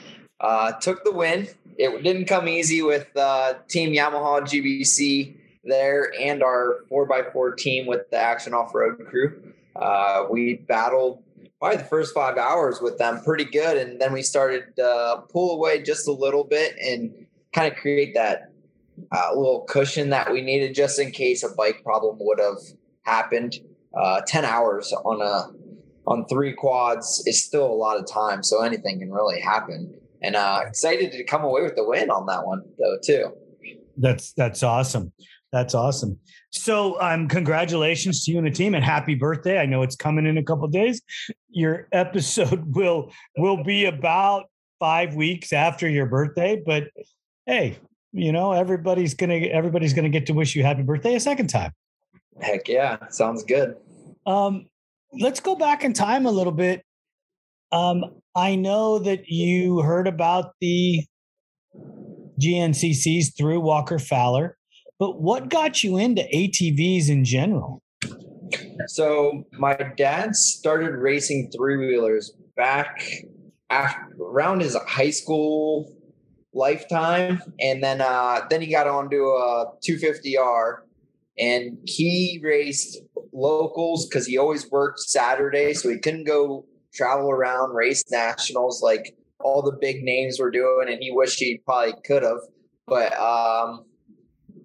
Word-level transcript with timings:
uh, 0.41 0.71
took 0.73 1.03
the 1.03 1.11
win 1.11 1.47
it 1.79 2.03
didn't 2.03 2.25
come 2.25 2.49
easy 2.49 2.81
with 2.81 3.07
uh, 3.15 3.53
Team 3.69 3.91
Yamaha 3.93 4.41
GBC 4.41 5.37
there 5.63 6.11
and 6.19 6.43
our 6.43 6.83
4x4 6.91 7.55
team 7.55 7.87
with 7.87 8.09
the 8.11 8.17
Action 8.17 8.53
Off 8.53 8.75
Road 8.75 8.99
crew. 9.07 9.53
Uh, 9.77 10.25
we 10.29 10.55
battled 10.55 11.23
probably 11.57 11.77
the 11.77 11.85
first 11.85 12.13
five 12.13 12.37
hours 12.37 12.81
with 12.81 12.97
them 12.97 13.21
pretty 13.23 13.45
good. 13.45 13.77
And 13.77 13.99
then 13.99 14.11
we 14.11 14.21
started 14.21 14.77
uh, 14.77 15.21
pull 15.29 15.55
away 15.55 15.81
just 15.81 16.05
a 16.09 16.11
little 16.11 16.43
bit 16.43 16.75
and 16.85 17.25
kind 17.53 17.71
of 17.71 17.79
create 17.79 18.13
that 18.13 18.51
uh, 19.13 19.29
little 19.33 19.61
cushion 19.61 20.09
that 20.09 20.29
we 20.29 20.41
needed 20.41 20.75
just 20.75 20.99
in 20.99 21.11
case 21.11 21.43
a 21.43 21.55
bike 21.55 21.81
problem 21.81 22.17
would 22.19 22.39
have 22.41 22.57
happened. 23.03 23.55
Uh, 23.93 24.19
10 24.27 24.43
hours 24.43 24.93
on 25.05 25.21
a 25.21 25.53
on 26.07 26.25
three 26.25 26.53
quads 26.53 27.23
is 27.25 27.43
still 27.43 27.65
a 27.65 27.73
lot 27.73 27.97
of 27.97 28.05
time, 28.07 28.41
so 28.41 28.63
anything 28.63 28.99
can 28.99 29.11
really 29.11 29.39
happen 29.39 29.93
and 30.21 30.35
uh, 30.35 30.61
excited 30.65 31.11
to 31.11 31.23
come 31.23 31.43
away 31.43 31.61
with 31.63 31.75
the 31.75 31.83
win 31.83 32.09
on 32.09 32.25
that 32.27 32.45
one 32.45 32.63
though 32.77 32.97
too. 33.03 33.33
That's 33.97 34.33
that's 34.33 34.63
awesome. 34.63 35.11
That's 35.51 35.73
awesome. 35.73 36.19
So, 36.51 37.01
um, 37.01 37.27
congratulations 37.27 38.23
to 38.25 38.31
you 38.31 38.37
and 38.37 38.45
the 38.45 38.51
team, 38.51 38.75
and 38.75 38.83
happy 38.83 39.15
birthday! 39.15 39.59
I 39.59 39.65
know 39.65 39.81
it's 39.81 39.95
coming 39.95 40.25
in 40.25 40.37
a 40.37 40.43
couple 40.43 40.67
days. 40.67 41.01
Your 41.49 41.87
episode 41.91 42.63
will 42.75 43.11
will 43.37 43.63
be 43.63 43.85
about 43.85 44.45
five 44.79 45.15
weeks 45.15 45.51
after 45.51 45.89
your 45.89 46.05
birthday, 46.05 46.61
but 46.63 46.85
hey, 47.45 47.77
you 48.11 48.31
know 48.31 48.51
everybody's 48.51 49.13
gonna 49.13 49.35
everybody's 49.35 49.93
gonna 49.93 50.09
get 50.09 50.27
to 50.27 50.33
wish 50.33 50.55
you 50.55 50.63
happy 50.63 50.83
birthday 50.83 51.15
a 51.15 51.19
second 51.19 51.47
time. 51.47 51.71
Heck 52.41 52.67
yeah, 52.67 52.97
sounds 53.09 53.43
good. 53.43 53.75
Um, 54.25 54.67
let's 55.13 55.39
go 55.39 55.55
back 55.55 55.83
in 55.83 55.93
time 55.93 56.25
a 56.25 56.31
little 56.31 56.53
bit. 56.53 56.83
Um, 57.71 58.18
I 58.35 58.55
know 58.55 58.99
that 58.99 59.27
you 59.27 59.81
heard 59.81 60.07
about 60.07 60.53
the 60.61 61.03
GNCCs 62.39 63.35
through 63.37 63.59
Walker 63.59 63.99
Fowler, 63.99 64.57
but 64.97 65.21
what 65.21 65.49
got 65.49 65.83
you 65.83 65.97
into 65.97 66.21
ATVs 66.33 67.09
in 67.09 67.25
general? 67.25 67.81
So 68.87 69.45
my 69.53 69.75
dad 69.97 70.35
started 70.35 70.91
racing 70.95 71.51
three 71.55 71.77
wheelers 71.77 72.33
back 72.55 73.01
after, 73.69 74.01
around 74.21 74.61
his 74.61 74.75
high 74.87 75.09
school 75.09 75.93
lifetime, 76.53 77.41
and 77.59 77.83
then 77.83 78.01
uh, 78.01 78.41
then 78.49 78.61
he 78.61 78.67
got 78.67 78.87
onto 78.87 79.23
a 79.25 79.73
250R, 79.87 80.77
and 81.37 81.77
he 81.85 82.39
raced 82.43 82.99
locals 83.33 84.07
because 84.07 84.25
he 84.25 84.37
always 84.37 84.69
worked 84.71 84.99
Saturday, 84.99 85.73
so 85.73 85.89
he 85.89 85.99
couldn't 85.99 86.25
go 86.25 86.65
travel 86.99 87.31
around, 87.31 87.73
race 87.73 88.03
nationals 88.11 88.81
like 88.83 89.15
all 89.39 89.61
the 89.61 89.77
big 89.79 90.03
names 90.03 90.39
were 90.39 90.51
doing, 90.51 90.87
and 90.89 91.01
he 91.01 91.11
wished 91.11 91.39
he 91.39 91.61
probably 91.65 91.93
could 92.05 92.23
have. 92.23 92.39
But 92.87 93.17
um, 93.17 93.85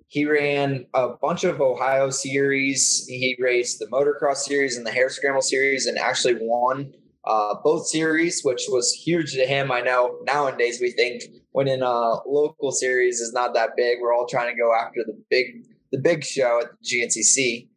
he 0.09 0.25
ran 0.25 0.87
a 0.95 1.11
bunch 1.11 1.45
of 1.45 1.61
Ohio 1.61 2.11
series. 2.11 3.07
He 3.07 3.37
raced 3.39 3.79
the 3.79 3.87
motocross 3.87 4.39
series 4.39 4.77
and 4.77 4.87
the 4.87 4.91
hair 4.91 5.09
scramble 5.11 5.43
series, 5.43 5.87
and 5.87 5.97
actually 5.97 6.37
won 6.41 6.93
uh, 7.25 7.55
both 7.63 7.87
series, 7.87 8.43
which 8.43 8.63
was 8.69 8.93
huge 8.93 9.33
to 9.35 9.47
him. 9.47 9.71
I 9.71 9.81
know 9.81 10.19
nowadays 10.25 10.81
we 10.81 10.91
think 10.91 11.23
winning 11.53 11.83
a 11.83 12.17
local 12.27 12.73
series 12.73 13.21
is 13.21 13.33
not 13.33 13.55
that 13.55 13.71
big. 13.77 13.99
We're 14.01 14.13
all 14.13 14.27
trying 14.27 14.53
to 14.53 14.61
go 14.61 14.75
after 14.75 15.05
the 15.07 15.17
big 15.31 15.67
the 15.93 16.01
big 16.01 16.25
show 16.25 16.61
at 16.61 16.71
the 16.71 17.01
GNCC 17.01 17.69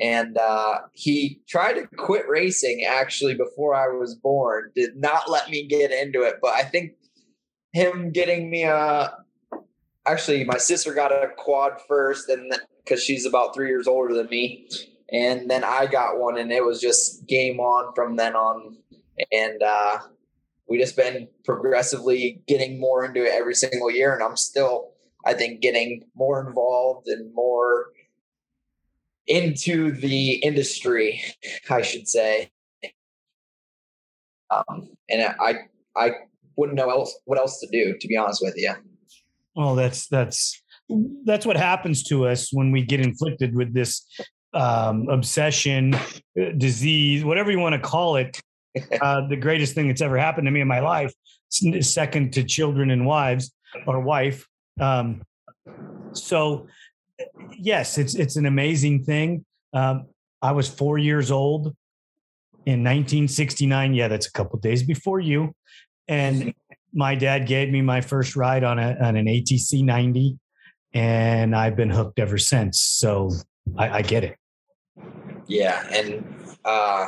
and 0.00 0.36
uh, 0.36 0.78
he 0.92 1.40
tried 1.48 1.74
to 1.74 1.86
quit 1.96 2.28
racing 2.28 2.84
actually 2.88 3.34
before 3.34 3.74
I 3.74 3.88
was 3.88 4.14
born. 4.14 4.70
Did 4.74 4.96
not 4.96 5.30
let 5.30 5.48
me 5.50 5.66
get 5.66 5.90
into 5.90 6.22
it, 6.22 6.36
but 6.42 6.52
I 6.52 6.62
think 6.62 6.92
him 7.72 8.10
getting 8.12 8.50
me 8.50 8.64
a 8.64 9.14
actually 10.06 10.44
my 10.44 10.58
sister 10.58 10.94
got 10.94 11.12
a 11.12 11.28
quad 11.36 11.72
first, 11.88 12.28
and 12.28 12.52
because 12.84 13.02
she's 13.02 13.26
about 13.26 13.54
three 13.54 13.68
years 13.68 13.86
older 13.86 14.14
than 14.14 14.28
me, 14.28 14.68
and 15.12 15.50
then 15.50 15.64
I 15.64 15.86
got 15.86 16.18
one, 16.18 16.38
and 16.38 16.52
it 16.52 16.64
was 16.64 16.80
just 16.80 17.26
game 17.26 17.60
on 17.60 17.94
from 17.94 18.16
then 18.16 18.34
on, 18.34 18.76
and 19.32 19.62
uh, 19.62 19.98
we 20.68 20.78
just 20.78 20.96
been 20.96 21.28
progressively 21.44 22.42
getting 22.46 22.80
more 22.80 23.04
into 23.04 23.24
it 23.24 23.32
every 23.32 23.54
single 23.54 23.90
year, 23.90 24.14
and 24.14 24.22
I'm 24.22 24.36
still 24.36 24.92
I 25.26 25.34
think 25.34 25.60
getting 25.60 26.04
more 26.14 26.46
involved 26.46 27.08
and 27.08 27.34
more 27.34 27.86
into 29.26 29.92
the 29.92 30.34
industry, 30.34 31.22
I 31.68 31.82
should 31.82 32.08
say. 32.08 32.50
Um, 34.50 34.88
and 35.08 35.34
I 35.40 35.54
I 35.96 36.12
wouldn't 36.56 36.76
know 36.76 36.90
else 36.90 37.18
what 37.24 37.38
else 37.38 37.60
to 37.60 37.66
do, 37.66 37.96
to 37.98 38.08
be 38.08 38.16
honest 38.16 38.42
with 38.42 38.54
you. 38.56 38.74
Well, 39.54 39.74
that's 39.74 40.06
that's 40.08 40.62
that's 41.24 41.44
what 41.44 41.56
happens 41.56 42.04
to 42.04 42.26
us 42.28 42.52
when 42.52 42.70
we 42.70 42.82
get 42.82 43.00
inflicted 43.00 43.56
with 43.56 43.74
this 43.74 44.06
um, 44.54 45.08
obsession, 45.08 45.94
uh, 45.94 46.52
disease, 46.56 47.24
whatever 47.24 47.50
you 47.50 47.58
want 47.58 47.74
to 47.74 47.80
call 47.80 48.16
it, 48.16 48.40
uh, 49.00 49.26
the 49.28 49.36
greatest 49.36 49.74
thing 49.74 49.88
that's 49.88 50.00
ever 50.00 50.16
happened 50.16 50.46
to 50.46 50.50
me 50.50 50.60
in 50.60 50.68
my 50.68 50.80
life, 50.80 51.12
second 51.80 52.32
to 52.34 52.44
children 52.44 52.90
and 52.90 53.06
wives 53.06 53.52
or 53.86 54.00
wife. 54.00 54.46
Um, 54.80 55.22
so, 56.12 56.66
yes, 57.58 57.98
it's 57.98 58.14
it's 58.14 58.36
an 58.36 58.46
amazing 58.46 59.04
thing. 59.04 59.44
Um, 59.72 60.06
I 60.42 60.52
was 60.52 60.68
four 60.68 60.98
years 60.98 61.30
old 61.30 61.74
in 62.66 62.82
1969. 62.82 63.94
Yeah, 63.94 64.08
that's 64.08 64.26
a 64.26 64.32
couple 64.32 64.58
days 64.58 64.82
before 64.82 65.20
you. 65.20 65.54
And 66.08 66.54
my 66.92 67.14
dad 67.14 67.46
gave 67.46 67.70
me 67.70 67.82
my 67.82 68.00
first 68.00 68.36
ride 68.36 68.64
on 68.64 68.78
a 68.78 68.96
on 69.00 69.16
an 69.16 69.26
ATC 69.26 69.84
90, 69.84 70.38
and 70.94 71.54
I've 71.54 71.76
been 71.76 71.90
hooked 71.90 72.18
ever 72.18 72.38
since. 72.38 72.80
So 72.80 73.30
I, 73.76 73.98
I 73.98 74.02
get 74.02 74.24
it. 74.24 74.36
Yeah, 75.46 75.86
and 75.92 76.24
uh, 76.64 77.06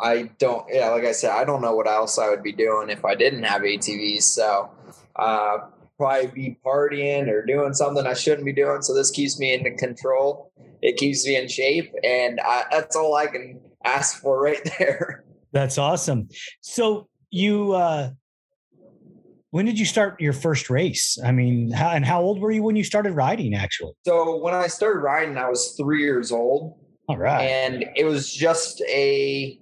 I 0.00 0.30
don't. 0.38 0.66
Yeah, 0.70 0.90
like 0.90 1.04
I 1.04 1.12
said, 1.12 1.30
I 1.30 1.44
don't 1.44 1.62
know 1.62 1.74
what 1.74 1.86
else 1.86 2.18
I 2.18 2.28
would 2.28 2.42
be 2.42 2.52
doing 2.52 2.90
if 2.90 3.04
I 3.04 3.14
didn't 3.14 3.44
have 3.44 3.62
ATVs. 3.62 4.22
So 4.22 4.70
uh, 5.16 5.58
probably 5.96 6.26
be 6.28 6.58
partying 6.64 7.28
or 7.28 7.44
doing 7.44 7.74
something 7.74 8.06
I 8.06 8.14
shouldn't 8.14 8.44
be 8.44 8.52
doing. 8.52 8.82
So 8.82 8.94
this 8.94 9.10
keeps 9.10 9.38
me 9.38 9.54
in 9.54 9.76
control. 9.76 10.52
It 10.82 10.96
keeps 10.96 11.26
me 11.26 11.36
in 11.36 11.48
shape, 11.48 11.92
and 12.04 12.38
I, 12.40 12.64
that's 12.70 12.94
all 12.96 13.14
I 13.14 13.26
can 13.26 13.60
ask 13.84 14.20
for 14.20 14.40
right 14.40 14.60
there. 14.78 15.24
That's 15.52 15.78
awesome. 15.78 16.28
So 16.60 17.08
you 17.30 17.72
uh 17.72 18.10
when 19.50 19.64
did 19.64 19.78
you 19.78 19.86
start 19.86 20.20
your 20.20 20.34
first 20.34 20.68
race? 20.68 21.18
I 21.24 21.32
mean, 21.32 21.70
how, 21.70 21.90
and 21.90 22.04
how 22.04 22.20
old 22.20 22.40
were 22.40 22.50
you 22.50 22.62
when 22.62 22.76
you 22.76 22.84
started 22.84 23.12
riding 23.12 23.54
actually? 23.54 23.92
So 24.04 24.36
when 24.36 24.52
I 24.52 24.66
started 24.66 25.00
riding, 25.00 25.38
I 25.38 25.48
was 25.48 25.74
three 25.78 26.02
years 26.02 26.30
old. 26.30 26.78
All 27.08 27.16
right. 27.16 27.42
And 27.42 27.86
it 27.94 28.04
was 28.04 28.30
just 28.30 28.82
a, 28.82 29.58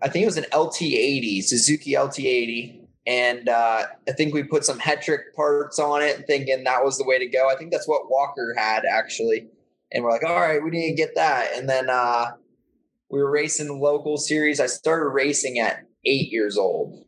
I 0.00 0.08
think 0.08 0.22
it 0.22 0.26
was 0.26 0.36
an 0.36 0.46
LT80, 0.52 1.42
Suzuki 1.42 1.94
LT80. 1.94 2.81
And 3.06 3.48
uh, 3.48 3.84
I 4.08 4.12
think 4.12 4.32
we 4.32 4.44
put 4.44 4.64
some 4.64 4.78
Hetrick 4.78 5.34
parts 5.34 5.78
on 5.78 6.02
it, 6.02 6.24
thinking 6.26 6.64
that 6.64 6.84
was 6.84 6.98
the 6.98 7.04
way 7.04 7.18
to 7.18 7.26
go. 7.26 7.50
I 7.50 7.56
think 7.56 7.72
that's 7.72 7.88
what 7.88 8.10
Walker 8.10 8.54
had 8.56 8.84
actually. 8.84 9.48
And 9.92 10.04
we're 10.04 10.10
like, 10.10 10.24
all 10.24 10.40
right, 10.40 10.62
we 10.62 10.70
need 10.70 10.90
to 10.90 10.96
get 10.96 11.14
that. 11.16 11.56
And 11.56 11.68
then 11.68 11.90
uh, 11.90 12.32
we 13.10 13.18
were 13.18 13.30
racing 13.30 13.80
local 13.80 14.16
series. 14.16 14.60
I 14.60 14.66
started 14.66 15.08
racing 15.08 15.58
at 15.58 15.84
eight 16.06 16.30
years 16.30 16.56
old. 16.56 17.04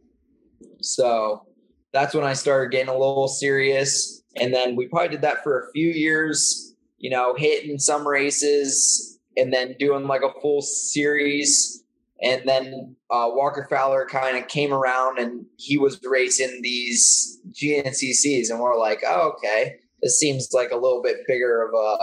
So 0.81 1.47
that's 1.93 2.15
when 2.15 2.25
I 2.25 2.35
started 2.35 2.73
getting 2.73 2.89
a 2.89 2.99
little 2.99 3.29
serious. 3.29 4.23
And 4.37 4.53
then 4.53 4.75
we 4.77 4.89
probably 4.89 5.09
did 5.11 5.23
that 5.23 5.45
for 5.45 5.61
a 5.61 5.73
few 5.73 5.89
years, 5.89 6.75
you 6.99 7.09
know, 7.09 7.35
hitting 7.39 7.79
some 7.79 8.07
races 8.07 9.19
and 9.37 9.53
then 9.53 9.77
doing 9.79 10.07
like 10.07 10.23
a 10.23 10.41
full 10.41 10.61
series. 10.61 11.84
And 12.23 12.43
then 12.47 12.97
uh, 13.11 13.29
Walker 13.29 13.67
Fowler 13.69 14.07
kind 14.07 14.37
of 14.37 14.49
came 14.49 14.73
around 14.73 15.19
and 15.19 15.45
he 15.57 15.77
was 15.77 16.01
racing 16.05 16.61
these 16.63 17.41
GNCCs. 17.53 18.51
And 18.51 18.61
we're 18.61 18.79
like, 18.79 19.03
oh, 19.07 19.33
okay, 19.37 19.77
this 20.01 20.19
seems 20.19 20.51
like 20.53 20.71
a 20.71 20.77
little 20.77 21.03
bit 21.03 21.19
bigger 21.27 21.63
of 21.63 21.75
a 21.75 21.97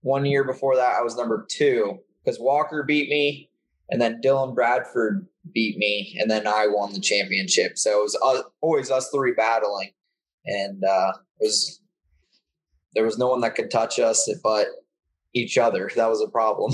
One 0.00 0.24
year 0.24 0.44
before 0.44 0.76
that, 0.76 0.96
I 0.98 1.02
was 1.02 1.16
number 1.16 1.46
two 1.50 1.98
because 2.24 2.40
Walker 2.40 2.82
beat 2.82 3.08
me. 3.10 3.50
And 3.90 4.00
then 4.00 4.20
Dylan 4.24 4.54
Bradford 4.54 5.26
beat 5.52 5.76
me, 5.76 6.16
and 6.18 6.30
then 6.30 6.46
I 6.46 6.66
won 6.66 6.92
the 6.92 7.00
championship. 7.00 7.76
So 7.76 8.00
it 8.00 8.02
was 8.02 8.18
uh, 8.22 8.42
always 8.60 8.90
us 8.90 9.10
three 9.10 9.32
battling, 9.32 9.90
and 10.46 10.82
uh, 10.82 11.12
it 11.40 11.46
was 11.46 11.80
there 12.94 13.04
was 13.04 13.18
no 13.18 13.28
one 13.28 13.40
that 13.42 13.54
could 13.54 13.70
touch 13.70 13.98
us 13.98 14.28
but 14.42 14.68
each 15.34 15.58
other. 15.58 15.90
That 15.96 16.08
was 16.08 16.22
a 16.22 16.30
problem. 16.30 16.72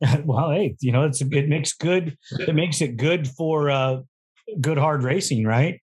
well, 0.24 0.50
hey, 0.50 0.76
you 0.80 0.92
know, 0.92 1.04
it's 1.04 1.20
it 1.20 1.48
makes 1.48 1.72
good. 1.72 2.16
It 2.38 2.54
makes 2.54 2.80
it 2.80 2.96
good 2.96 3.28
for 3.28 3.70
uh, 3.70 4.00
good 4.60 4.78
hard 4.78 5.02
racing, 5.02 5.44
right? 5.44 5.80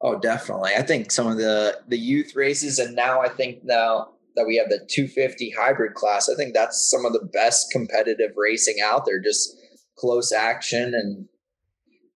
Oh, 0.00 0.18
definitely. 0.18 0.72
I 0.76 0.82
think 0.82 1.10
some 1.10 1.26
of 1.26 1.38
the 1.38 1.80
the 1.88 1.98
youth 1.98 2.34
races, 2.36 2.78
and 2.78 2.94
now 2.94 3.20
I 3.20 3.28
think 3.28 3.64
now 3.64 4.08
that 4.36 4.46
we 4.46 4.56
have 4.56 4.68
the 4.68 4.84
250 4.90 5.54
hybrid 5.56 5.94
class, 5.94 6.28
I 6.28 6.34
think 6.34 6.54
that's 6.54 6.90
some 6.90 7.04
of 7.04 7.12
the 7.12 7.24
best 7.32 7.70
competitive 7.70 8.32
racing 8.36 8.76
out 8.84 9.06
there. 9.06 9.20
Just 9.20 9.56
close 9.96 10.32
action 10.32 10.92
and 10.92 11.26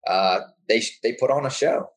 uh, 0.07 0.39
they 0.67 0.81
they 1.03 1.13
put 1.13 1.31
on 1.31 1.45
a 1.45 1.49
show. 1.49 1.89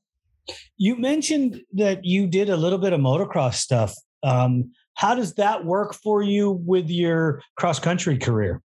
You 0.76 0.97
mentioned 0.97 1.62
that 1.75 2.05
you 2.05 2.26
did 2.26 2.50
a 2.50 2.56
little 2.56 2.79
bit 2.79 2.93
of 2.93 3.00
motocross 3.00 3.55
stuff. 3.55 3.94
Um, 4.23 4.73
how 4.94 5.14
does 5.14 5.35
that 5.35 5.64
work 5.64 5.94
for 5.94 6.23
you 6.23 6.50
with 6.50 6.91
your 6.91 7.43
cross 7.56 7.79
country 7.79 8.19
career? 8.19 8.62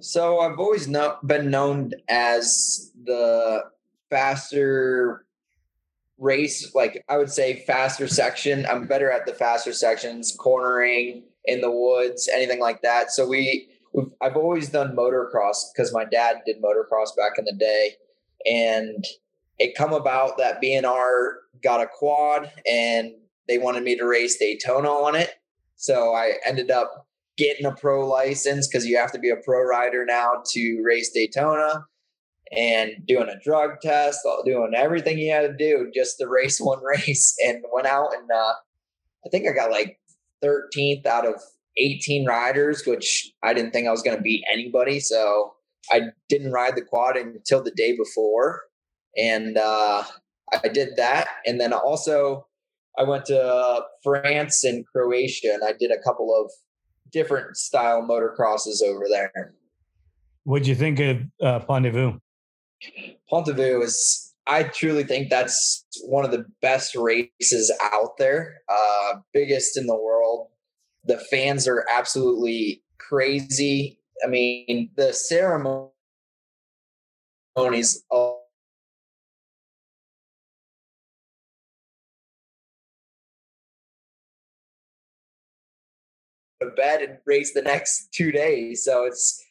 So 0.00 0.40
I've 0.40 0.58
always 0.58 0.88
know, 0.88 1.16
been 1.24 1.50
known 1.50 1.92
as 2.08 2.92
the 3.04 3.64
faster 4.10 5.24
race, 6.18 6.74
like 6.74 7.04
I 7.08 7.18
would 7.18 7.30
say 7.30 7.64
faster 7.66 8.08
section. 8.08 8.66
I'm 8.66 8.86
better 8.86 9.10
at 9.10 9.26
the 9.26 9.32
faster 9.32 9.72
sections, 9.72 10.34
cornering 10.38 11.24
in 11.44 11.60
the 11.60 11.70
woods, 11.70 12.28
anything 12.32 12.60
like 12.60 12.82
that. 12.82 13.10
So 13.10 13.26
we 13.26 13.68
I've 14.20 14.36
always 14.36 14.70
done 14.70 14.96
motocross 14.96 15.64
because 15.74 15.92
my 15.92 16.04
dad 16.04 16.42
did 16.46 16.62
motocross 16.62 17.14
back 17.16 17.38
in 17.38 17.44
the 17.44 17.52
day, 17.52 17.96
and 18.46 19.04
it 19.58 19.74
come 19.76 19.92
about 19.92 20.38
that 20.38 20.60
B&R 20.60 21.38
got 21.62 21.80
a 21.80 21.86
quad 21.86 22.50
and 22.68 23.12
they 23.46 23.58
wanted 23.58 23.84
me 23.84 23.96
to 23.96 24.04
race 24.04 24.38
Daytona 24.38 24.88
on 24.88 25.14
it. 25.14 25.34
So 25.76 26.14
I 26.14 26.34
ended 26.44 26.70
up 26.70 27.06
getting 27.42 27.66
a 27.66 27.72
pro 27.72 28.06
license 28.06 28.68
because 28.68 28.86
you 28.86 28.96
have 28.96 29.12
to 29.12 29.18
be 29.18 29.30
a 29.30 29.36
pro 29.36 29.62
rider 29.62 30.04
now 30.04 30.42
to 30.52 30.82
race 30.84 31.10
Daytona 31.10 31.86
and 32.56 32.92
doing 33.06 33.28
a 33.28 33.42
drug 33.42 33.80
test, 33.80 34.20
doing 34.44 34.72
everything 34.76 35.18
you 35.18 35.32
had 35.32 35.42
to 35.42 35.56
do 35.56 35.90
just 35.94 36.18
to 36.18 36.28
race 36.28 36.60
one 36.60 36.82
race 36.84 37.34
and 37.44 37.64
went 37.72 37.86
out 37.86 38.14
and 38.14 38.30
uh, 38.30 38.52
I 39.24 39.28
think 39.30 39.46
I 39.48 39.52
got 39.52 39.70
like 39.70 39.98
13th 40.44 41.06
out 41.06 41.26
of 41.26 41.40
18 41.78 42.26
riders, 42.26 42.84
which 42.86 43.32
I 43.42 43.54
didn't 43.54 43.72
think 43.72 43.86
I 43.86 43.92
was 43.92 44.02
going 44.02 44.16
to 44.16 44.22
beat 44.22 44.44
anybody. 44.52 45.00
So 45.00 45.54
I 45.90 46.08
didn't 46.28 46.52
ride 46.52 46.76
the 46.76 46.82
quad 46.82 47.16
until 47.16 47.62
the 47.62 47.70
day 47.70 47.96
before. 47.96 48.62
And 49.16 49.56
uh, 49.56 50.02
I 50.52 50.68
did 50.68 50.96
that. 50.96 51.28
And 51.46 51.60
then 51.60 51.72
also, 51.72 52.46
I 52.98 53.04
went 53.04 53.26
to 53.26 53.84
France 54.02 54.64
and 54.64 54.84
Croatia 54.86 55.54
and 55.54 55.62
I 55.64 55.72
did 55.72 55.90
a 55.90 56.02
couple 56.02 56.34
of 56.34 56.52
different 57.12 57.56
style 57.56 58.02
motocrosses 58.02 58.82
over 58.82 59.04
there. 59.08 59.54
What'd 60.44 60.66
you 60.66 60.74
think 60.74 60.98
of 61.00 61.18
uh, 61.40 61.60
Pont 61.60 61.84
de 61.84 61.90
Vaux? 61.90 62.18
Pont 63.28 63.46
de 63.46 63.52
Vaux 63.52 63.84
is, 63.84 64.34
I 64.46 64.64
truly 64.64 65.04
think 65.04 65.30
that's 65.30 65.84
one 66.04 66.24
of 66.24 66.30
the 66.32 66.44
best 66.60 66.96
races 66.96 67.72
out 67.92 68.16
there, 68.18 68.62
uh, 68.68 69.18
biggest 69.32 69.76
in 69.76 69.86
the 69.86 69.94
world 69.94 70.48
the 71.04 71.18
fans 71.30 71.66
are 71.66 71.84
absolutely 71.90 72.82
crazy. 72.98 73.98
I 74.24 74.28
mean, 74.28 74.90
the 74.96 75.12
ceremonies 75.12 75.92
to 86.64 86.70
bed 86.76 87.02
and 87.02 87.18
race 87.26 87.52
the 87.52 87.62
next 87.62 88.12
two 88.12 88.32
days. 88.32 88.84
So 88.84 89.04
it's 89.04 89.42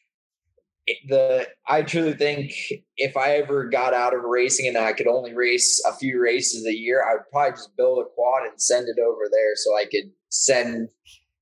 the 1.08 1.48
I 1.68 1.84
truly 1.84 2.14
think 2.14 2.54
if 2.98 3.16
I 3.16 3.38
ever 3.38 3.70
got 3.70 3.94
out 3.94 4.16
of 4.16 4.24
racing 4.24 4.68
and 4.68 4.78
I 4.78 4.94
could 4.94 5.08
only 5.08 5.34
race 5.34 5.82
a 5.88 5.94
few 5.94 6.22
races 6.22 6.66
a 6.66 6.74
year, 6.74 7.04
I 7.08 7.14
would 7.14 7.30
probably 7.32 7.52
just 7.52 7.76
build 7.78 8.00
a 8.00 8.10
quad 8.16 8.48
and 8.48 8.62
send 8.62 8.88
it 8.88 9.00
over 9.00 9.24
there 9.32 9.56
so 9.56 9.76
I 9.76 9.86
could 9.86 10.12
send 10.30 10.90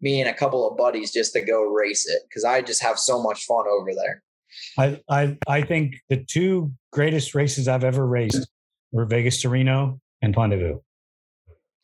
me 0.01 0.21
and 0.21 0.29
a 0.29 0.33
couple 0.33 0.69
of 0.69 0.77
buddies 0.77 1.11
just 1.11 1.33
to 1.33 1.41
go 1.41 1.63
race 1.63 2.07
it 2.07 2.21
because 2.27 2.43
I 2.43 2.61
just 2.61 2.81
have 2.81 2.97
so 2.97 3.21
much 3.21 3.45
fun 3.45 3.65
over 3.67 3.91
there. 3.93 4.23
I, 4.77 5.01
I 5.09 5.37
I 5.47 5.61
think 5.61 5.95
the 6.09 6.17
two 6.17 6.71
greatest 6.91 7.35
races 7.35 7.67
I've 7.67 7.83
ever 7.83 8.05
raced 8.05 8.49
were 8.91 9.05
Vegas 9.05 9.41
to 9.41 9.49
Reno 9.49 9.99
and 10.21 10.33
Pont-de-Vaux. 10.33 10.83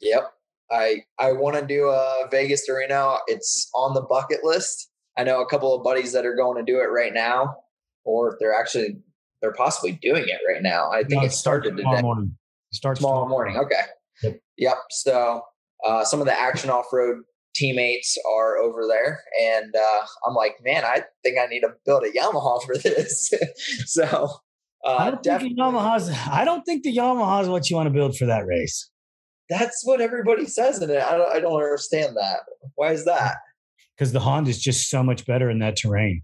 Yep. 0.01 0.34
I 0.71 1.03
I 1.19 1.31
want 1.31 1.57
to 1.57 1.65
do 1.65 1.85
a 1.87 2.27
Vegas 2.31 2.65
to 2.65 2.73
Reno. 2.73 3.17
It's 3.27 3.69
on 3.75 3.93
the 3.93 4.01
bucket 4.01 4.39
list. 4.43 4.89
I 5.17 5.23
know 5.23 5.41
a 5.41 5.47
couple 5.47 5.73
of 5.73 5.83
buddies 5.83 6.11
that 6.13 6.25
are 6.25 6.35
going 6.35 6.63
to 6.63 6.71
do 6.71 6.79
it 6.79 6.87
right 6.87 7.13
now, 7.13 7.55
or 8.03 8.37
they're 8.39 8.53
actually 8.53 8.97
they're 9.41 9.53
possibly 9.53 9.93
doing 10.01 10.25
it 10.27 10.39
right 10.51 10.61
now. 10.61 10.91
I 10.91 11.03
think 11.03 11.21
No, 11.21 11.27
it 11.27 11.31
started 11.31 11.77
tomorrow 11.77 11.97
today. 11.97 12.01
morning. 12.03 12.37
Starts 12.71 12.99
Tomorrow 12.99 13.27
morning. 13.27 13.57
Okay. 13.57 13.81
Yep. 14.23 14.39
Yep. 14.57 14.77
So 14.89 15.41
uh, 15.85 16.03
some 16.03 16.19
of 16.19 16.25
the 16.25 16.37
action 16.37 16.69
off 16.69 16.85
road 16.91 17.17
teammates 17.53 18.17
are 18.29 18.57
over 18.57 18.85
there, 18.87 19.21
and 19.41 19.73
uh, 19.75 20.05
I'm 20.27 20.33
like, 20.33 20.57
man, 20.63 20.83
I 20.83 21.03
think 21.23 21.37
I 21.39 21.45
need 21.45 21.61
to 21.61 21.69
build 21.85 22.03
a 22.03 22.11
Yamaha 22.11 22.63
for 22.65 22.77
this. 22.77 23.31
so 23.85 24.29
I 24.85 24.89
uh, 24.89 24.97
don't 24.97 25.11
think 25.11 25.23
the 25.23 25.29
definitely, 25.29 25.57
Yamaha's. 25.57 26.09
I 26.29 26.43
don't 26.43 26.63
think 26.63 26.83
the 26.83 26.95
Yamaha 26.95 27.43
is 27.43 27.49
what 27.49 27.69
you 27.69 27.75
want 27.75 27.87
to 27.87 27.93
build 27.93 28.17
for 28.17 28.25
that 28.25 28.45
race. 28.45 28.89
That's 29.49 29.83
what 29.85 30.01
everybody 30.01 30.45
says 30.45 30.81
in 30.81 30.89
it. 30.89 31.01
I 31.01 31.17
don't, 31.17 31.35
I 31.35 31.39
don't 31.39 31.61
understand 31.61 32.17
that. 32.17 32.39
Why 32.75 32.91
is 32.91 33.05
that? 33.05 33.37
because 33.95 34.11
the 34.11 34.19
Honda 34.19 34.49
is 34.49 34.59
just 34.59 34.89
so 34.89 35.03
much 35.03 35.25
better 35.25 35.49
in 35.49 35.59
that 35.59 35.77
terrain. 35.77 36.21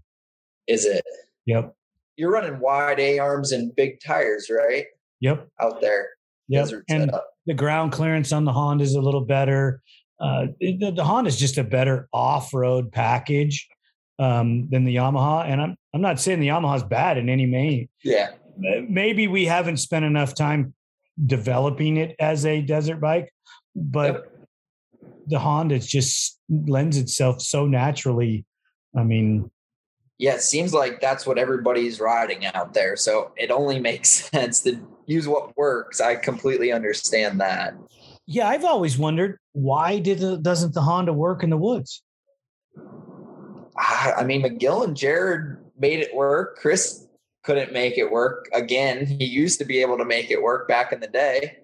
Is 0.66 0.84
it? 0.84 1.04
Yep. 1.46 1.74
You're 2.16 2.30
running 2.30 2.60
wide 2.60 3.00
A 3.00 3.18
arms 3.18 3.52
and 3.52 3.74
big 3.74 4.00
tires, 4.00 4.50
right? 4.50 4.84
Yep. 5.20 5.48
Out 5.60 5.80
there. 5.80 6.08
Yep. 6.48 6.64
Desert 6.64 6.84
And 6.88 7.10
the 7.46 7.54
ground 7.54 7.92
clearance 7.92 8.32
on 8.32 8.44
the 8.44 8.52
Honda 8.52 8.84
is 8.84 8.94
a 8.94 9.00
little 9.00 9.22
better. 9.22 9.80
Uh, 10.20 10.48
the, 10.60 10.92
the 10.94 11.04
Honda 11.04 11.28
is 11.28 11.38
just 11.38 11.58
a 11.58 11.64
better 11.64 12.08
off-road 12.12 12.92
package 12.92 13.68
um, 14.18 14.68
than 14.70 14.84
the 14.84 14.94
Yamaha. 14.94 15.46
And 15.46 15.60
I'm 15.60 15.76
I'm 15.94 16.00
not 16.00 16.20
saying 16.20 16.40
the 16.40 16.48
Yamaha 16.48 16.76
is 16.76 16.82
bad 16.82 17.18
in 17.18 17.28
any 17.28 17.50
way. 17.50 17.88
Yeah. 18.04 18.30
Maybe 18.58 19.26
we 19.28 19.46
haven't 19.46 19.78
spent 19.78 20.04
enough 20.04 20.34
time 20.34 20.74
developing 21.26 21.96
it 21.98 22.16
as 22.18 22.44
a 22.46 22.60
desert 22.62 23.00
bike, 23.00 23.32
but 23.74 24.12
Yep. 24.14 24.32
the 25.26 25.38
Honda 25.38 25.78
just 25.78 26.38
lends 26.48 26.96
itself 26.96 27.40
so 27.42 27.66
naturally. 27.66 28.44
I 28.96 29.02
mean, 29.04 29.50
Yeah, 30.18 30.34
it 30.34 30.42
seems 30.42 30.72
like 30.74 31.00
that's 31.00 31.26
what 31.26 31.38
everybody's 31.38 31.98
riding 32.00 32.46
out 32.46 32.74
there. 32.74 32.96
So 32.96 33.32
it 33.36 33.50
only 33.50 33.78
makes 33.90 34.10
sense 34.30 34.60
to 34.62 34.78
use 35.06 35.26
what 35.26 35.56
works. 35.56 36.00
I 36.00 36.14
completely 36.16 36.72
understand 36.72 37.40
that. 37.40 37.74
yeah, 38.26 38.48
I've 38.48 38.64
always 38.64 38.96
wondered 38.98 39.38
why 39.52 39.98
did 39.98 40.18
the, 40.20 40.36
doesn't 40.38 40.74
the 40.74 40.80
Honda 40.82 41.12
work 41.12 41.42
in 41.42 41.50
the 41.50 41.56
woods? 41.58 42.02
I 43.76 44.12
I 44.18 44.24
mean, 44.24 44.42
McGill 44.42 44.84
and 44.84 44.96
Jared 44.96 45.58
made 45.78 46.00
it 46.00 46.14
work. 46.14 46.58
Chris 46.58 47.01
couldn't 47.42 47.72
make 47.72 47.98
it 47.98 48.10
work 48.10 48.48
again. 48.52 49.06
He 49.18 49.26
used 49.26 49.58
to 49.58 49.64
be 49.64 49.80
able 49.80 49.98
to 49.98 50.04
make 50.04 50.30
it 50.30 50.42
work 50.42 50.68
back 50.68 50.92
in 50.92 51.00
the 51.00 51.08
day. 51.08 51.58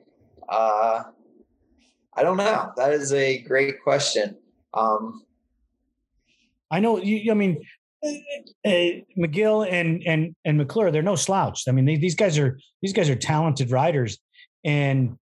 Uh, 0.49 1.05
I 2.15 2.23
don't 2.23 2.37
know. 2.37 2.73
That 2.77 2.93
is 2.93 3.13
a 3.13 3.39
great 3.43 3.83
question. 3.83 4.37
Um, 4.75 5.23
I 6.71 6.81
know 6.81 6.99
you. 6.99 7.31
I 7.31 7.35
mean, 7.35 7.63
uh, 8.05 8.09
uh, 8.67 8.91
McGill 9.17 9.71
and 9.71 10.03
and 10.07 10.35
and 10.45 10.59
McClure, 10.59 10.91
they're 10.91 11.03
no 11.03 11.17
slouch. 11.17 11.65
I 11.69 11.73
mean, 11.73 11.85
they, 11.85 11.97
these 11.97 12.15
guys 12.15 12.39
are 12.39 12.59
these 12.83 12.93
guys 12.93 13.09
are 13.09 13.17
talented 13.17 13.71
riders, 13.71 14.19
and 14.65 15.17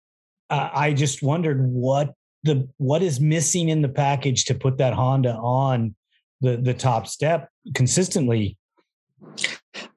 uh, 0.50 0.70
I 0.74 0.94
just 0.94 1.24
wondered 1.24 1.68
what 1.68 2.14
the 2.44 2.68
what 2.78 3.02
is 3.02 3.20
missing 3.20 3.70
in 3.70 3.82
the 3.82 3.90
package 3.90 4.46
to 4.46 4.56
put 4.56 4.78
that 4.78 4.94
Honda 4.94 5.34
on 5.34 5.96
the 6.42 6.58
the 6.58 6.74
top 6.74 7.08
step 7.08 7.50
consistently. 7.74 8.58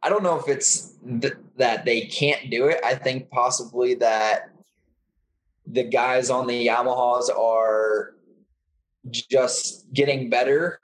I 0.07 0.09
don't 0.09 0.23
know 0.23 0.39
if 0.39 0.47
it's 0.47 0.93
th- 1.21 1.35
that 1.57 1.85
they 1.85 2.03
can't 2.03 2.49
do 2.49 2.69
it. 2.69 2.79
I 2.85 2.95
think 2.95 3.29
possibly 3.29 3.95
that 3.95 4.51
the 5.67 5.83
guys 5.83 6.31
on 6.31 6.47
the 6.47 6.69
Yamahas 6.69 7.29
are 7.37 8.15
just 9.11 9.93
getting 9.93 10.31
better. 10.31 10.79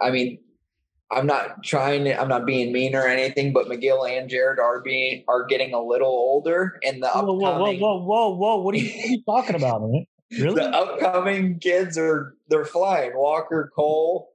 I 0.00 0.10
mean, 0.10 0.40
I'm 1.12 1.24
not 1.24 1.62
trying 1.62 2.02
to, 2.02 2.20
I'm 2.20 2.26
not 2.26 2.46
being 2.46 2.72
mean 2.72 2.96
or 2.96 3.06
anything, 3.06 3.52
but 3.52 3.68
McGill 3.68 4.10
and 4.10 4.28
Jared 4.28 4.58
are 4.58 4.80
being 4.80 5.22
are 5.28 5.46
getting 5.46 5.72
a 5.72 5.80
little 5.80 6.08
older 6.08 6.80
in 6.82 6.98
the 6.98 7.06
Whoa, 7.06 7.32
whoa, 7.32 7.36
whoa, 7.36 7.74
whoa, 7.74 7.98
whoa, 8.00 8.30
whoa! 8.30 8.56
What 8.56 8.74
are 8.74 8.78
you, 8.78 8.90
what 8.90 9.04
are 9.04 9.08
you 9.08 9.22
talking 9.22 9.54
about, 9.54 9.82
man? 9.82 10.04
Really? 10.40 10.54
the 10.56 10.68
upcoming 10.70 11.60
kids 11.60 11.96
are 11.96 12.34
they're 12.48 12.64
flying. 12.64 13.12
Walker 13.14 13.70
Cole, 13.76 14.33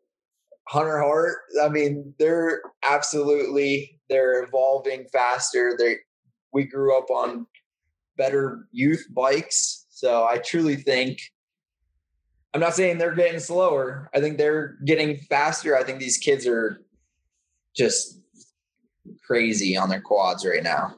Hunter 0.69 0.99
Hart. 0.99 1.37
I 1.61 1.67
mean, 1.69 2.13
they're 2.19 2.61
absolutely 2.83 3.99
they're 4.07 4.43
evolving 4.43 5.07
faster. 5.11 5.75
They 5.77 5.95
we 6.53 6.65
grew 6.65 6.95
up 6.97 7.09
on 7.09 7.47
better 8.17 8.67
youth 8.71 9.05
bikes, 9.11 9.87
so 9.89 10.25
I 10.25 10.37
truly 10.37 10.75
think. 10.75 11.19
I'm 12.53 12.61
not 12.61 12.75
saying 12.75 12.97
they're 12.97 13.15
getting 13.15 13.39
slower. 13.39 14.09
I 14.13 14.19
think 14.19 14.37
they're 14.37 14.77
getting 14.85 15.17
faster. 15.29 15.77
I 15.77 15.83
think 15.83 15.99
these 15.99 16.17
kids 16.17 16.47
are 16.47 16.81
just 17.75 18.19
crazy 19.25 19.77
on 19.77 19.89
their 19.89 20.01
quads 20.01 20.45
right 20.45 20.63
now. 20.63 20.95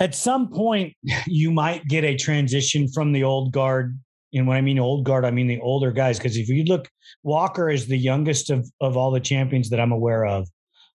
at 0.00 0.14
some 0.14 0.48
point 0.48 0.94
you 1.26 1.50
might 1.50 1.86
get 1.86 2.04
a 2.04 2.16
transition 2.16 2.88
from 2.88 3.12
the 3.12 3.22
old 3.22 3.52
guard 3.52 3.98
and 4.34 4.46
when 4.46 4.56
i 4.56 4.60
mean 4.60 4.78
old 4.78 5.04
guard 5.04 5.24
i 5.24 5.30
mean 5.30 5.46
the 5.46 5.60
older 5.60 5.90
guys 5.90 6.18
because 6.18 6.36
if 6.36 6.48
you 6.48 6.64
look 6.64 6.88
walker 7.26 7.68
is 7.68 7.86
the 7.86 7.98
youngest 7.98 8.50
of, 8.50 8.70
of 8.80 8.96
all 8.96 9.10
the 9.10 9.20
champions 9.20 9.68
that 9.70 9.80
i'm 9.80 9.92
aware 9.92 10.24
of 10.24 10.48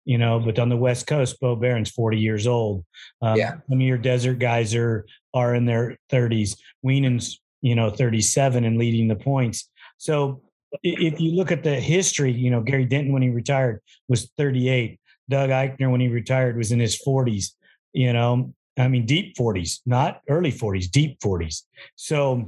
you 0.05 0.17
know 0.17 0.39
but 0.39 0.59
on 0.59 0.69
the 0.69 0.77
west 0.77 1.07
coast 1.07 1.39
bo 1.39 1.55
barron's 1.55 1.89
40 1.89 2.17
years 2.17 2.47
old 2.47 2.85
um, 3.21 3.35
Yeah. 3.35 3.55
some 3.67 3.79
of 3.79 3.81
your 3.81 3.97
desert 3.97 4.39
guys 4.39 4.75
are 4.75 5.05
are 5.33 5.55
in 5.55 5.65
their 5.65 5.97
30s 6.11 6.57
Wienen's, 6.85 7.41
you 7.61 7.75
know 7.75 7.89
37 7.89 8.63
and 8.63 8.77
leading 8.77 9.07
the 9.07 9.15
points 9.15 9.69
so 9.97 10.41
if 10.83 11.19
you 11.19 11.31
look 11.31 11.51
at 11.51 11.63
the 11.63 11.75
history 11.75 12.31
you 12.31 12.51
know 12.51 12.61
gary 12.61 12.85
denton 12.85 13.11
when 13.11 13.23
he 13.23 13.29
retired 13.29 13.81
was 14.07 14.31
38 14.37 14.99
doug 15.29 15.49
eichner 15.49 15.91
when 15.91 15.99
he 15.99 16.07
retired 16.07 16.55
was 16.55 16.71
in 16.71 16.79
his 16.79 17.01
40s 17.03 17.53
you 17.93 18.13
know 18.13 18.53
I 18.79 18.87
mean, 18.87 19.05
deep 19.05 19.35
40s, 19.35 19.79
not 19.85 20.21
early 20.29 20.53
40s, 20.53 20.89
deep 20.89 21.19
40s. 21.19 21.63
So 21.95 22.47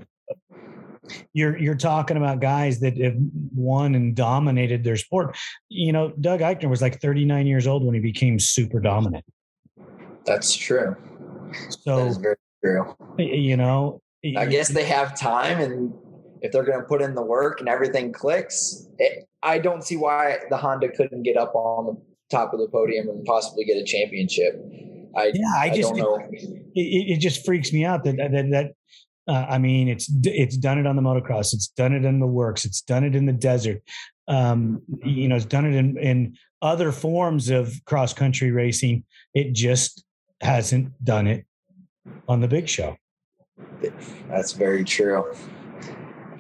you're 1.34 1.58
you're 1.58 1.75
talking 1.75 2.17
about 2.17 2.39
guys 2.39 2.79
that 2.81 2.98
have 2.98 3.15
won 3.55 3.96
and 3.96 4.15
dominated 4.15 4.84
their 4.84 4.98
sport. 4.98 5.38
You 5.70 5.93
know, 5.93 6.13
Doug 6.20 6.41
Eichner 6.41 6.70
was 6.70 6.81
like 6.81 7.01
39 7.01 7.48
years 7.48 7.67
old 7.67 7.84
when 7.84 7.96
he 7.96 8.01
became 8.01 8.39
super 8.39 8.79
dominant. 8.79 9.25
That's 10.25 10.55
true. 10.55 10.96
So 11.70 11.98
that 11.98 12.08
is 12.08 12.17
very 12.17 12.36
true. 12.63 12.96
you 13.17 13.58
know, 13.58 14.01
I 14.38 14.46
guess 14.46 14.70
they 14.70 14.86
have 14.86 15.20
time, 15.20 15.60
and 15.60 15.93
if 16.41 16.51
they're 16.51 16.63
going 16.63 16.79
to 16.79 16.86
put 16.86 17.01
in 17.01 17.15
the 17.15 17.24
work 17.24 17.60
and 17.60 17.67
everything 17.67 18.13
clicks, 18.13 18.88
it, 18.98 19.27
I 19.41 19.58
don't 19.58 19.84
see 19.84 19.98
why 19.98 20.39
the 20.50 20.58
Honda 20.58 20.89
couldn't 20.89 21.24
get 21.24 21.38
up 21.38 21.55
on 21.55 21.86
the 21.86 22.01
top 22.29 22.53
of 22.53 22.60
the 22.60 22.67
podium 22.67 23.10
and 23.10 23.25
possibly 23.25 23.65
get 23.65 23.77
a 23.77 23.84
championship. 23.84 24.62
I, 25.17 25.31
yeah, 25.34 25.41
I 25.55 25.65
I, 25.65 25.75
just 25.75 25.89
don't 25.89 25.98
know. 25.98 26.20
it, 26.31 26.60
it 26.75 27.20
just 27.20 27.46
freaks 27.46 27.74
me 27.74 27.84
out 27.84 28.03
that 28.05 28.17
that 28.17 28.50
that. 28.51 28.72
Uh, 29.31 29.45
I 29.50 29.59
mean, 29.59 29.88
it's 29.88 30.11
it's 30.23 30.57
done 30.57 30.77
it 30.77 30.85
on 30.85 30.97
the 30.97 31.01
motocross. 31.01 31.53
It's 31.53 31.69
done 31.69 31.93
it 31.93 32.03
in 32.03 32.19
the 32.19 32.27
WORCS. 32.27 32.65
It's 32.65 32.81
done 32.81 33.05
it 33.05 33.15
in 33.15 33.25
the 33.25 33.31
desert. 33.31 33.81
Um, 34.27 34.81
you 35.05 35.29
know, 35.29 35.38
it's 35.38 35.45
done 35.45 35.65
it 35.65 35.73
in, 35.73 35.97
in 35.97 36.38
other 36.61 36.91
forms 36.91 37.50
of 37.50 37.73
cross 37.85 38.13
country 38.13 38.51
racing. 38.51 39.05
It 39.33 39.53
just 39.53 40.03
hasn't 40.41 41.01
done 41.05 41.27
it 41.27 41.45
on 42.27 42.41
the 42.41 42.50
big 42.50 42.67
show. 42.67 42.97
That's 44.27 44.51
very 44.51 44.83
true. 44.83 45.33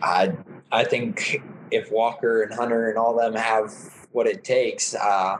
I 0.01 0.33
I 0.73 0.83
think 0.83 1.41
if 1.71 1.89
Walker 1.93 2.43
and 2.43 2.53
Hunter 2.53 2.89
and 2.89 2.97
all 2.97 3.15
them 3.15 3.35
have 3.35 3.73
what 4.11 4.27
it 4.27 4.43
takes, 4.43 4.95
uh, 4.95 5.37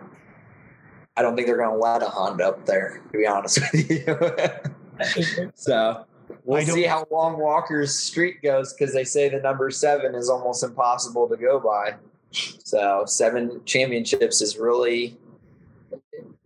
I 1.18 1.22
don't 1.22 1.36
think 1.36 1.48
they're 1.48 1.58
going 1.58 1.78
to 1.78 1.84
let 1.84 2.02
a 2.02 2.06
Honda 2.06 2.48
up 2.48 2.66
there. 2.66 3.02
To 3.12 3.18
be 3.18 3.28
honest 3.28 3.60
with 3.60 3.90
you. 3.92 5.50
so 5.56 6.06
we'll 6.44 6.66
see 6.66 6.84
how 6.84 7.06
long 7.12 7.40
Walker's 7.40 7.98
streak 7.98 8.42
goes 8.42 8.74
because 8.74 8.94
they 8.94 9.04
say 9.04 9.30
the 9.30 9.40
number 9.40 9.70
seven 9.72 10.16
is 10.16 10.30
almost 10.30 10.64
impossible 10.64 11.28
to 11.30 11.38
go 11.38 11.60
by. 11.60 11.96
So 12.32 13.04
seven 13.06 13.62
championships 13.66 14.42
is 14.42 14.58
really 14.58 15.18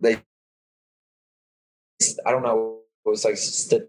they. 0.00 0.18
I 2.26 2.30
don't 2.30 2.42
know. 2.42 2.78
It 3.04 3.08
was 3.08 3.24
like 3.24 3.36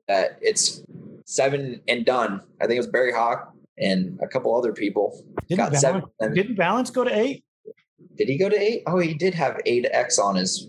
that 0.07 0.37
it's 0.41 0.83
seven 1.25 1.81
and 1.87 2.05
done. 2.05 2.41
I 2.61 2.65
think 2.65 2.75
it 2.75 2.79
was 2.79 2.87
Barry 2.87 3.11
Hawk 3.11 3.53
and 3.77 4.19
a 4.21 4.27
couple 4.27 4.55
other 4.55 4.73
people. 4.73 5.23
Didn't 5.47 5.57
got 5.57 5.71
Ballance, 5.73 5.79
seven. 6.19 6.33
Didn't 6.35 6.55
Ballance 6.55 6.93
go 6.93 7.03
to 7.03 7.15
eight? 7.15 7.43
did 8.17 8.27
he 8.27 8.37
go 8.37 8.49
to 8.49 8.59
eight? 8.59 8.83
Oh, 8.87 8.99
he 8.99 9.13
did 9.13 9.33
have 9.35 9.59
eight 9.65 9.87
X 9.91 10.19
on 10.19 10.35
his 10.35 10.67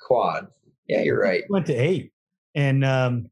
quad. 0.00 0.46
Yeah, 0.88 1.02
you're 1.02 1.20
right. 1.20 1.44
Went 1.48 1.66
to 1.66 1.74
eight. 1.74 2.12
And 2.54 2.84
um, 2.84 3.30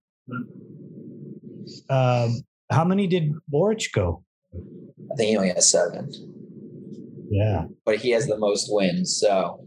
um, 1.89 2.41
how 2.71 2.85
many 2.85 3.07
did 3.07 3.33
Borich 3.53 3.93
go? 3.93 4.25
I 4.55 5.17
think 5.17 5.29
he 5.31 5.37
only 5.37 5.49
has 5.51 5.69
seven, 5.71 6.11
Yeah. 7.31 7.65
but 7.85 7.97
he 7.97 8.11
has 8.11 8.27
the 8.27 8.39
most 8.39 8.67
wins. 8.71 9.19
So 9.19 9.65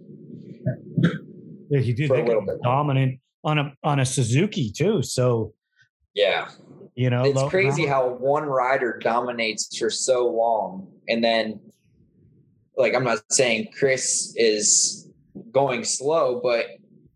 Yeah, 1.70 1.80
he 1.82 1.94
did 1.94 2.12
a 2.12 2.16
that 2.16 2.26
little 2.26 2.46
bit. 2.46 2.62
dominant 2.64 3.20
on 3.44 3.58
a 3.58 3.74
on 3.84 4.00
a 4.00 4.06
Suzuki 4.06 4.72
too. 4.72 5.02
So 5.04 5.54
yeah, 6.14 6.50
you 6.96 7.10
know, 7.10 7.24
it's 7.24 7.44
crazy 7.50 7.86
how 7.86 8.08
one 8.10 8.44
rider 8.46 9.00
dominates 9.02 9.76
for 9.78 9.90
so 9.90 10.28
long, 10.28 10.88
and 11.10 11.24
then 11.24 11.60
like 12.78 12.94
I'm 12.96 13.04
not 13.04 13.20
saying 13.32 13.70
Chris 13.78 14.34
is 14.38 15.10
going 15.52 15.84
slow, 15.84 16.40
but 16.42 16.66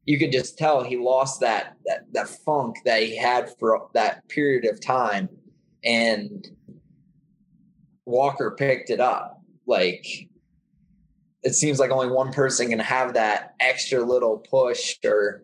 you 0.08 0.18
could 0.18 0.32
just 0.32 0.58
tell 0.58 0.84
he 0.84 0.98
lost 0.98 1.42
that 1.42 1.76
that 1.86 2.06
that 2.14 2.30
funk 2.30 2.78
that 2.86 3.04
he 3.04 3.16
had 3.16 3.54
for 3.60 3.90
that 3.94 4.28
period 4.30 4.66
of 4.66 4.82
time, 4.82 5.30
and 5.84 6.48
Walker 8.06 8.56
picked 8.58 8.90
it 8.90 9.02
up. 9.02 9.42
Like 9.68 10.06
it 11.44 11.54
seems 11.54 11.78
like 11.78 11.92
only 11.92 12.10
one 12.10 12.32
person 12.32 12.70
can 12.70 12.80
have 12.80 13.14
that 13.14 13.54
extra 13.60 14.02
little 14.02 14.38
push 14.50 14.96
or 15.06 15.44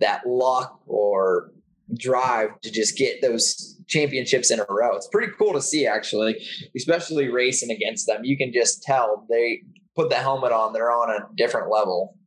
that 0.00 0.26
luck 0.26 0.80
or 0.86 1.52
drive 1.98 2.58
to 2.62 2.72
just 2.72 2.96
get 2.96 3.20
those 3.20 3.78
championships 3.88 4.50
in 4.50 4.60
a 4.60 4.66
row. 4.70 4.96
It's 4.96 5.08
pretty 5.08 5.32
cool 5.38 5.52
to 5.52 5.62
see, 5.62 5.86
actually, 5.86 6.36
especially 6.74 7.28
racing 7.28 7.70
against 7.70 8.06
them. 8.06 8.24
You 8.24 8.38
can 8.38 8.54
just 8.54 8.82
tell 8.82 9.26
they 9.28 9.62
put 9.94 10.08
the 10.08 10.16
helmet 10.16 10.52
on; 10.52 10.72
they're 10.72 10.90
on 10.90 11.10
a 11.10 11.28
different 11.36 11.70
level. 11.70 12.17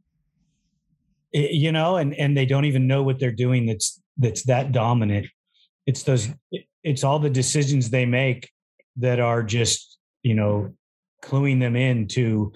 You 1.34 1.72
know, 1.72 1.98
and 1.98 2.14
and 2.16 2.36
they 2.36 2.46
don't 2.46 2.66
even 2.66 2.88
know 2.88 3.04
what 3.04 3.20
they're 3.20 3.32
doing. 3.32 3.66
That's 3.66 4.02
that's 4.18 4.44
that 4.44 4.72
dominant. 4.72 5.28
It's 5.86 6.04
those. 6.04 6.30
It's 6.84 7.04
all 7.04 7.20
the 7.20 7.30
decisions 7.30 7.90
they 7.90 8.06
make 8.06 8.50
that 8.98 9.20
are 9.20 9.44
just 9.44 9.98
you 10.24 10.36
know 10.36 10.74
cluing 11.24 11.60
them 11.60 11.76
into 11.76 12.52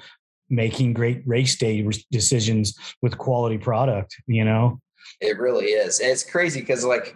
making 0.50 0.94
great 0.94 1.22
race 1.26 1.56
day 1.58 1.88
decisions 2.12 2.78
with 3.02 3.18
quality 3.18 3.58
product. 3.58 4.16
You 4.28 4.46
know, 4.46 4.80
It 5.22 5.40
really 5.40 5.68
is. 5.68 6.00
And 6.00 6.10
it's 6.10 6.24
crazy 6.24 6.60
because, 6.60 6.84
like, 6.84 7.16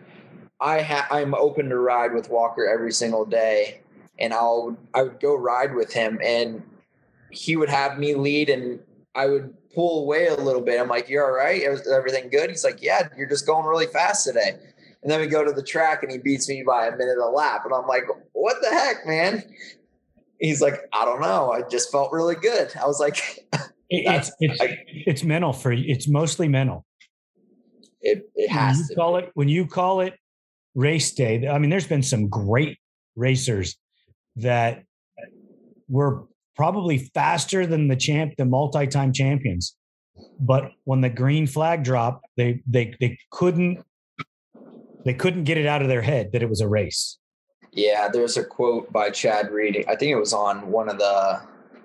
I 0.60 0.82
ha- 0.82 1.08
I'm 1.12 1.34
open 1.36 1.70
to 1.70 1.78
ride 1.78 2.14
with 2.14 2.30
Walker 2.30 2.68
every 2.68 2.92
single 2.92 3.26
day, 3.26 3.82
and 4.18 4.34
I'll 4.34 4.78
I 4.94 5.04
would 5.04 5.20
go 5.20 5.36
ride 5.36 5.76
with 5.76 5.94
him, 5.94 6.20
and 6.24 6.64
he 7.32 7.56
would 7.56 7.70
have 7.70 8.00
me 8.00 8.16
lead, 8.16 8.50
and 8.50 8.80
I 9.16 9.26
would 9.28 9.54
pull 9.74 10.04
away 10.04 10.28
a 10.28 10.36
little 10.36 10.62
bit. 10.62 10.80
I'm 10.80 10.88
like, 10.88 11.10
"You're 11.10 11.26
all 11.26 11.36
right? 11.36 11.62
Is 11.62 11.88
everything 11.88 12.30
good?" 12.30 12.50
He's 12.50 12.64
like, 12.64 12.82
"Yeah, 12.82 13.08
you're 13.18 13.28
just 13.30 13.46
going 13.46 13.66
really 13.66 13.88
fast 13.88 14.26
today." 14.26 14.58
And 15.02 15.10
then 15.12 15.20
we 15.22 15.28
go 15.28 15.44
to 15.44 15.52
the 15.52 15.64
track, 15.64 16.04
and 16.04 16.12
he 16.12 16.18
beats 16.18 16.48
me 16.50 16.64
by 16.66 16.88
a 16.88 16.92
minute 16.96 17.18
a 17.18 17.26
lap, 17.30 17.62
and 17.66 17.74
I'm 17.74 17.88
like, 17.88 18.04
"What 18.34 18.58
the 18.62 18.70
heck, 18.70 19.06
man?" 19.06 19.44
He's 20.40 20.62
like, 20.62 20.76
"I 20.94 21.06
don't 21.06 21.22
know. 21.22 21.52
I 21.52 21.62
just 21.70 21.92
felt 21.92 22.12
really 22.12 22.36
good." 22.36 22.72
I 22.82 22.86
was 22.86 23.00
like, 23.00 23.18
That's- 23.52 24.32
it's 24.40 24.60
it's 24.60 24.62
I- 24.62 24.84
it's 24.88 25.24
mental 25.24 25.54
for 25.54 25.72
you. 25.72 25.92
It's 25.94 26.08
mostly 26.08 26.48
mental. 26.48 26.86
"It 28.02 28.30
it 28.36 28.50
when 28.50 28.58
has 28.58 28.78
you 28.80 28.88
to." 28.90 28.96
call 28.96 29.18
it 29.18 29.32
when 29.34 29.50
you 29.50 29.66
call 29.66 30.02
it 30.02 30.14
race 30.76 31.12
day 31.14 31.48
i 31.48 31.58
mean 31.58 31.70
there's 31.72 31.88
been 31.88 32.04
some 32.04 32.30
great 32.30 32.78
racers 33.16 33.76
that 34.38 34.84
were 35.90 36.26
probably 36.60 36.98
faster 37.14 37.66
than 37.66 37.88
the 37.88 37.96
champ 37.96 38.34
the 38.38 38.46
multi-time 38.46 39.14
champions 39.14 39.78
but 40.40 40.64
when 40.84 41.00
the 41.00 41.10
green 41.10 41.48
flag 41.48 41.84
dropped 41.84 42.26
they 42.36 42.62
they 42.68 42.94
they 43.00 43.18
couldn't 43.32 43.78
they 45.06 45.14
couldn't 45.14 45.46
get 45.46 45.58
it 45.58 45.66
out 45.66 45.82
of 45.82 45.88
their 45.88 46.02
head 46.02 46.26
that 46.34 46.44
it 46.44 46.50
was 46.50 46.62
a 46.62 46.68
race 46.68 47.20
Yeah, 47.72 48.08
there's 48.12 48.38
a 48.38 48.44
quote 48.44 48.92
by 48.92 49.10
Chad 49.12 49.52
Reed. 49.52 49.86
I 49.88 49.96
think 49.96 50.12
it 50.12 50.20
was 50.20 50.34
on 50.34 50.72
one 50.72 50.90
of 50.90 50.98
the 50.98 51.42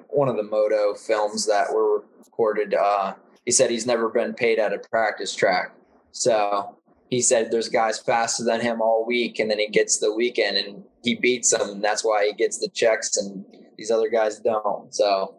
one 0.08 0.28
of 0.28 0.36
the 0.36 0.42
moto 0.42 0.94
films 0.94 1.46
that 1.46 1.72
were 1.72 2.04
recorded. 2.18 2.74
Uh, 2.74 3.14
he 3.44 3.50
said 3.50 3.70
he's 3.70 3.86
never 3.86 4.08
been 4.08 4.32
paid 4.32 4.58
at 4.58 4.72
a 4.72 4.78
practice 4.78 5.34
track. 5.34 5.74
So 6.12 6.78
he 7.10 7.20
said 7.20 7.50
there's 7.50 7.68
guys 7.68 7.98
faster 7.98 8.44
than 8.44 8.60
him 8.60 8.80
all 8.80 9.04
week, 9.06 9.38
and 9.38 9.50
then 9.50 9.58
he 9.58 9.68
gets 9.68 9.98
the 9.98 10.14
weekend 10.14 10.56
and 10.56 10.84
he 11.02 11.16
beats 11.16 11.50
them. 11.50 11.68
And 11.68 11.84
that's 11.84 12.04
why 12.04 12.26
he 12.26 12.32
gets 12.32 12.58
the 12.58 12.68
checks, 12.70 13.16
and 13.16 13.44
these 13.76 13.90
other 13.90 14.08
guys 14.08 14.40
don't. 14.40 14.94
So 14.94 15.36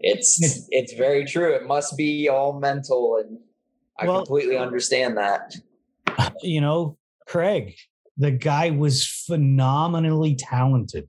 it's 0.00 0.38
it's 0.70 0.92
very 0.94 1.24
true. 1.24 1.54
It 1.54 1.66
must 1.66 1.96
be 1.96 2.28
all 2.28 2.58
mental, 2.58 3.18
and 3.24 3.38
I 3.98 4.06
Well- 4.06 4.18
completely 4.24 4.56
understand 4.56 5.16
that. 5.18 5.54
you 6.42 6.60
know 6.60 6.96
craig 7.26 7.74
the 8.16 8.30
guy 8.30 8.70
was 8.70 9.06
phenomenally 9.26 10.34
talented 10.36 11.08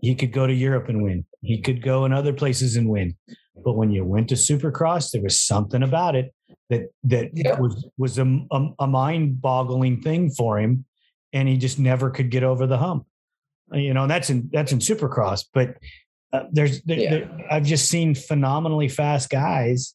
he 0.00 0.14
could 0.14 0.32
go 0.32 0.46
to 0.46 0.52
europe 0.52 0.88
and 0.88 1.02
win 1.02 1.24
he 1.40 1.60
could 1.60 1.82
go 1.82 2.04
in 2.04 2.12
other 2.12 2.32
places 2.32 2.76
and 2.76 2.88
win 2.88 3.16
but 3.64 3.72
when 3.72 3.90
you 3.90 4.04
went 4.04 4.28
to 4.28 4.34
supercross 4.34 5.10
there 5.10 5.22
was 5.22 5.40
something 5.40 5.82
about 5.82 6.14
it 6.14 6.32
that 6.70 6.82
that 7.02 7.30
Yeah. 7.32 7.58
was 7.58 7.86
was 7.96 8.18
a, 8.18 8.26
a, 8.52 8.68
a 8.80 8.86
mind-boggling 8.86 10.00
thing 10.02 10.30
for 10.30 10.58
him 10.60 10.84
and 11.32 11.48
he 11.48 11.56
just 11.56 11.78
never 11.78 12.10
could 12.10 12.30
get 12.30 12.44
over 12.44 12.66
the 12.66 12.78
hump 12.78 13.06
you 13.74 13.94
know 13.94 14.06
that's 14.06 14.30
in 14.30 14.48
that's 14.52 14.72
in 14.72 14.78
supercross 14.78 15.44
but 15.52 15.76
uh, 16.32 16.44
there's 16.52 16.82
there, 16.82 16.98
Yeah. 16.98 17.10
there- 17.10 17.46
i've 17.50 17.64
just 17.64 17.88
seen 17.88 18.14
phenomenally 18.14 18.88
fast 18.88 19.30
guys 19.30 19.94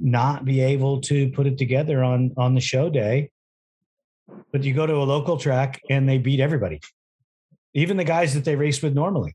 not 0.00 0.44
be 0.44 0.60
able 0.60 1.00
to 1.02 1.30
put 1.30 1.46
it 1.46 1.58
together 1.58 2.02
on 2.02 2.32
on 2.36 2.54
the 2.54 2.60
show 2.60 2.88
day 2.90 3.30
but 4.52 4.62
you 4.64 4.74
go 4.74 4.86
to 4.86 4.94
a 4.94 5.04
local 5.04 5.36
track 5.36 5.80
and 5.90 6.08
they 6.08 6.18
beat 6.18 6.40
everybody 6.40 6.80
even 7.74 7.96
the 7.96 8.04
guys 8.04 8.34
that 8.34 8.44
they 8.44 8.56
race 8.56 8.82
with 8.82 8.94
normally 8.94 9.34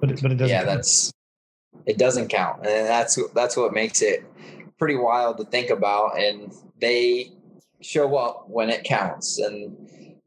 but 0.00 0.10
it, 0.10 0.22
but 0.22 0.32
it 0.32 0.36
doesn't 0.36 0.48
yeah, 0.54 0.64
count. 0.64 0.76
that's 0.76 1.12
it 1.86 1.98
doesn't 1.98 2.28
count, 2.28 2.66
and 2.66 2.86
that's 2.86 3.18
that's 3.34 3.56
what 3.56 3.72
makes 3.72 4.02
it 4.02 4.24
pretty 4.78 4.96
wild 4.96 5.38
to 5.38 5.44
think 5.44 5.70
about. 5.70 6.18
And 6.18 6.52
they 6.80 7.32
show 7.80 8.16
up 8.16 8.46
when 8.48 8.70
it 8.70 8.82
counts, 8.84 9.38
and 9.38 9.76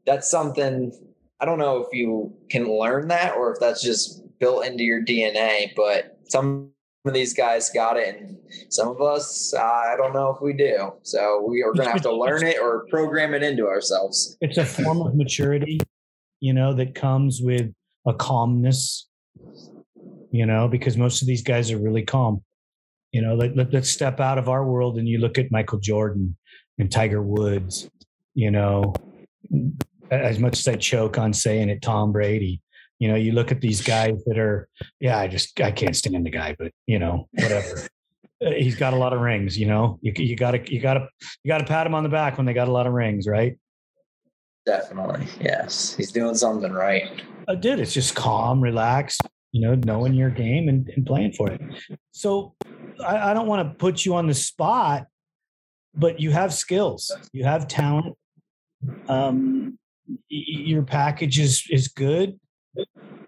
that's 0.06 0.30
something 0.30 0.92
I 1.40 1.44
don't 1.46 1.58
know 1.58 1.78
if 1.78 1.88
you 1.92 2.32
can 2.50 2.70
learn 2.70 3.08
that 3.08 3.34
or 3.36 3.52
if 3.52 3.60
that's 3.60 3.82
just 3.82 4.22
built 4.38 4.64
into 4.64 4.84
your 4.84 5.02
DNA. 5.02 5.72
But 5.74 6.18
some 6.28 6.70
of 7.04 7.14
these 7.14 7.32
guys 7.32 7.70
got 7.70 7.96
it, 7.96 8.16
and 8.20 8.36
some 8.68 8.88
of 8.88 9.00
us 9.00 9.54
uh, 9.54 9.62
I 9.62 9.94
don't 9.96 10.12
know 10.12 10.30
if 10.30 10.42
we 10.42 10.52
do. 10.52 10.92
So 11.02 11.44
we 11.48 11.62
are 11.62 11.72
going 11.72 11.86
to 11.86 11.92
have 11.92 12.02
to 12.02 12.14
learn 12.24 12.44
it 12.44 12.58
or 12.60 12.86
program 12.90 13.34
it 13.34 13.42
into 13.42 13.66
ourselves. 13.66 14.36
it's 14.40 14.58
a 14.58 14.64
form 14.64 15.00
of 15.00 15.14
maturity 15.14 15.80
you 16.40 16.54
know 16.54 16.72
that 16.72 16.94
comes 16.94 17.40
with 17.40 17.72
a 18.06 18.14
calmness 18.14 19.08
you 20.32 20.46
know 20.46 20.66
because 20.66 20.96
most 20.96 21.22
of 21.22 21.28
these 21.28 21.42
guys 21.42 21.70
are 21.70 21.78
really 21.78 22.02
calm 22.02 22.42
you 23.12 23.22
know 23.22 23.34
let, 23.34 23.56
let, 23.56 23.72
let's 23.72 23.90
step 23.90 24.20
out 24.20 24.38
of 24.38 24.48
our 24.48 24.64
world 24.64 24.98
and 24.98 25.06
you 25.06 25.18
look 25.18 25.38
at 25.38 25.52
michael 25.52 25.78
jordan 25.78 26.36
and 26.78 26.90
tiger 26.90 27.22
woods 27.22 27.88
you 28.34 28.50
know 28.50 28.94
as 30.10 30.38
much 30.38 30.58
as 30.58 30.68
i 30.68 30.76
choke 30.76 31.18
on 31.18 31.32
saying 31.32 31.68
it 31.68 31.80
tom 31.82 32.12
brady 32.12 32.60
you 32.98 33.08
know 33.08 33.14
you 33.14 33.32
look 33.32 33.50
at 33.52 33.60
these 33.60 33.80
guys 33.82 34.22
that 34.26 34.38
are 34.38 34.68
yeah 35.00 35.18
i 35.18 35.26
just 35.26 35.60
i 35.60 35.70
can't 35.70 35.96
stand 35.96 36.24
the 36.24 36.30
guy 36.30 36.54
but 36.58 36.72
you 36.86 36.98
know 36.98 37.28
whatever 37.32 37.86
Uh, 38.42 38.52
he's 38.52 38.74
got 38.74 38.94
a 38.94 38.96
lot 38.96 39.12
of 39.12 39.20
rings 39.20 39.58
you 39.58 39.66
know 39.66 39.98
you, 40.00 40.14
you 40.16 40.34
gotta 40.34 40.62
you 40.72 40.80
gotta 40.80 41.06
you 41.44 41.48
gotta 41.50 41.64
pat 41.64 41.86
him 41.86 41.94
on 41.94 42.02
the 42.02 42.08
back 42.08 42.38
when 42.38 42.46
they 42.46 42.54
got 42.54 42.68
a 42.68 42.72
lot 42.72 42.86
of 42.86 42.94
rings 42.94 43.26
right 43.28 43.58
Definitely, 44.66 45.26
yes, 45.40 45.94
he's 45.96 46.12
doing 46.12 46.34
something 46.34 46.72
right. 46.72 47.22
uh, 47.48 47.54
dude, 47.54 47.80
it's 47.80 47.94
just 47.94 48.14
calm, 48.14 48.60
relaxed, 48.60 49.22
you 49.52 49.60
know, 49.62 49.74
knowing 49.74 50.14
your 50.14 50.30
game 50.30 50.68
and, 50.68 50.88
and 50.90 51.06
playing 51.06 51.32
for 51.32 51.50
it. 51.50 51.60
So 52.12 52.54
I, 53.04 53.30
I 53.30 53.34
don't 53.34 53.46
want 53.46 53.66
to 53.66 53.74
put 53.74 54.04
you 54.04 54.14
on 54.14 54.26
the 54.26 54.34
spot, 54.34 55.06
but 55.94 56.20
you 56.20 56.30
have 56.30 56.52
skills, 56.52 57.10
you 57.32 57.44
have 57.44 57.68
talent. 57.68 58.16
Um, 59.08 59.32
y- 59.52 59.66
y- 59.68 59.76
your 60.28 60.82
package 60.82 61.38
is 61.38 61.64
is 61.70 61.88
good. 61.88 62.38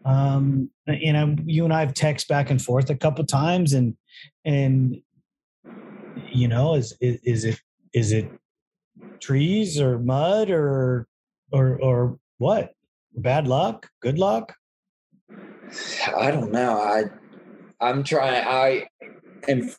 Um, 0.05 0.71
you 0.87 1.13
know, 1.13 1.37
you 1.45 1.65
and 1.65 1.73
I 1.73 1.81
have 1.81 1.95
text 1.95 2.29
back 2.29 2.51
and 2.51 2.61
forth 2.61 2.91
a 2.91 2.97
couple 2.97 3.25
times, 3.25 3.73
and 3.73 3.97
and 4.45 5.01
you 6.33 6.49
know, 6.49 6.75
is 6.75 6.97
is, 7.01 7.21
is 7.25 7.45
it 7.45 7.61
is 7.93 8.13
it 8.13 8.31
trees 9.21 9.81
or 9.81 9.99
mud 9.99 10.51
or 10.51 11.07
or 11.53 11.79
or 11.81 12.19
what? 12.39 12.75
Bad 13.15 13.47
luck? 13.47 13.89
Good 14.01 14.19
luck? 14.19 14.55
I 16.17 16.31
don't 16.31 16.53
know. 16.53 16.81
I 16.81 17.05
I'm 17.81 18.03
trying. 18.03 18.45
I 18.47 18.87
am 19.49 19.71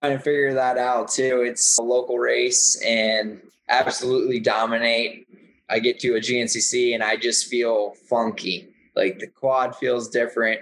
trying 0.00 0.16
to 0.16 0.22
figure 0.22 0.54
that 0.54 0.78
out 0.78 1.08
too. 1.08 1.42
It's 1.42 1.78
a 1.78 1.82
local 1.82 2.18
race 2.18 2.80
and 2.84 3.40
absolutely 3.68 4.40
dominate. 4.40 5.26
I 5.68 5.80
get 5.80 5.98
to 6.00 6.14
a 6.14 6.20
GNCC 6.20 6.94
and 6.94 7.02
I 7.02 7.16
just 7.16 7.48
feel 7.48 7.94
funky. 8.08 8.68
Like 8.94 9.18
the 9.18 9.26
quad 9.26 9.76
feels 9.76 10.08
different. 10.08 10.60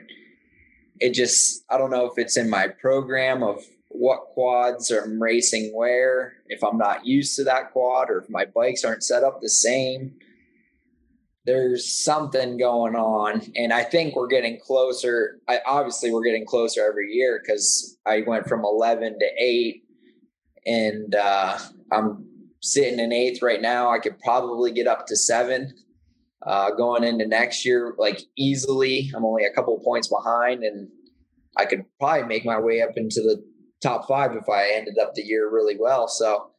It 0.98 1.12
just, 1.12 1.64
I 1.70 1.78
don't 1.78 1.90
know 1.90 2.06
if 2.06 2.14
it's 2.16 2.36
in 2.36 2.48
my 2.48 2.68
program 2.68 3.42
of 3.42 3.64
what 3.88 4.26
quads 4.34 4.90
I'm 4.90 5.22
racing 5.22 5.74
where, 5.74 6.34
if 6.48 6.62
I'm 6.64 6.78
not 6.78 7.06
used 7.06 7.36
to 7.36 7.44
that 7.44 7.72
quad 7.72 8.10
or 8.10 8.18
if 8.18 8.30
my 8.30 8.46
bikes 8.46 8.84
aren't 8.84 9.04
set 9.04 9.22
up 9.22 9.40
the 9.40 9.48
same. 9.48 10.14
There's 11.46 12.04
something 12.04 12.58
going 12.58 12.96
on. 12.96 13.40
And 13.54 13.72
I 13.72 13.84
think 13.84 14.16
we're 14.16 14.26
getting 14.26 14.58
closer. 14.60 15.38
I 15.48 15.60
obviously 15.64 16.12
we're 16.12 16.24
getting 16.24 16.44
closer 16.44 16.84
every 16.86 17.12
year 17.12 17.40
because 17.40 17.96
I 18.04 18.24
went 18.26 18.48
from 18.48 18.64
11 18.64 19.18
to 19.20 19.26
8 19.38 19.82
and 20.66 21.14
uh, 21.14 21.58
I'm 21.92 22.26
sitting 22.60 22.98
in 22.98 23.12
eighth 23.12 23.40
right 23.42 23.62
now. 23.62 23.90
I 23.90 23.98
could 23.98 24.18
probably 24.18 24.72
get 24.72 24.86
up 24.86 25.06
to 25.06 25.16
seven 25.16 25.72
uh, 26.46 26.72
going 26.72 27.04
into 27.04 27.26
next 27.26 27.64
year, 27.64 27.94
like 27.98 28.20
easily. 28.36 29.10
I'm 29.14 29.24
only 29.24 29.44
a 29.44 29.52
couple 29.52 29.78
points 29.80 30.08
behind, 30.08 30.64
and 30.64 30.88
I 31.56 31.64
could 31.64 31.84
probably 31.98 32.26
make 32.26 32.44
my 32.44 32.58
way 32.58 32.82
up 32.82 32.90
into 32.96 33.20
the 33.20 33.42
top 33.82 34.08
five 34.08 34.32
if 34.32 34.48
I 34.48 34.72
ended 34.74 34.98
up 34.98 35.14
the 35.14 35.22
year 35.22 35.50
really 35.50 35.76
well. 35.78 36.08
So, 36.08 36.50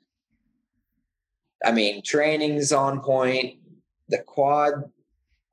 I 1.64 1.72
mean, 1.72 2.02
training's 2.04 2.72
on 2.72 3.02
point. 3.02 3.60
The 4.10 4.20
quad, 4.20 4.74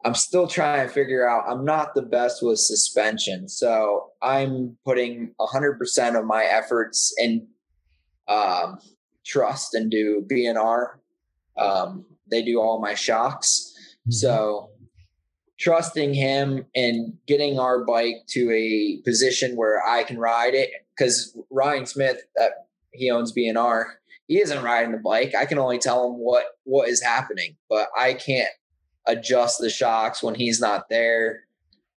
I'm 0.05 0.15
still 0.15 0.47
trying 0.47 0.87
to 0.87 0.93
figure 0.93 1.29
out. 1.29 1.45
I'm 1.49 1.65
not 1.65 1.95
the 1.95 2.03
best 2.03 2.43
with 2.43 2.59
suspension, 2.59 3.49
so 3.49 4.11
I'm 4.23 4.77
putting 4.85 5.35
100% 5.41 6.19
of 6.19 6.25
my 6.25 6.45
efforts 6.45 7.15
in 7.19 7.49
um, 8.29 8.79
trust 9.25 9.75
and 9.75 9.91
do 9.91 10.27
BNR. 10.31 10.95
Um, 11.57 12.07
they 12.31 12.43
do 12.43 12.61
all 12.61 12.81
my 12.81 12.95
shocks. 12.95 13.73
Mm-hmm. 14.01 14.13
So 14.13 14.71
trusting 15.59 16.15
him 16.15 16.67
and 16.75 17.15
getting 17.27 17.59
our 17.59 17.85
bike 17.85 18.27
to 18.29 18.51
a 18.51 19.01
position 19.05 19.57
where 19.57 19.85
I 19.87 20.03
can 20.03 20.19
ride 20.19 20.55
it. 20.55 20.71
Because 20.97 21.37
Ryan 21.51 21.87
Smith, 21.87 22.23
that 22.37 22.67
he 22.93 23.11
owns 23.11 23.33
BNR, 23.33 23.85
he 24.27 24.41
isn't 24.41 24.63
riding 24.63 24.93
the 24.93 24.99
bike. 24.99 25.35
I 25.35 25.45
can 25.45 25.59
only 25.59 25.79
tell 25.79 26.07
him 26.07 26.19
what 26.19 26.45
what 26.65 26.89
is 26.89 27.03
happening, 27.03 27.57
but 27.69 27.89
I 27.99 28.15
can't 28.15 28.51
adjust 29.07 29.59
the 29.59 29.71
shocks 29.71 30.23
when 30.23 30.35
he's 30.35 30.61
not 30.61 30.89
there 30.89 31.45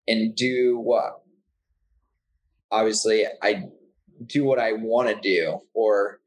and 0.09 0.35
do 0.35 0.79
what 0.79 1.23
obviously 2.71 3.25
I 3.43 3.65
do 4.27 4.45
what 4.45 4.59
I 4.59 4.73
want 4.73 5.09
to 5.09 5.21
do 5.21 5.61
or 5.75 6.21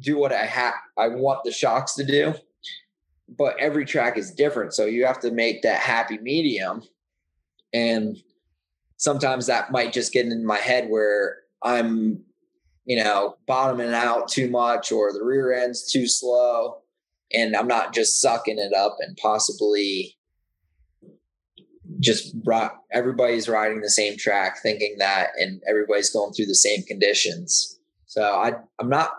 do 0.00 0.18
what 0.18 0.32
I 0.32 0.44
have 0.44 0.74
I 0.96 1.08
want 1.08 1.44
the 1.44 1.52
shocks 1.52 1.94
to 1.94 2.04
do. 2.04 2.34
But 3.28 3.58
every 3.58 3.84
track 3.84 4.16
is 4.16 4.30
different. 4.30 4.72
So 4.72 4.86
you 4.86 5.04
have 5.04 5.20
to 5.20 5.30
make 5.30 5.62
that 5.62 5.80
happy 5.80 6.18
medium. 6.18 6.82
And 7.74 8.16
sometimes 8.96 9.46
that 9.46 9.70
might 9.70 9.92
just 9.92 10.14
get 10.14 10.24
in 10.24 10.46
my 10.46 10.56
head 10.56 10.88
where 10.88 11.36
I'm, 11.62 12.24
you 12.88 12.96
know, 12.96 13.36
bottoming 13.46 13.92
out 13.92 14.28
too 14.28 14.48
much 14.48 14.90
or 14.90 15.12
the 15.12 15.22
rear 15.22 15.52
end's 15.52 15.92
too 15.92 16.08
slow. 16.08 16.78
And 17.34 17.54
I'm 17.54 17.68
not 17.68 17.92
just 17.92 18.22
sucking 18.22 18.58
it 18.58 18.72
up 18.72 18.96
and 19.00 19.14
possibly 19.18 20.16
just 22.00 22.42
brought, 22.42 22.76
everybody's 22.90 23.46
riding 23.46 23.82
the 23.82 23.90
same 23.90 24.16
track 24.16 24.62
thinking 24.62 24.96
that 25.00 25.32
and 25.38 25.60
everybody's 25.68 26.08
going 26.08 26.32
through 26.32 26.46
the 26.46 26.54
same 26.54 26.82
conditions. 26.84 27.78
So 28.06 28.22
I 28.22 28.52
I'm 28.78 28.88
not 28.88 29.10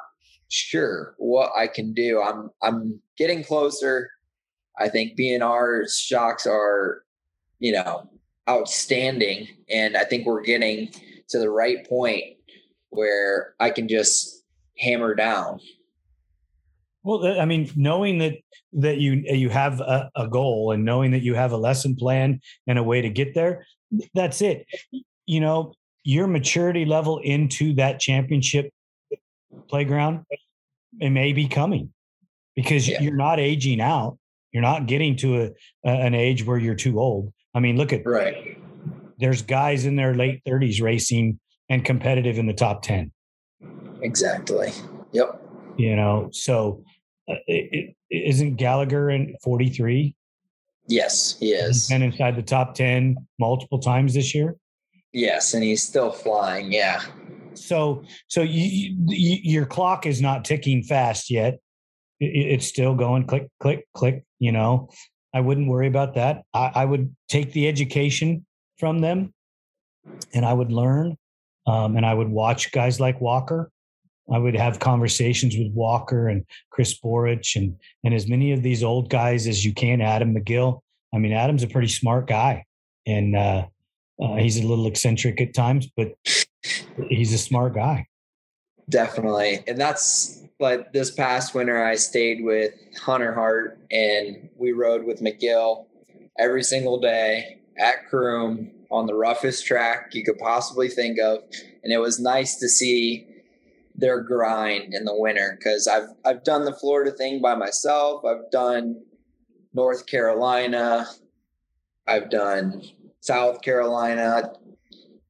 sure 0.48 1.14
what 1.20 1.52
I 1.56 1.68
can 1.68 1.94
do. 1.94 2.20
I'm 2.20 2.50
I'm 2.64 3.00
getting 3.20 3.44
closer. 3.44 4.10
I 4.80 4.90
think 4.90 5.16
BNR's 5.16 6.00
shocks 6.00 6.48
are, 6.48 7.04
you 7.60 7.74
know, 7.74 8.10
outstanding, 8.50 9.48
and 9.70 9.96
I 9.96 10.06
think 10.06 10.26
we're 10.26 10.42
getting 10.42 10.92
to 11.30 11.38
the 11.38 11.52
right 11.52 11.88
point 11.88 12.39
where 12.90 13.54
I 13.60 13.70
can 13.70 13.88
just 13.88 14.44
hammer 14.78 15.16
down. 15.16 15.60
Well, 17.04 17.40
I 17.40 17.46
mean, 17.46 17.72
knowing 17.76 18.20
that 18.20 18.36
that 18.74 18.98
you 18.98 19.24
you 19.26 19.50
have 19.50 19.80
a, 19.80 20.10
a 20.16 20.28
goal 20.28 20.72
and 20.72 20.84
knowing 20.84 21.12
that 21.12 21.22
you 21.22 21.34
have 21.34 21.52
a 21.52 21.58
lesson 21.58 21.96
plan 21.96 22.42
and 22.68 22.78
a 22.78 22.84
way 22.84 23.02
to 23.02 23.10
get 23.10 23.34
there, 23.34 23.66
that's 24.14 24.42
it. 24.42 24.68
You 25.26 25.40
know, 25.40 25.74
your 26.04 26.28
maturity 26.28 26.86
level 26.86 27.20
into 27.20 27.74
that 27.76 28.00
championship 28.00 28.72
playground, 29.68 30.26
it 31.00 31.10
may 31.10 31.34
be 31.34 31.48
coming 31.48 31.94
because 32.56 32.88
yeah. 32.88 33.02
you're 33.02 33.16
not 33.16 33.40
aging 33.40 33.80
out. 33.80 34.18
You're 34.52 34.64
not 34.64 34.88
getting 34.88 35.16
to 35.18 35.42
a, 35.42 35.46
a, 35.86 35.90
an 35.90 36.16
age 36.16 36.46
where 36.46 36.58
you're 36.58 36.76
too 36.76 37.00
old. 37.00 37.32
I 37.54 37.60
mean, 37.60 37.78
look 37.78 37.94
at 37.94 38.06
right. 38.06 38.58
There's 39.20 39.42
guys 39.42 39.86
in 39.86 39.96
their 39.96 40.16
late 40.16 40.42
30s 40.46 40.82
racing 40.82 41.40
and 41.70 41.86
competitive 41.86 42.38
in 42.38 42.48
the 42.48 42.54
top 42.54 42.82
10. 42.82 43.12
Exactly. 44.02 44.72
Yep. 45.12 45.42
You 45.78 45.96
know, 45.96 46.30
so 46.32 46.84
uh, 47.30 47.36
it, 47.48 47.96
it, 48.10 48.26
isn't 48.28 48.56
Gallagher 48.56 49.10
in 49.10 49.36
43? 49.44 50.16
Yes, 50.88 51.38
he 51.40 51.52
is. 51.52 51.92
And 51.92 52.04
inside 52.04 52.36
the 52.36 52.42
top 52.42 52.74
10 52.74 53.16
multiple 53.40 53.80
times 53.80 54.14
this 54.16 54.34
year? 54.34 54.56
Yes, 55.14 55.54
and 55.54 55.64
he's 55.64 55.84
still 55.84 56.12
flying. 56.12 56.72
Yeah. 56.72 57.02
So, 57.54 58.04
so 58.28 58.42
you, 58.42 58.96
you, 59.08 59.38
your 59.44 59.66
clock 59.66 60.06
is 60.06 60.22
not 60.22 60.46
ticking 60.46 60.84
fast 60.84 61.30
yet. 61.30 61.60
It, 62.20 62.26
it's 62.26 62.66
still 62.66 62.96
going 62.96 63.26
click, 63.28 63.48
click, 63.60 63.86
click. 63.94 64.24
You 64.40 64.52
know, 64.52 64.90
I 65.34 65.42
wouldn't 65.42 65.68
worry 65.68 65.88
about 65.88 66.16
that. 66.16 66.44
I, 66.54 66.72
I 66.76 66.86
would 66.86 67.16
take 67.28 67.54
the 67.54 67.68
education 67.68 68.46
from 68.80 69.00
them, 69.00 69.34
and 70.34 70.46
I 70.46 70.54
would 70.54 70.72
learn, 70.72 71.18
um, 71.68 71.96
and 71.96 72.06
I 72.06 72.14
would 72.14 72.30
watch 72.30 72.72
guys 72.72 73.00
like 73.00 73.20
Walker. 73.22 73.72
I 74.32 74.38
would 74.38 74.56
have 74.56 74.80
conversations 74.80 75.58
with 75.58 75.74
Walker 75.74 76.30
and 76.30 76.46
Chris 76.70 77.00
Borich 77.00 77.56
and 77.56 77.76
and 78.04 78.14
as 78.14 78.28
many 78.28 78.52
of 78.52 78.62
these 78.62 78.84
old 78.84 79.10
guys 79.10 79.48
as 79.48 79.66
you 79.66 79.74
can. 79.74 80.02
Adam 80.02 80.36
McGill. 80.36 80.82
I 81.14 81.18
mean, 81.18 81.34
Adam's 81.34 81.64
a 81.64 81.68
pretty 81.68 81.88
smart 81.88 82.28
guy, 82.28 82.66
and 83.08 83.36
uh, 83.36 83.66
uh, 84.22 84.36
he's 84.36 84.60
a 84.60 84.68
little 84.68 84.86
eccentric 84.86 85.42
at 85.42 85.54
times, 85.54 85.88
but 85.96 86.14
he's 87.08 87.34
a 87.34 87.38
smart 87.38 87.74
guy. 87.74 88.06
Definitely. 88.90 89.64
And 89.68 89.80
that's 89.80 90.44
like 90.60 90.92
this 90.94 91.12
past 91.12 91.54
winter, 91.54 91.84
I 91.84 91.96
stayed 91.96 92.44
with 92.44 92.74
Hunter 93.02 93.34
Hart 93.34 93.80
and 93.92 94.50
we 94.58 94.72
rode 94.72 95.06
with 95.06 95.22
McGill 95.22 95.86
every 96.38 96.64
single 96.64 97.00
day 97.00 97.60
at 97.78 98.08
Croom 98.10 98.72
on 98.92 99.06
the 99.06 99.14
roughest 99.14 99.66
track 99.66 100.10
you 100.14 100.24
could 100.24 100.38
possibly 100.38 100.90
think 100.90 101.20
of. 101.20 101.40
And 101.84 101.94
it 101.94 102.00
was 102.00 102.20
nice 102.20 102.56
to 102.58 102.68
see 102.68 103.28
their 103.96 104.22
grind 104.22 104.94
in 104.94 105.06
the 105.06 105.16
winter 105.16 105.58
because 105.58 105.88
I've 105.88 106.10
I've 106.26 106.44
done 106.44 106.66
the 106.66 106.74
Florida 106.74 107.12
thing 107.12 107.42
by 107.42 107.56
myself. 107.56 108.24
I've 108.26 108.50
done 108.52 109.04
North 109.74 110.06
Carolina. 110.06 111.08
I've 112.08 112.30
done 112.30 112.82
South 113.20 113.62
Carolina, 113.62 114.54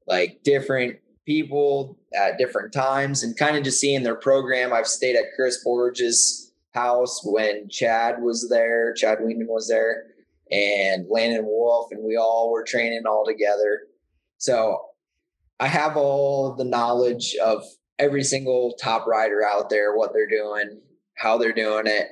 like 0.08 0.44
different 0.44 0.98
people 1.26 1.98
at 2.16 2.38
different 2.38 2.74
times 2.74 3.22
and 3.22 3.38
kind 3.38 3.58
of 3.58 3.64
just 3.64 3.80
seeing 3.80 4.04
their 4.04 4.16
program. 4.16 4.72
I've 4.72 4.88
stayed 4.88 5.16
at 5.16 5.26
Chris 5.36 5.64
Borich's 5.64 6.54
house 6.74 7.22
when 7.24 7.70
Chad 7.70 8.22
was 8.22 8.48
there, 8.50 8.94
Chad 8.94 9.20
Wienen 9.20 9.48
was 9.48 9.68
there, 9.68 10.06
and 10.52 11.06
Landon 11.10 11.46
Wolf, 11.46 11.92
and 11.92 12.04
we 12.04 12.18
all 12.18 12.52
were 12.52 12.64
training 12.64 13.04
all 13.08 13.26
together. 13.26 13.82
So 14.38 14.80
I 15.60 15.68
have 15.68 15.98
all 15.98 16.56
the 16.56 16.64
knowledge 16.64 17.36
of 17.44 17.64
every 17.98 18.24
single 18.24 18.74
top 18.82 19.06
rider 19.06 19.46
out 19.46 19.70
there, 19.70 19.96
what 19.96 20.14
they're 20.14 20.30
doing, 20.30 20.82
how 21.18 21.38
they're 21.38 21.54
doing 21.54 21.86
it, 21.86 22.08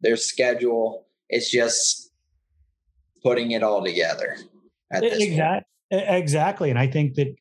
their 0.00 0.16
schedule. 0.16 1.06
It's 1.28 1.50
just 1.50 2.10
putting 3.22 3.52
it 3.52 3.62
all 3.62 3.84
together. 3.84 4.36
exactly. 5.20 5.68
Exactly. 5.90 6.70
And 6.70 6.78
I 6.78 6.86
think 6.86 7.16
that 7.16 7.34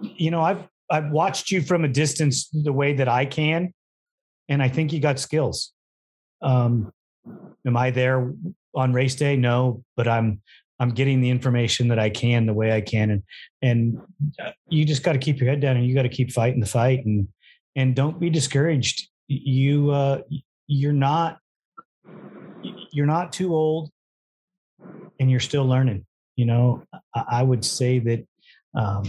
you 0.00 0.30
know, 0.30 0.42
I've 0.42 0.66
I've 0.90 1.10
watched 1.10 1.50
you 1.50 1.62
from 1.62 1.84
a 1.84 1.88
distance 1.88 2.48
the 2.52 2.72
way 2.72 2.94
that 2.94 3.08
I 3.08 3.24
can, 3.24 3.72
and 4.48 4.62
I 4.62 4.68
think 4.68 4.92
you 4.92 5.00
got 5.00 5.18
skills. 5.18 5.72
Um, 6.42 6.92
am 7.66 7.76
I 7.76 7.90
there 7.90 8.32
on 8.74 8.92
race 8.92 9.14
day? 9.14 9.36
No, 9.36 9.82
but 9.96 10.08
I'm 10.08 10.40
I'm 10.80 10.90
getting 10.90 11.20
the 11.20 11.30
information 11.30 11.88
that 11.88 11.98
I 11.98 12.10
can 12.10 12.46
the 12.46 12.54
way 12.54 12.72
I 12.72 12.80
can, 12.80 13.10
and 13.10 13.22
and 13.62 14.00
uh, 14.42 14.50
you 14.68 14.84
just 14.84 15.02
got 15.02 15.12
to 15.12 15.18
keep 15.18 15.38
your 15.38 15.48
head 15.48 15.60
down 15.60 15.76
and 15.76 15.86
you 15.86 15.94
got 15.94 16.02
to 16.02 16.08
keep 16.08 16.32
fighting 16.32 16.60
the 16.60 16.66
fight 16.66 17.04
and 17.04 17.28
and 17.76 17.94
don't 17.94 18.20
be 18.20 18.30
discouraged. 18.30 19.08
You 19.28 19.90
uh, 19.90 20.22
you're 20.66 20.92
not 20.92 21.38
you're 22.92 23.06
not 23.06 23.32
too 23.32 23.54
old, 23.54 23.90
and 25.20 25.30
you're 25.30 25.40
still 25.40 25.66
learning. 25.66 26.06
You 26.36 26.46
know, 26.46 26.82
I, 27.14 27.24
I 27.28 27.42
would 27.42 27.64
say 27.64 27.98
that 28.00 28.26
um, 28.74 29.04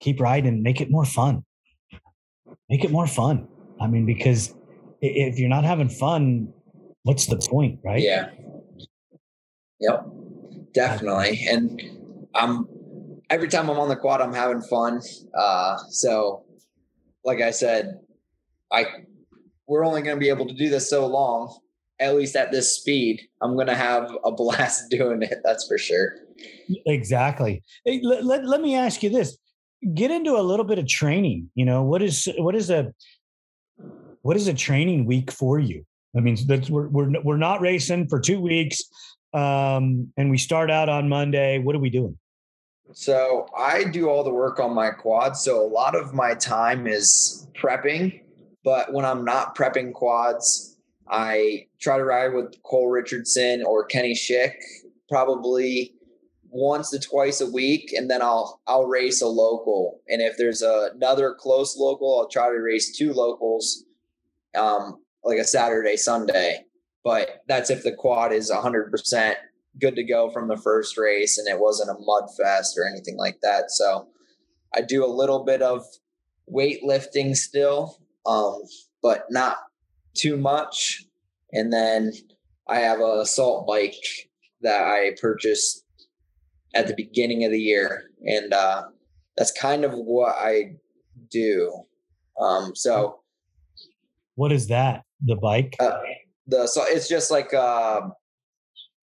keep 0.00 0.20
riding, 0.20 0.62
make 0.62 0.80
it 0.80 0.90
more 0.90 1.04
fun. 1.04 1.44
make 2.68 2.84
it 2.84 2.90
more 2.90 3.06
fun. 3.06 3.48
I 3.80 3.86
mean, 3.86 4.06
because 4.06 4.54
if 5.00 5.38
you're 5.38 5.48
not 5.48 5.64
having 5.64 5.88
fun, 5.88 6.52
what's 7.06 7.26
the 7.26 7.36
point, 7.36 7.78
right? 7.84 8.02
Yeah. 8.02 8.30
Yep. 9.80 10.06
Definitely. 10.74 11.46
And 11.48 11.80
I'm 12.34 12.66
every 13.30 13.48
time 13.48 13.70
I'm 13.70 13.78
on 13.78 13.88
the 13.88 13.96
quad, 13.96 14.20
I'm 14.20 14.34
having 14.34 14.60
fun. 14.60 15.00
Uh, 15.34 15.76
so, 15.88 16.44
like 17.24 17.40
I 17.40 17.52
said, 17.52 18.00
I 18.72 18.86
we're 19.68 19.84
only 19.84 20.02
going 20.02 20.16
to 20.16 20.20
be 20.20 20.28
able 20.28 20.46
to 20.46 20.54
do 20.54 20.68
this 20.68 20.90
so 20.90 21.06
long. 21.06 21.56
At 21.98 22.14
least 22.14 22.36
at 22.36 22.52
this 22.52 22.76
speed, 22.76 23.22
I'm 23.40 23.54
going 23.54 23.68
to 23.68 23.74
have 23.74 24.10
a 24.24 24.32
blast 24.40 24.90
doing 24.90 25.22
it. 25.22 25.38
That's 25.44 25.66
for 25.66 25.78
sure. 25.78 26.16
Exactly. 26.84 27.62
Hey, 27.84 28.00
let, 28.02 28.24
let, 28.24 28.44
let 28.44 28.60
me 28.60 28.74
ask 28.74 29.02
you 29.02 29.10
this: 29.10 29.38
Get 29.94 30.10
into 30.10 30.36
a 30.36 30.42
little 30.42 30.66
bit 30.66 30.80
of 30.80 30.88
training. 30.88 31.50
You 31.54 31.64
know, 31.64 31.84
what 31.84 32.02
is 32.02 32.28
what 32.38 32.56
is 32.56 32.68
a 32.68 32.92
what 34.22 34.36
is 34.36 34.48
a 34.48 34.54
training 34.54 35.06
week 35.06 35.30
for 35.30 35.60
you? 35.60 35.84
I 36.16 36.20
mean, 36.20 36.36
that's 36.46 36.70
we're 36.70 36.88
we're 36.88 37.10
we're 37.22 37.36
not 37.36 37.60
racing 37.60 38.08
for 38.08 38.18
two 38.18 38.40
weeks, 38.40 38.80
um, 39.34 40.12
and 40.16 40.30
we 40.30 40.38
start 40.38 40.70
out 40.70 40.88
on 40.88 41.08
Monday. 41.08 41.58
What 41.58 41.76
are 41.76 41.80
we 41.80 41.90
doing? 41.90 42.16
So 42.92 43.46
I 43.56 43.84
do 43.84 44.08
all 44.08 44.22
the 44.24 44.32
work 44.32 44.60
on 44.60 44.74
my 44.74 44.90
quad. 44.90 45.36
So 45.36 45.60
a 45.60 45.66
lot 45.66 45.94
of 45.94 46.14
my 46.14 46.34
time 46.34 46.86
is 46.86 47.46
prepping, 47.60 48.20
but 48.64 48.92
when 48.92 49.04
I'm 49.04 49.24
not 49.24 49.56
prepping 49.56 49.92
quads, 49.92 50.76
I 51.08 51.66
try 51.80 51.98
to 51.98 52.04
ride 52.04 52.32
with 52.32 52.62
Cole 52.62 52.88
Richardson 52.88 53.62
or 53.64 53.84
Kenny 53.84 54.14
Schick 54.14 54.54
probably 55.08 55.94
once 56.48 56.90
to 56.90 56.98
twice 56.98 57.40
a 57.40 57.50
week, 57.50 57.92
and 57.92 58.10
then 58.10 58.22
I'll 58.22 58.60
I'll 58.66 58.86
race 58.86 59.20
a 59.20 59.26
local. 59.26 60.00
And 60.08 60.22
if 60.22 60.36
there's 60.38 60.62
a, 60.62 60.90
another 60.94 61.34
close 61.34 61.76
local, 61.76 62.20
I'll 62.20 62.28
try 62.28 62.48
to 62.48 62.56
race 62.56 62.96
two 62.96 63.12
locals, 63.12 63.84
um, 64.56 65.00
like 65.26 65.38
a 65.38 65.44
Saturday 65.44 65.96
Sunday. 65.96 66.64
But 67.04 67.42
that's 67.46 67.70
if 67.70 67.82
the 67.82 67.92
quad 67.92 68.32
is 68.32 68.50
100 68.50 68.90
percent 68.90 69.38
good 69.80 69.96
to 69.96 70.02
go 70.02 70.30
from 70.30 70.48
the 70.48 70.56
first 70.56 70.96
race 70.96 71.38
and 71.38 71.48
it 71.48 71.60
wasn't 71.60 71.90
a 71.90 72.00
mud 72.00 72.24
fest 72.40 72.78
or 72.78 72.88
anything 72.88 73.16
like 73.16 73.38
that. 73.42 73.70
So 73.70 74.08
I 74.74 74.80
do 74.80 75.04
a 75.04 75.06
little 75.06 75.44
bit 75.44 75.62
of 75.62 75.84
weightlifting 76.50 77.36
still, 77.36 78.00
um, 78.24 78.62
but 79.02 79.26
not 79.30 79.58
too 80.14 80.36
much. 80.36 81.04
And 81.52 81.72
then 81.72 82.12
I 82.68 82.78
have 82.80 83.00
a 83.00 83.20
assault 83.20 83.66
bike 83.66 83.94
that 84.62 84.82
I 84.82 85.14
purchased 85.20 85.84
at 86.74 86.88
the 86.88 86.94
beginning 86.94 87.44
of 87.44 87.50
the 87.50 87.60
year. 87.60 88.04
And 88.24 88.52
uh, 88.52 88.84
that's 89.36 89.52
kind 89.52 89.84
of 89.84 89.92
what 89.92 90.34
I 90.36 90.76
do. 91.30 91.84
Um, 92.40 92.74
so 92.74 93.20
what 94.34 94.52
is 94.52 94.68
that? 94.68 95.05
The 95.24 95.36
bike? 95.36 95.76
Uh, 95.80 95.98
the 96.46 96.66
so 96.66 96.84
it's 96.86 97.08
just 97.08 97.30
like 97.30 97.52
a 97.52 98.10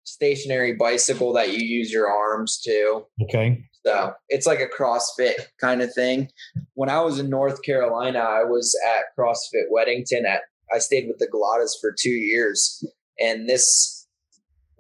stationary 0.03 0.73
bicycle 0.73 1.33
that 1.33 1.51
you 1.51 1.65
use 1.65 1.91
your 1.91 2.09
arms 2.09 2.61
to. 2.61 3.05
Okay. 3.23 3.63
So 3.85 4.13
it's 4.29 4.47
like 4.47 4.59
a 4.59 4.67
CrossFit 4.67 5.35
kind 5.61 5.81
of 5.81 5.93
thing. 5.93 6.29
When 6.73 6.89
I 6.89 7.01
was 7.01 7.19
in 7.19 7.29
North 7.29 7.61
Carolina, 7.63 8.19
I 8.19 8.43
was 8.43 8.75
at 8.87 9.03
CrossFit 9.17 9.69
Weddington 9.71 10.25
at 10.25 10.41
I 10.73 10.79
stayed 10.79 11.07
with 11.07 11.19
the 11.19 11.27
Galatas 11.27 11.79
for 11.79 11.93
two 11.97 12.09
years. 12.09 12.83
And 13.19 13.47
this 13.47 14.07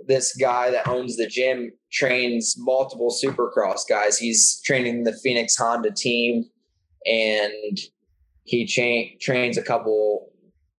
this 0.07 0.35
guy 0.35 0.71
that 0.71 0.87
owns 0.87 1.17
the 1.17 1.27
gym 1.27 1.71
trains 1.91 2.55
multiple 2.57 3.13
supercross 3.23 3.81
guys. 3.87 4.17
He's 4.17 4.61
training 4.65 5.03
the 5.03 5.17
Phoenix 5.23 5.55
Honda 5.55 5.91
team 5.91 6.45
and 7.05 7.77
he 8.43 8.65
cha- 8.65 9.15
trains 9.21 9.57
a 9.57 9.63
couple 9.63 10.14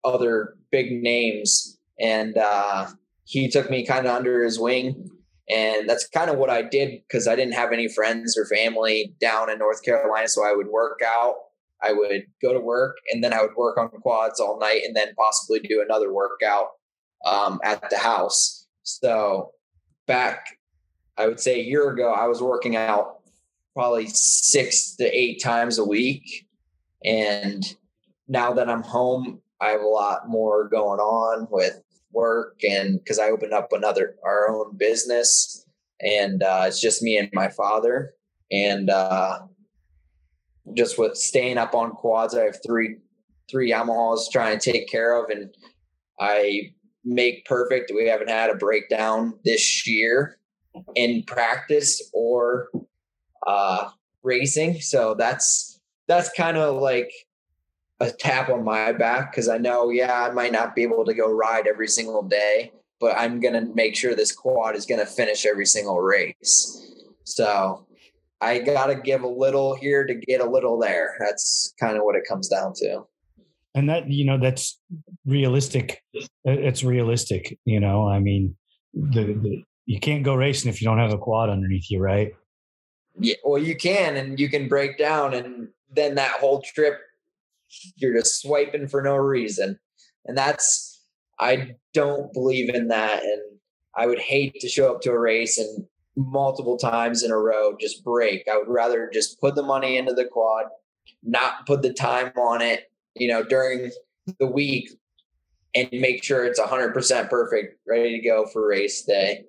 other 0.07 0.57
big 0.71 1.03
names. 1.03 1.79
And 2.01 2.39
uh, 2.39 2.87
he 3.25 3.51
took 3.51 3.71
me 3.71 3.85
kind 3.85 4.07
of 4.07 4.15
under 4.15 4.43
his 4.43 4.59
wing 4.59 5.11
and 5.49 5.89
that's 5.89 6.09
kind 6.09 6.29
of 6.29 6.39
what 6.39 6.51
I 6.51 6.63
did 6.63 7.03
because 7.07 7.29
I 7.29 7.37
didn't 7.37 7.55
have 7.55 7.73
any 7.73 7.89
friends 7.89 8.37
or 8.37 8.47
family 8.47 9.15
down 9.21 9.49
in 9.49 9.59
North 9.59 9.85
Carolina. 9.85 10.29
So 10.29 10.45
I 10.45 10.53
would 10.55 10.69
work 10.69 11.01
out, 11.07 11.35
I 11.83 11.93
would 11.93 12.25
go 12.43 12.53
to 12.53 12.59
work, 12.59 12.97
and 13.13 13.23
then 13.23 13.33
I 13.33 13.43
would 13.43 13.55
work 13.57 13.79
on 13.79 13.89
quads 13.89 14.41
all 14.41 14.59
night 14.59 14.83
and 14.85 14.97
then 14.97 15.15
possibly 15.17 15.61
do 15.61 15.83
another 15.83 16.13
workout 16.13 16.71
um, 17.25 17.61
at 17.63 17.89
the 17.91 17.99
house. 17.99 18.67
So 18.83 19.53
back, 20.07 20.47
I 21.17 21.29
would 21.29 21.39
say 21.39 21.61
a 21.61 21.65
year 21.65 21.91
ago, 21.91 22.13
I 22.13 22.27
was 22.27 22.43
working 22.43 22.75
out 22.75 23.21
probably 23.73 24.09
six 24.09 24.97
to 24.97 25.05
eight 25.05 25.41
times 25.43 25.79
a 25.79 25.85
week. 25.85 26.49
And 27.05 27.63
now 28.27 28.53
that 28.55 28.69
I'm 28.69 28.83
home, 28.83 29.43
I 29.67 29.71
have 29.71 29.81
a 29.81 29.89
lot 29.89 30.29
more 30.29 30.69
going 30.69 31.01
on 31.01 31.49
with 31.51 31.83
work 32.13 32.61
and 32.63 32.99
because 32.99 33.19
I 33.19 33.31
opened 33.31 33.53
up 33.53 33.73
another 33.73 34.17
our 34.25 34.49
own 34.49 34.77
business. 34.77 35.65
And 36.01 36.43
uh, 36.43 36.65
it's 36.67 36.81
just 36.81 37.03
me 37.03 37.17
and 37.17 37.29
my 37.33 37.49
father. 37.49 38.15
And 38.51 38.91
uh, 38.91 39.41
just 40.75 40.99
with 40.99 41.17
staying 41.17 41.59
up 41.59 41.75
on 41.75 41.91
quads 41.91 42.35
I 42.35 42.45
have 42.45 42.59
three 42.65 42.97
three 43.51 43.71
Yamahas 43.71 44.31
trying 44.31 44.59
to 44.59 44.73
take 44.73 44.89
care 44.89 45.21
of. 45.21 45.31
And 45.31 45.55
I 46.21 46.73
make 47.05 47.45
perfect 47.45 47.93
we 47.95 48.09
haven't 48.09 48.31
had 48.31 48.51
a 48.51 48.55
breakdown 48.55 49.39
this 49.45 49.87
year 49.87 50.39
in 50.95 51.23
practice 51.27 52.11
or 52.13 52.69
uh, 53.47 53.89
racing. 54.23 54.81
So 54.81 55.15
that's 55.15 55.81
that's 56.09 56.31
kind 56.37 56.57
of 56.57 56.81
like 56.81 57.11
a 58.01 58.11
tap 58.11 58.49
on 58.49 58.65
my 58.65 58.93
back 58.93 59.33
because 59.33 59.49
I 59.49 59.59
know, 59.59 59.91
yeah, 59.91 60.25
I 60.25 60.31
might 60.31 60.53
not 60.53 60.75
be 60.75 60.83
able 60.83 61.05
to 61.05 61.15
go 61.15 61.33
ride 61.33 61.67
every 61.67 61.89
single 61.89 62.23
day, 62.23 62.73
but 63.01 63.17
I'm 63.17 63.41
going 63.41 63.55
to 63.55 63.75
make 63.75 63.97
sure 63.97 64.15
this 64.15 64.33
quad 64.33 64.77
is 64.77 64.87
going 64.87 65.01
to 65.01 65.07
finish 65.07 65.47
every 65.47 65.67
single 65.67 66.01
race. 66.01 66.83
So 67.25 67.87
I 68.41 68.59
got 68.59 68.87
to 68.87 68.95
give 68.95 69.23
a 69.23 69.29
little 69.29 69.75
here 69.75 70.07
to 70.07 70.15
get 70.15 70.41
a 70.41 70.49
little 70.49 70.79
there. 70.79 71.17
That's 71.19 71.75
kind 71.81 71.97
of 71.97 72.05
what 72.05 72.17
it 72.17 72.25
comes 72.29 72.49
down 72.49 72.75
to. 72.77 73.05
And 73.75 73.89
that, 73.89 74.11
you 74.11 74.25
know, 74.25 74.39
that's 74.39 74.79
realistic. 75.25 76.03
It's 76.45 76.83
realistic. 76.83 77.59
You 77.65 77.81
know, 77.81 78.09
I 78.09 78.21
mean, 78.21 78.57
the, 78.95 79.25
the 79.25 79.63
you 79.85 80.01
can't 80.01 80.25
go 80.25 80.35
racing 80.35 80.69
if 80.69 80.81
you 80.81 80.87
don't 80.87 80.99
have 80.99 81.13
a 81.13 81.19
quad 81.19 81.49
underneath 81.49 81.91
you, 81.91 82.01
right? 82.01 82.35
Yeah, 83.19 83.37
well, 83.45 83.63
you 83.63 83.77
can, 83.77 84.17
and 84.17 84.39
you 84.39 84.49
can 84.49 84.69
break 84.69 84.99
down, 84.99 85.33
and 85.33 85.69
then 85.91 86.17
that 86.17 86.33
whole 86.33 86.61
trip 86.61 86.99
you're 87.97 88.17
just 88.17 88.41
swiping 88.43 88.89
for 88.89 89.03
no 89.03 89.17
reason. 89.17 89.79
And 90.25 90.37
that's, 90.37 91.05
I 91.39 91.73
don't 91.95 92.33
believe 92.33 92.75
in 92.75 92.89
that. 92.89 93.23
And 93.23 93.43
I 93.95 94.07
would 94.07 94.19
hate 94.19 94.55
to 94.61 94.69
show 94.69 94.93
up 94.93 95.01
to 95.03 95.11
a 95.11 95.19
race 95.19 95.59
and 95.59 95.87
multiple 96.17 96.79
times 96.79 97.23
in 97.23 97.31
a 97.31 97.39
row 97.39 97.77
just 97.81 98.03
break. 98.05 98.47
I 98.51 98.57
would 98.57 98.69
rather 98.69 99.11
just 99.13 99.41
put 99.41 99.55
the 99.55 99.63
money 99.63 99.99
into 99.99 100.15
the 100.15 100.25
quad, 100.25 100.67
not 101.23 101.67
put 101.67 101.83
the 101.83 101.93
time 101.93 102.33
on 102.37 102.63
it, 102.63 102.91
you 103.15 103.29
know, 103.29 103.43
during 103.43 103.91
the 104.39 104.47
week 104.47 104.91
and 105.75 105.89
make 105.93 106.25
sure 106.25 106.45
it's 106.45 106.61
100% 106.61 107.29
perfect, 107.29 107.79
ready 107.87 108.19
to 108.19 108.27
go 108.27 108.47
for 108.47 108.67
race 108.67 109.03
day. 109.03 109.45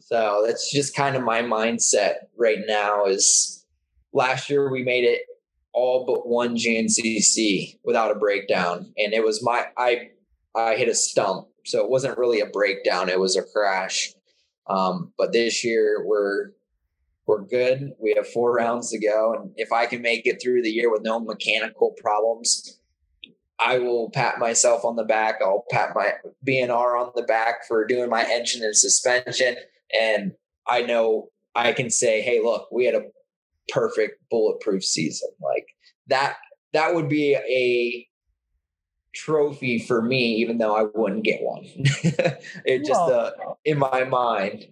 So 0.00 0.42
that's 0.46 0.72
just 0.72 0.96
kind 0.96 1.14
of 1.14 1.22
my 1.22 1.42
mindset 1.42 2.14
right 2.36 2.60
now 2.66 3.04
is 3.06 3.66
last 4.12 4.48
year 4.48 4.70
we 4.70 4.82
made 4.82 5.04
it 5.04 5.22
all 5.72 6.04
but 6.06 6.26
one 6.26 6.56
GNCC 6.56 7.78
without 7.84 8.10
a 8.10 8.18
breakdown, 8.18 8.92
and 8.96 9.12
it 9.12 9.24
was 9.24 9.42
my 9.42 9.66
I 9.76 10.10
I 10.54 10.76
hit 10.76 10.88
a 10.88 10.94
stump, 10.94 11.48
so 11.64 11.82
it 11.82 11.90
wasn't 11.90 12.18
really 12.18 12.40
a 12.40 12.46
breakdown; 12.46 13.08
it 13.08 13.20
was 13.20 13.36
a 13.36 13.42
crash. 13.42 14.12
Um, 14.68 15.12
but 15.18 15.32
this 15.32 15.64
year 15.64 16.04
we're 16.04 16.50
we're 17.26 17.42
good. 17.42 17.92
We 17.98 18.14
have 18.16 18.28
four 18.28 18.52
rounds 18.52 18.90
to 18.90 18.98
go, 18.98 19.34
and 19.34 19.52
if 19.56 19.72
I 19.72 19.86
can 19.86 20.02
make 20.02 20.26
it 20.26 20.40
through 20.42 20.62
the 20.62 20.70
year 20.70 20.90
with 20.90 21.02
no 21.02 21.20
mechanical 21.20 21.94
problems, 22.00 22.78
I 23.58 23.78
will 23.78 24.10
pat 24.10 24.38
myself 24.38 24.84
on 24.84 24.96
the 24.96 25.04
back. 25.04 25.36
I'll 25.40 25.64
pat 25.70 25.90
my 25.94 26.14
B&R 26.44 26.96
on 26.96 27.12
the 27.14 27.22
back 27.22 27.66
for 27.66 27.86
doing 27.86 28.10
my 28.10 28.24
engine 28.28 28.62
and 28.62 28.76
suspension, 28.76 29.56
and 29.98 30.32
I 30.68 30.82
know 30.82 31.30
I 31.54 31.72
can 31.72 31.90
say, 31.90 32.20
"Hey, 32.20 32.40
look, 32.42 32.70
we 32.70 32.84
had 32.84 32.94
a 32.94 33.06
perfect 33.72 34.20
bulletproof 34.30 34.84
season. 34.84 35.30
Like 35.40 35.66
that 36.08 36.36
that 36.72 36.94
would 36.94 37.08
be 37.08 37.34
a 37.34 38.08
trophy 39.14 39.78
for 39.78 40.02
me, 40.02 40.34
even 40.36 40.58
though 40.58 40.74
I 40.74 40.84
wouldn't 40.94 41.24
get 41.24 41.42
one. 41.42 41.64
it 42.64 42.84
just 42.84 43.00
uh, 43.00 43.30
in 43.64 43.78
my 43.78 44.04
mind. 44.04 44.66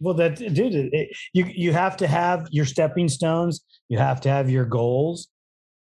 Well, 0.00 0.14
that 0.14 0.36
dude, 0.36 0.74
it, 0.74 1.16
you 1.32 1.46
you 1.46 1.72
have 1.72 1.96
to 1.98 2.06
have 2.06 2.46
your 2.50 2.64
stepping 2.64 3.08
stones. 3.08 3.64
You 3.88 3.98
have 3.98 4.20
to 4.22 4.28
have 4.28 4.48
your 4.48 4.64
goals, 4.64 5.28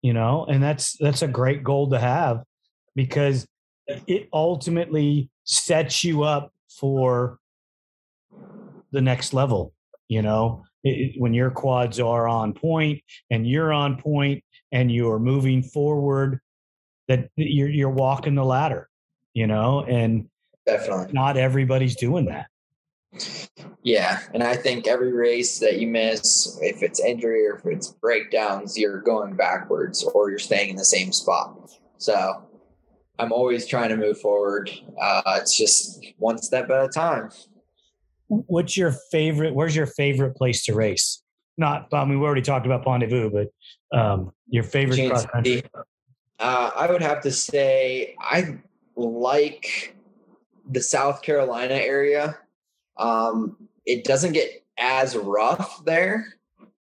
you 0.01 0.13
know, 0.13 0.45
and 0.49 0.61
that's 0.61 0.97
that's 0.99 1.21
a 1.21 1.27
great 1.27 1.63
goal 1.63 1.89
to 1.91 1.99
have 1.99 2.43
because 2.95 3.47
it 3.87 4.27
ultimately 4.33 5.29
sets 5.45 6.03
you 6.03 6.23
up 6.23 6.51
for 6.69 7.39
the 8.91 9.01
next 9.01 9.33
level. 9.33 9.73
You 10.09 10.21
know, 10.21 10.65
it, 10.83 11.19
when 11.19 11.33
your 11.33 11.51
quads 11.51 11.99
are 11.99 12.27
on 12.27 12.53
point 12.53 13.01
and 13.29 13.47
you're 13.47 13.71
on 13.71 13.97
point 13.97 14.43
and 14.71 14.91
you're 14.91 15.19
moving 15.19 15.63
forward, 15.63 16.39
that 17.07 17.29
you're 17.35 17.69
you're 17.69 17.89
walking 17.89 18.35
the 18.35 18.45
ladder, 18.45 18.89
you 19.33 19.47
know, 19.47 19.83
and 19.83 20.29
Definitely. 20.65 21.13
not 21.13 21.37
everybody's 21.37 21.95
doing 21.95 22.25
that. 22.25 22.47
Yeah, 23.83 24.21
and 24.33 24.43
I 24.43 24.55
think 24.55 24.87
every 24.87 25.11
race 25.11 25.59
that 25.59 25.79
you 25.79 25.87
miss, 25.87 26.57
if 26.61 26.81
it's 26.83 26.99
injury 26.99 27.47
or 27.47 27.55
if 27.55 27.65
it's 27.65 27.87
breakdowns, 27.89 28.77
you're 28.77 29.01
going 29.01 29.35
backwards 29.35 30.03
or 30.03 30.29
you're 30.29 30.39
staying 30.39 30.69
in 30.69 30.75
the 30.75 30.85
same 30.85 31.11
spot. 31.11 31.71
So 31.97 32.43
I'm 33.19 33.31
always 33.31 33.67
trying 33.67 33.89
to 33.89 33.97
move 33.97 34.19
forward. 34.19 34.71
Uh, 34.99 35.21
it's 35.37 35.57
just 35.57 36.05
one 36.17 36.37
step 36.37 36.69
at 36.69 36.85
a 36.85 36.87
time. 36.87 37.29
What's 38.31 38.77
your 38.77 38.93
favorite? 39.11 39.53
Where's 39.53 39.75
your 39.75 39.87
favorite 39.87 40.37
place 40.37 40.63
to 40.65 40.73
race? 40.73 41.21
Not, 41.57 41.89
I 41.91 42.05
mean, 42.05 42.19
we 42.19 42.25
already 42.25 42.41
talked 42.41 42.65
about 42.65 42.83
Pont-de-Vaux, 42.83 43.29
but 43.29 43.97
um, 43.97 44.31
your 44.47 44.63
favorite 44.63 45.09
cross 45.09 45.25
country. 45.25 45.63
Uh, 46.39 46.71
I 46.73 46.89
would 46.89 47.01
have 47.01 47.21
to 47.23 47.31
say 47.31 48.15
I 48.19 48.57
like 48.95 49.95
the 50.69 50.81
South 50.81 51.21
Carolina 51.21 51.73
area. 51.73 52.37
Um, 52.97 53.57
it 53.85 54.05
doesn't 54.05 54.31
get 54.31 54.63
as 54.77 55.17
rough 55.17 55.83
there. 55.83 56.37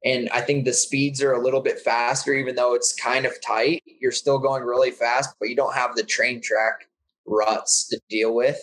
And 0.05 0.29
I 0.31 0.43
think 0.43 0.65
the 0.65 0.75
speeds 0.75 1.23
are 1.23 1.33
a 1.33 1.43
little 1.43 1.63
bit 1.63 1.81
faster, 1.81 2.35
even 2.35 2.55
though 2.55 2.75
it's 2.75 2.93
kind 2.95 3.25
of 3.25 3.33
tight. 3.41 3.83
You're 4.01 4.13
still 4.13 4.39
going 4.39 4.63
really 4.63 4.91
fast, 4.91 5.35
but 5.41 5.49
you 5.49 5.57
don't 5.57 5.75
have 5.75 5.97
the 5.97 6.05
train 6.05 6.43
track 6.43 6.89
ruts 7.27 7.89
to 7.89 8.01
deal 8.11 8.35
with. 8.35 8.61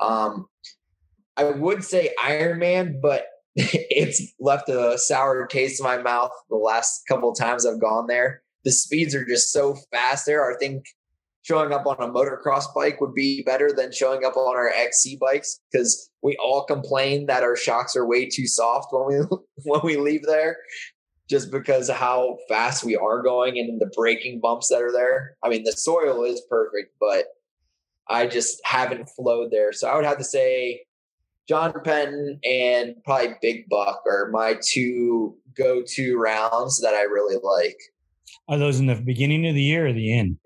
Um, 0.00 0.46
I 1.36 1.44
would 1.44 1.84
say 1.84 2.14
Ironman, 2.22 3.00
but 3.00 3.26
it's 3.56 4.32
left 4.40 4.68
a 4.68 4.98
sour 4.98 5.46
taste 5.46 5.80
in 5.80 5.84
my 5.84 5.98
mouth 5.98 6.30
the 6.48 6.56
last 6.56 7.02
couple 7.08 7.30
of 7.30 7.38
times 7.38 7.66
I've 7.66 7.80
gone 7.80 8.06
there. 8.06 8.42
The 8.64 8.72
speeds 8.72 9.14
are 9.14 9.26
just 9.26 9.52
so 9.52 9.76
fast 9.90 10.26
there. 10.26 10.50
I 10.50 10.56
think 10.56 10.84
showing 11.42 11.72
up 11.72 11.86
on 11.86 11.96
a 11.98 12.10
motocross 12.10 12.72
bike 12.74 13.00
would 13.00 13.14
be 13.14 13.42
better 13.42 13.72
than 13.72 13.92
showing 13.92 14.24
up 14.24 14.36
on 14.36 14.56
our 14.56 14.68
XC 14.68 15.18
bikes 15.20 15.60
because 15.70 16.10
we 16.22 16.36
all 16.36 16.64
complain 16.64 17.26
that 17.26 17.42
our 17.42 17.56
shocks 17.56 17.96
are 17.96 18.06
way 18.06 18.28
too 18.28 18.46
soft 18.46 18.92
when 18.92 19.06
we 19.06 19.36
when 19.64 19.80
we 19.82 19.96
leave 19.96 20.24
there 20.24 20.56
just 21.28 21.50
because 21.50 21.88
of 21.88 21.96
how 21.96 22.36
fast 22.48 22.84
we 22.84 22.96
are 22.96 23.22
going 23.22 23.58
and 23.58 23.80
the 23.80 23.90
braking 23.96 24.40
bumps 24.40 24.68
that 24.68 24.82
are 24.82 24.92
there. 24.92 25.36
I 25.42 25.48
mean, 25.48 25.64
the 25.64 25.72
soil 25.72 26.24
is 26.24 26.42
perfect, 26.48 26.94
but 27.00 27.26
I 28.08 28.26
just 28.26 28.60
haven't 28.64 29.08
flowed 29.08 29.50
there. 29.50 29.72
So 29.72 29.88
I 29.88 29.96
would 29.96 30.04
have 30.04 30.18
to 30.18 30.24
say 30.24 30.82
John 31.48 31.72
Penton 31.84 32.38
and 32.44 32.94
probably 33.04 33.34
Big 33.42 33.68
Buck 33.68 34.02
are 34.08 34.30
my 34.30 34.56
two 34.64 35.36
go-to 35.56 36.16
rounds 36.16 36.80
that 36.80 36.94
I 36.94 37.02
really 37.02 37.36
like. 37.42 37.76
Are 38.48 38.58
those 38.58 38.80
in 38.80 38.86
the 38.86 38.94
beginning 38.94 39.46
of 39.46 39.54
the 39.54 39.62
year 39.62 39.86
or 39.86 39.92
the 39.92 40.16
end? 40.16 40.38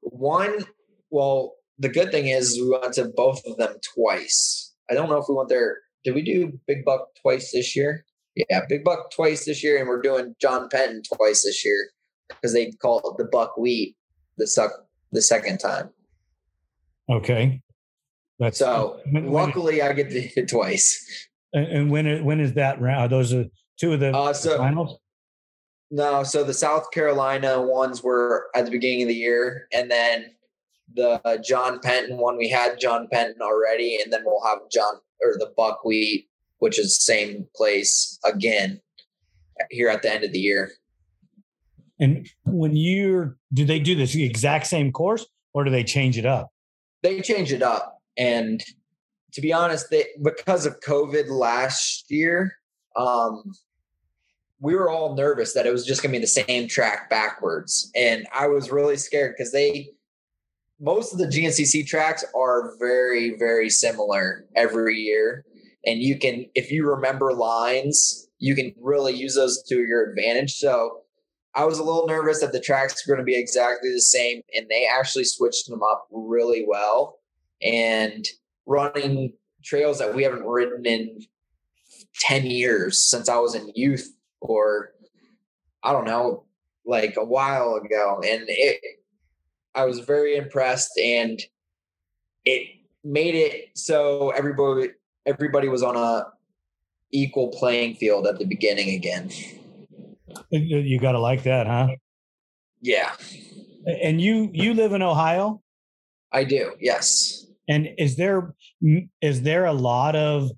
One, 0.00 0.64
well, 1.10 1.54
the 1.78 1.88
good 1.88 2.10
thing 2.10 2.28
is 2.28 2.58
we 2.60 2.70
went 2.70 2.94
to 2.94 3.12
both 3.16 3.42
of 3.46 3.56
them 3.56 3.76
twice. 3.94 4.72
I 4.90 4.94
don't 4.94 5.08
know 5.08 5.18
if 5.18 5.26
we 5.28 5.34
went 5.34 5.48
there. 5.48 5.78
Did 6.04 6.14
we 6.14 6.22
do 6.22 6.58
Big 6.66 6.84
Buck 6.84 7.08
twice 7.20 7.52
this 7.52 7.76
year? 7.76 8.04
Yeah, 8.34 8.60
Big 8.68 8.84
Buck 8.84 9.10
twice 9.10 9.44
this 9.44 9.62
year, 9.62 9.78
and 9.78 9.88
we're 9.88 10.00
doing 10.00 10.34
John 10.40 10.68
Penton 10.68 11.02
twice 11.16 11.42
this 11.44 11.64
year 11.64 11.90
because 12.28 12.52
they 12.52 12.72
call 12.72 12.98
it 12.98 13.16
the 13.18 13.28
buckwheat 13.30 13.96
the 14.38 14.46
suck 14.46 14.70
the 15.12 15.22
second 15.22 15.58
time. 15.58 15.90
Okay, 17.10 17.61
that's 18.42 18.58
so. 18.58 19.00
When, 19.10 19.30
luckily, 19.30 19.82
I 19.82 19.92
get 19.92 20.10
to 20.10 20.20
hit 20.20 20.36
it 20.36 20.48
twice. 20.48 21.28
And 21.52 21.90
when 21.90 22.24
when 22.24 22.40
is 22.40 22.54
that 22.54 22.80
round? 22.80 23.12
Those 23.12 23.32
are 23.32 23.44
two 23.78 23.92
of 23.92 24.00
the 24.00 24.14
uh, 24.14 24.32
so, 24.32 24.58
finals. 24.58 24.98
No, 25.90 26.22
so 26.22 26.42
the 26.42 26.54
South 26.54 26.90
Carolina 26.90 27.60
ones 27.60 28.02
were 28.02 28.48
at 28.54 28.64
the 28.64 28.70
beginning 28.70 29.02
of 29.02 29.08
the 29.08 29.14
year, 29.14 29.68
and 29.72 29.90
then 29.90 30.26
the 30.94 31.42
John 31.44 31.80
Penton 31.80 32.18
one 32.18 32.36
we 32.36 32.48
had 32.48 32.80
John 32.80 33.08
Penton 33.12 33.40
already, 33.42 34.00
and 34.02 34.12
then 34.12 34.22
we'll 34.24 34.44
have 34.44 34.58
John 34.70 34.94
or 35.22 35.36
the 35.38 35.52
Buckwheat, 35.56 36.28
which 36.58 36.78
is 36.78 37.02
same 37.02 37.46
place 37.54 38.18
again 38.24 38.80
here 39.70 39.88
at 39.88 40.02
the 40.02 40.12
end 40.12 40.24
of 40.24 40.32
the 40.32 40.38
year. 40.38 40.72
And 42.00 42.28
when 42.44 42.74
you're, 42.74 43.36
do 43.52 43.64
they 43.64 43.78
do 43.78 43.94
this 43.94 44.14
exact 44.16 44.66
same 44.66 44.90
course, 44.90 45.26
or 45.54 45.62
do 45.64 45.70
they 45.70 45.84
change 45.84 46.18
it 46.18 46.26
up? 46.26 46.50
They 47.02 47.20
change 47.20 47.52
it 47.52 47.62
up, 47.62 47.91
and 48.16 48.62
to 49.32 49.40
be 49.40 49.52
honest, 49.52 49.92
because 50.22 50.66
of 50.66 50.80
COVID 50.80 51.28
last 51.28 52.10
year, 52.10 52.54
um, 52.96 53.42
we 54.60 54.74
were 54.76 54.90
all 54.90 55.16
nervous 55.16 55.54
that 55.54 55.66
it 55.66 55.72
was 55.72 55.84
just 55.84 56.02
going 56.02 56.12
to 56.12 56.18
be 56.18 56.22
the 56.22 56.26
same 56.28 56.68
track 56.68 57.10
backwards. 57.10 57.90
And 57.96 58.26
I 58.32 58.46
was 58.46 58.70
really 58.70 58.96
scared 58.96 59.34
because 59.36 59.52
they, 59.52 59.88
most 60.80 61.12
of 61.12 61.18
the 61.18 61.26
GNCC 61.26 61.86
tracks 61.86 62.24
are 62.36 62.74
very, 62.78 63.36
very 63.38 63.70
similar 63.70 64.44
every 64.54 64.98
year. 64.98 65.44
And 65.84 66.00
you 66.00 66.18
can, 66.18 66.46
if 66.54 66.70
you 66.70 66.88
remember 66.88 67.32
lines, 67.32 68.28
you 68.38 68.54
can 68.54 68.72
really 68.80 69.14
use 69.14 69.34
those 69.34 69.62
to 69.64 69.80
your 69.80 70.10
advantage. 70.10 70.58
So 70.58 71.00
I 71.54 71.64
was 71.64 71.78
a 71.78 71.84
little 71.84 72.06
nervous 72.06 72.40
that 72.40 72.52
the 72.52 72.60
tracks 72.60 73.06
were 73.06 73.14
going 73.14 73.26
to 73.26 73.30
be 73.30 73.38
exactly 73.38 73.90
the 73.92 74.00
same. 74.00 74.42
And 74.54 74.68
they 74.68 74.86
actually 74.86 75.24
switched 75.24 75.68
them 75.68 75.80
up 75.82 76.06
really 76.12 76.64
well. 76.68 77.18
And 77.64 78.26
running 78.66 79.34
trails 79.62 79.98
that 79.98 80.14
we 80.14 80.22
haven't 80.22 80.44
ridden 80.44 80.84
in 80.84 81.20
10 82.20 82.46
years 82.46 83.08
since 83.08 83.28
I 83.28 83.38
was 83.38 83.54
in 83.54 83.70
youth 83.74 84.12
or 84.40 84.90
I 85.82 85.92
don't 85.92 86.04
know, 86.04 86.44
like 86.86 87.16
a 87.16 87.24
while 87.24 87.74
ago. 87.74 88.20
And 88.24 88.44
it, 88.46 88.80
I 89.74 89.84
was 89.84 90.00
very 90.00 90.36
impressed 90.36 90.98
and 90.98 91.40
it 92.44 92.68
made 93.04 93.34
it 93.34 93.70
so 93.74 94.30
everybody, 94.30 94.90
everybody 95.26 95.68
was 95.68 95.82
on 95.82 95.96
a 95.96 96.26
equal 97.10 97.48
playing 97.48 97.94
field 97.96 98.26
at 98.26 98.38
the 98.38 98.44
beginning 98.44 98.90
again. 98.90 99.30
You 100.50 100.98
got 100.98 101.12
to 101.12 101.18
like 101.18 101.42
that, 101.44 101.66
huh? 101.66 101.88
Yeah. 102.80 103.12
And 104.02 104.20
you, 104.20 104.50
you 104.52 104.74
live 104.74 104.92
in 104.92 105.02
Ohio? 105.02 105.62
I 106.32 106.44
do. 106.44 106.72
Yes. 106.80 107.46
And 107.68 107.88
is 107.98 108.16
there, 108.16 108.54
is 109.20 109.42
there 109.42 109.66
a 109.66 109.72
lot 109.72 110.16
of 110.16 110.50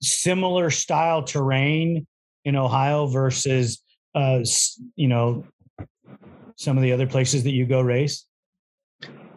similar 0.00 0.70
style 0.70 1.22
terrain 1.22 2.06
in 2.44 2.56
Ohio 2.56 3.06
versus 3.06 3.82
uh, 4.14 4.40
you 4.96 5.08
know 5.08 5.44
some 6.56 6.76
of 6.76 6.82
the 6.82 6.92
other 6.92 7.06
places 7.06 7.44
that 7.44 7.52
you 7.52 7.66
go 7.66 7.80
race? 7.80 8.26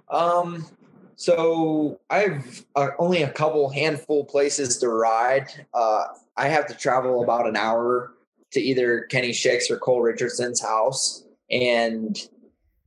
Um, 0.10 0.66
so 1.16 2.00
I 2.10 2.20
have 2.20 2.66
uh, 2.76 2.88
only 3.00 3.24
a 3.24 3.32
couple 3.32 3.70
handful 3.70 4.26
places 4.26 4.78
to 4.80 4.90
ride. 4.90 5.48
Uh, 5.74 6.06
I 6.38 6.48
have 6.48 6.68
to 6.68 6.74
travel 6.74 7.24
about 7.24 7.48
an 7.48 7.56
hour 7.56 8.14
to 8.52 8.60
either 8.60 9.02
Kenny 9.04 9.32
Schick's 9.32 9.72
or 9.72 9.78
Cole 9.78 10.02
Richardson's 10.02 10.62
house, 10.62 11.24
and 11.50 12.18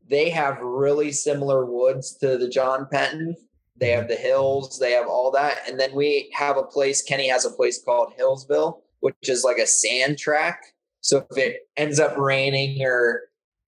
they 0.09 0.31
have 0.31 0.59
really 0.61 1.13
similar 1.13 1.65
woods 1.65 2.17
to 2.19 2.39
the 2.39 2.49
John 2.49 2.87
Penton. 2.91 3.35
They 3.81 3.91
have 3.91 4.09
the 4.09 4.17
hills, 4.17 4.79
they 4.81 4.93
have 4.93 5.07
all 5.07 5.31
that, 5.33 5.59
and 5.69 5.79
then 5.79 5.95
we 5.95 6.31
have 6.35 6.57
a 6.57 6.65
place. 6.65 7.03
Kenny 7.03 7.29
has 7.29 7.45
a 7.45 7.51
place 7.51 7.81
called 7.83 8.13
Hillsville, 8.19 8.81
which 9.01 9.15
is 9.29 9.45
like 9.45 9.59
a 9.59 9.67
sand 9.67 10.19
track. 10.19 10.75
So 11.01 11.27
if 11.31 11.39
it 11.39 11.69
ends 11.77 12.01
up 12.01 12.17
raining 12.17 12.83
or 12.83 13.23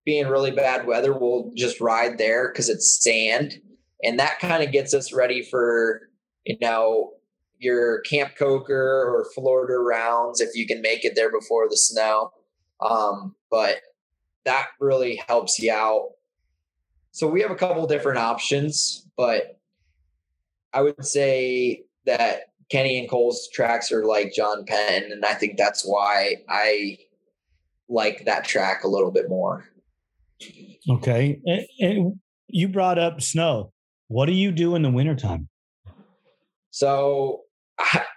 being 0.05 0.27
really 0.27 0.51
bad 0.51 0.87
weather, 0.87 1.17
we'll 1.17 1.53
just 1.55 1.81
ride 1.81 2.19
there 2.19 2.49
because 2.49 2.69
it's 2.69 3.03
sand. 3.03 3.61
And 4.03 4.19
that 4.19 4.41
kind 4.41 4.63
of 4.65 4.73
gets 4.73 4.95
us 4.95 5.13
ready 5.13 5.43
for, 5.43 6.09
you 6.45 6.57
know, 6.61 7.13
your 7.59 8.01
Camp 8.01 8.33
Coker 8.37 8.75
or 8.75 9.31
Florida 9.35 9.79
rounds 9.79 10.41
if 10.41 10.51
you 10.55 10.67
can 10.67 10.81
make 10.81 11.05
it 11.05 11.13
there 11.15 11.31
before 11.31 11.69
the 11.69 11.77
snow. 11.77 12.33
Um, 12.81 13.37
but 13.51 13.77
that 14.45 14.69
really 14.81 15.23
helps 15.29 15.59
you 15.59 15.73
out. 15.73 16.09
So 17.13 17.29
we 17.29 17.43
have 17.43 17.51
a 17.51 17.57
couple 17.57 17.87
different 17.87 18.19
options, 18.19 19.07
but 19.17 19.60
I 20.73 20.83
would 20.83 21.05
say 21.05 21.85
that 22.07 22.51
Kenny 22.71 22.99
and 22.99 23.09
Cole's 23.09 23.49
tracks 23.53 23.91
are 23.91 24.05
like 24.05 24.33
John 24.33 24.65
Penn, 24.65 25.11
and 25.11 25.25
I 25.25 25.35
think 25.35 25.57
that's 25.57 25.85
why 25.85 26.37
I 26.49 26.99
like 27.89 28.25
that 28.25 28.45
track 28.45 28.85
a 28.85 28.89
little 28.89 29.11
bit 29.11 29.29
more. 29.29 29.65
Okay. 30.89 31.41
And, 31.45 31.67
and 31.81 32.21
you 32.49 32.69
brought 32.69 32.99
up 32.99 33.21
snow. 33.21 33.73
What 34.09 34.27
do 34.27 34.33
you 34.33 34.53
do 34.53 34.75
in 34.75 34.83
the 34.83 34.91
wintertime? 34.91 35.49
So, 36.71 37.43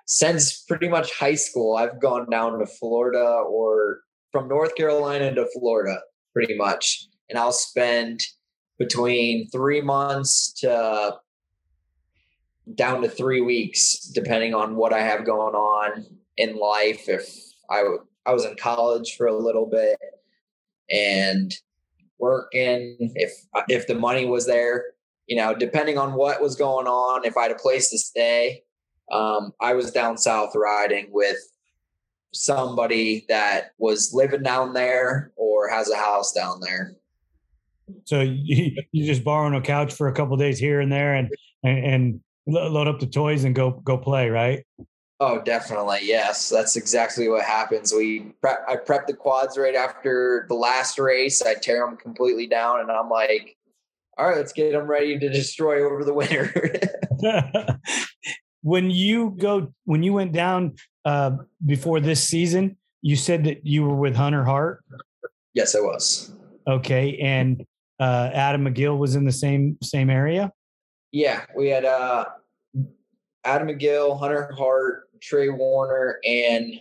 since 0.05 0.61
pretty 0.63 0.87
much 0.87 1.17
high 1.17 1.35
school, 1.35 1.75
I've 1.75 1.99
gone 1.99 2.29
down 2.29 2.59
to 2.59 2.65
Florida 2.65 3.43
or 3.47 3.99
from 4.31 4.47
North 4.47 4.75
Carolina 4.75 5.33
to 5.33 5.47
Florida 5.53 5.99
pretty 6.33 6.55
much. 6.55 7.07
And 7.29 7.39
I'll 7.39 7.51
spend 7.51 8.21
between 8.77 9.49
three 9.49 9.81
months 9.81 10.51
to 10.59 11.15
down 12.75 13.01
to 13.01 13.09
three 13.09 13.41
weeks, 13.41 13.99
depending 14.13 14.53
on 14.53 14.75
what 14.75 14.93
I 14.93 15.01
have 15.01 15.25
going 15.25 15.55
on 15.55 16.05
in 16.37 16.57
life. 16.57 17.07
If 17.07 17.27
I 17.69 17.83
I 18.25 18.33
was 18.33 18.45
in 18.45 18.55
college 18.55 19.15
for 19.17 19.27
a 19.27 19.37
little 19.37 19.65
bit 19.65 19.99
and 20.89 21.53
working 22.19 22.95
if 23.15 23.31
if 23.67 23.87
the 23.87 23.95
money 23.95 24.25
was 24.25 24.45
there, 24.45 24.85
you 25.27 25.35
know, 25.35 25.53
depending 25.53 25.97
on 25.97 26.13
what 26.13 26.41
was 26.41 26.55
going 26.55 26.87
on, 26.87 27.25
if 27.25 27.37
I 27.37 27.43
had 27.43 27.51
a 27.51 27.55
place 27.55 27.89
to 27.91 27.97
stay, 27.97 28.63
um, 29.11 29.53
I 29.59 29.73
was 29.73 29.91
down 29.91 30.17
south 30.17 30.53
riding 30.55 31.07
with 31.11 31.37
somebody 32.33 33.25
that 33.29 33.71
was 33.77 34.11
living 34.13 34.41
down 34.41 34.73
there 34.73 35.31
or 35.35 35.69
has 35.69 35.89
a 35.89 35.95
house 35.95 36.31
down 36.33 36.59
there. 36.61 36.95
So 38.05 38.21
you, 38.21 38.81
you 38.91 39.05
just 39.05 39.23
borrowing 39.23 39.53
a 39.53 39.61
couch 39.61 39.93
for 39.93 40.07
a 40.07 40.13
couple 40.13 40.37
days 40.37 40.59
here 40.59 40.79
and 40.79 40.91
there, 40.91 41.13
and 41.13 41.29
and 41.63 42.21
load 42.47 42.87
up 42.87 42.99
the 42.99 43.07
toys 43.07 43.43
and 43.43 43.55
go 43.55 43.71
go 43.71 43.97
play, 43.97 44.29
right? 44.29 44.63
Oh, 45.19 45.41
definitely. 45.41 45.99
Yes, 46.03 46.49
that's 46.49 46.75
exactly 46.75 47.29
what 47.29 47.45
happens. 47.45 47.93
We 47.93 48.33
prep, 48.41 48.59
I 48.67 48.75
prep 48.75 49.07
the 49.07 49.13
quads 49.13 49.57
right 49.57 49.75
after 49.75 50.45
the 50.49 50.55
last 50.55 50.99
race. 50.99 51.41
I 51.41 51.53
tear 51.53 51.85
them 51.85 51.95
completely 51.95 52.47
down, 52.47 52.81
and 52.81 52.91
I'm 52.91 53.09
like, 53.09 53.55
"All 54.17 54.27
right, 54.27 54.35
let's 54.35 54.51
get 54.51 54.73
them 54.73 54.87
ready 54.87 55.17
to 55.17 55.29
destroy 55.29 55.85
over 55.85 56.03
the 56.03 56.13
winter." 56.13 56.53
when 58.63 58.89
you 58.91 59.35
go, 59.39 59.73
when 59.85 60.03
you 60.03 60.13
went 60.13 60.33
down 60.33 60.75
uh, 61.05 61.31
before 61.65 61.99
this 61.99 62.21
season, 62.21 62.75
you 63.01 63.15
said 63.15 63.45
that 63.45 63.65
you 63.65 63.83
were 63.83 63.95
with 63.95 64.15
Hunter 64.15 64.43
Hart. 64.43 64.83
Yes, 65.53 65.75
I 65.75 65.79
was. 65.79 66.33
Okay, 66.67 67.17
and 67.19 67.63
uh, 67.99 68.29
Adam 68.33 68.65
McGill 68.65 68.97
was 68.97 69.15
in 69.15 69.23
the 69.23 69.31
same 69.31 69.77
same 69.81 70.09
area. 70.09 70.51
Yeah, 71.13 71.45
we 71.55 71.69
had 71.69 71.85
uh, 71.85 72.25
Adam 73.45 73.67
McGill, 73.67 74.19
Hunter 74.19 74.51
Hart, 74.57 75.03
Trey 75.21 75.49
Warner, 75.49 76.17
and 76.27 76.73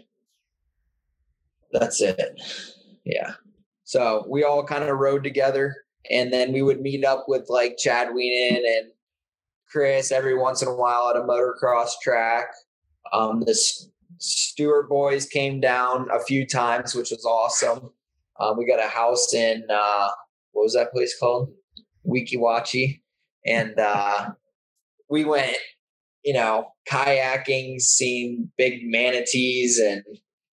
that's 1.71 2.01
it. 2.01 2.41
Yeah. 3.05 3.35
So 3.85 4.25
we 4.27 4.43
all 4.43 4.65
kind 4.65 4.85
of 4.85 4.97
rode 4.97 5.23
together, 5.23 5.77
and 6.11 6.33
then 6.33 6.51
we 6.51 6.63
would 6.63 6.81
meet 6.81 7.05
up 7.05 7.27
with 7.29 7.51
like 7.51 7.77
Chad 7.77 8.09
Wienen 8.09 8.57
and 8.57 8.91
Chris 9.71 10.11
every 10.11 10.37
once 10.37 10.63
in 10.63 10.69
a 10.69 10.75
while 10.75 11.11
at 11.11 11.17
a 11.17 11.25
motocross 11.25 11.91
track. 12.03 12.47
Um, 13.13 13.41
the 13.41 13.55
Stewart 14.17 14.89
boys 14.89 15.27
came 15.27 15.61
down 15.61 16.09
a 16.11 16.25
few 16.25 16.47
times, 16.47 16.95
which 16.95 17.11
was 17.11 17.27
awesome. 17.27 17.91
Um, 18.41 18.57
we 18.57 18.67
got 18.67 18.83
a 18.83 18.89
house 18.89 19.35
in 19.35 19.65
uh, 19.69 20.09
what 20.53 20.63
was 20.63 20.73
that 20.73 20.91
place 20.91 21.15
called? 21.19 21.53
Weeki 22.07 22.39
Wachee. 22.39 23.02
And 23.47 23.79
uh, 23.79 24.31
we 25.09 25.25
went, 25.25 25.57
you 26.25 26.35
know, 26.35 26.73
kayaking, 26.91 27.81
seeing 27.81 28.51
big 28.57 28.83
manatees 28.85 29.79
and 29.79 30.03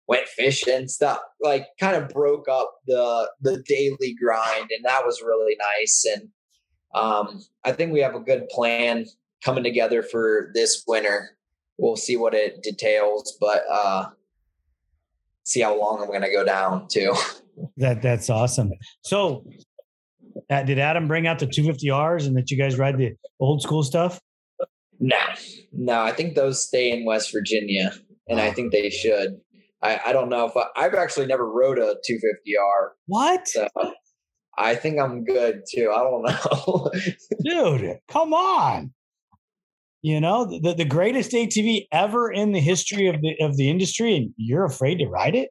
went 0.07 0.27
fishing 0.27 0.73
and 0.73 0.91
stuff. 0.91 1.19
Like 1.41 1.67
kind 1.79 1.95
of 1.95 2.09
broke 2.09 2.47
up 2.49 2.75
the 2.87 3.29
the 3.41 3.63
daily 3.67 4.15
grind. 4.21 4.69
And 4.71 4.85
that 4.85 5.05
was 5.05 5.21
really 5.25 5.57
nice. 5.59 6.05
And 6.13 6.29
um, 6.93 7.43
I 7.63 7.71
think 7.71 7.91
we 7.91 7.99
have 7.99 8.15
a 8.15 8.19
good 8.19 8.47
plan 8.49 9.05
coming 9.43 9.63
together 9.63 10.01
for 10.01 10.51
this 10.53 10.83
winter. 10.87 11.37
We'll 11.77 11.97
see 11.97 12.15
what 12.15 12.33
it 12.33 12.63
details, 12.63 13.37
but 13.39 13.63
uh, 13.69 14.09
see 15.43 15.61
how 15.61 15.77
long 15.77 16.01
I'm 16.01 16.07
going 16.07 16.21
to 16.21 16.31
go 16.31 16.45
down 16.45 16.87
too. 16.89 17.13
That 17.77 18.01
that's 18.01 18.29
awesome. 18.29 18.71
So 19.01 19.45
Uh, 20.49 20.63
did 20.63 20.79
Adam 20.79 21.07
bring 21.07 21.27
out 21.27 21.39
the 21.39 21.47
250Rs 21.47 22.27
and 22.27 22.35
that 22.37 22.51
you 22.51 22.57
guys 22.57 22.77
ride 22.77 22.97
the 22.97 23.15
old 23.39 23.61
school 23.61 23.83
stuff? 23.83 24.19
No, 24.99 25.17
no. 25.73 26.01
I 26.01 26.11
think 26.11 26.35
those 26.35 26.65
stay 26.65 26.91
in 26.91 27.05
West 27.05 27.31
Virginia, 27.31 27.93
and 28.27 28.39
I 28.39 28.49
oh. 28.49 28.53
think 28.53 28.71
they 28.71 28.89
should. 28.89 29.37
I, 29.81 29.99
I 30.07 30.13
don't 30.13 30.29
know 30.29 30.45
if 30.45 30.53
I, 30.55 30.83
have 30.83 30.95
actually 30.95 31.27
never 31.27 31.49
rode 31.49 31.77
a 31.77 31.95
250R. 32.09 32.89
What? 33.07 33.47
So 33.47 33.67
I 34.57 34.75
think 34.75 34.99
I'm 34.99 35.23
good 35.23 35.63
too. 35.69 35.91
I 35.93 35.99
don't 35.99 36.23
know, 36.23 36.91
dude. 37.77 37.97
Come 38.07 38.33
on. 38.33 38.93
You 40.01 40.21
know 40.21 40.45
the, 40.45 40.73
the 40.73 40.85
greatest 40.85 41.31
ATV 41.31 41.87
ever 41.91 42.31
in 42.31 42.51
the 42.51 42.59
history 42.59 43.07
of 43.07 43.21
the 43.21 43.35
of 43.41 43.57
the 43.57 43.69
industry, 43.69 44.15
and 44.15 44.31
you're 44.37 44.65
afraid 44.65 44.99
to 44.99 45.07
ride 45.07 45.35
it. 45.35 45.49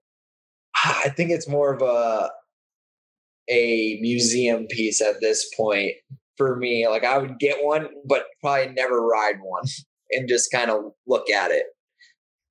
I 0.85 1.09
think 1.17 1.31
it's 1.31 1.49
more 1.49 1.75
of 1.75 1.83
a 1.83 2.31
a 3.49 3.99
museum 4.01 4.67
piece 4.69 5.01
at 5.01 5.21
this 5.21 5.49
point 5.57 5.93
for 6.37 6.57
me. 6.57 6.89
Like 6.89 7.05
I 7.05 7.19
would 7.19 7.39
get 7.39 7.65
one, 7.65 7.89
but 8.07 8.25
probably 8.41 8.73
never 8.75 9.01
ride 9.01 9.37
one 9.43 9.65
and 10.11 10.29
just 10.29 10.51
kind 10.51 10.71
of 10.71 10.93
look 11.07 11.31
at 11.31 11.51
it. 11.51 11.67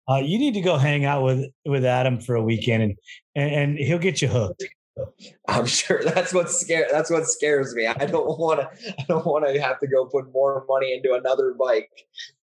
Uh, 0.09 0.17
you 0.17 0.37
need 0.37 0.53
to 0.53 0.61
go 0.61 0.77
hang 0.77 1.05
out 1.05 1.23
with 1.23 1.45
with 1.65 1.85
Adam 1.85 2.19
for 2.19 2.35
a 2.35 2.43
weekend, 2.43 2.83
and 2.83 2.95
and, 3.35 3.55
and 3.55 3.77
he'll 3.77 3.99
get 3.99 4.21
you 4.21 4.27
hooked. 4.27 4.63
I'm 5.47 5.65
sure 5.65 6.03
that's 6.03 6.33
what 6.33 6.49
scare 6.49 6.87
that's 6.91 7.09
what 7.09 7.25
scares 7.25 7.73
me. 7.73 7.87
I 7.87 8.05
don't 8.05 8.37
want 8.37 8.59
to 8.59 8.95
I 8.99 9.05
don't 9.07 9.25
want 9.25 9.45
to 9.47 9.61
have 9.61 9.79
to 9.79 9.87
go 9.87 10.05
put 10.05 10.31
more 10.33 10.65
money 10.67 10.93
into 10.93 11.13
another 11.13 11.55
bike 11.57 11.89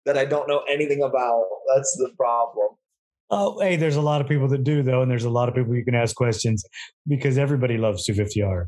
that 0.06 0.18
I 0.18 0.26
don't 0.26 0.48
know 0.48 0.64
anything 0.70 1.02
about. 1.02 1.44
That's 1.74 1.96
the 1.98 2.12
problem. 2.18 2.70
Oh, 3.32 3.60
hey, 3.60 3.76
there's 3.76 3.96
a 3.96 4.02
lot 4.02 4.22
of 4.22 4.28
people 4.28 4.48
that 4.50 4.64
do 4.64 4.84
though, 4.84 5.02
and 5.02 5.10
there's 5.10 5.26
a 5.26 5.30
lot 5.30 5.50
of 5.50 5.56
people 5.56 5.76
you 5.76 5.84
can 5.84 5.96
ask 5.96 6.16
questions 6.16 6.64
because 7.08 7.38
everybody 7.38 7.78
loves 7.78 8.08
250R. 8.08 8.66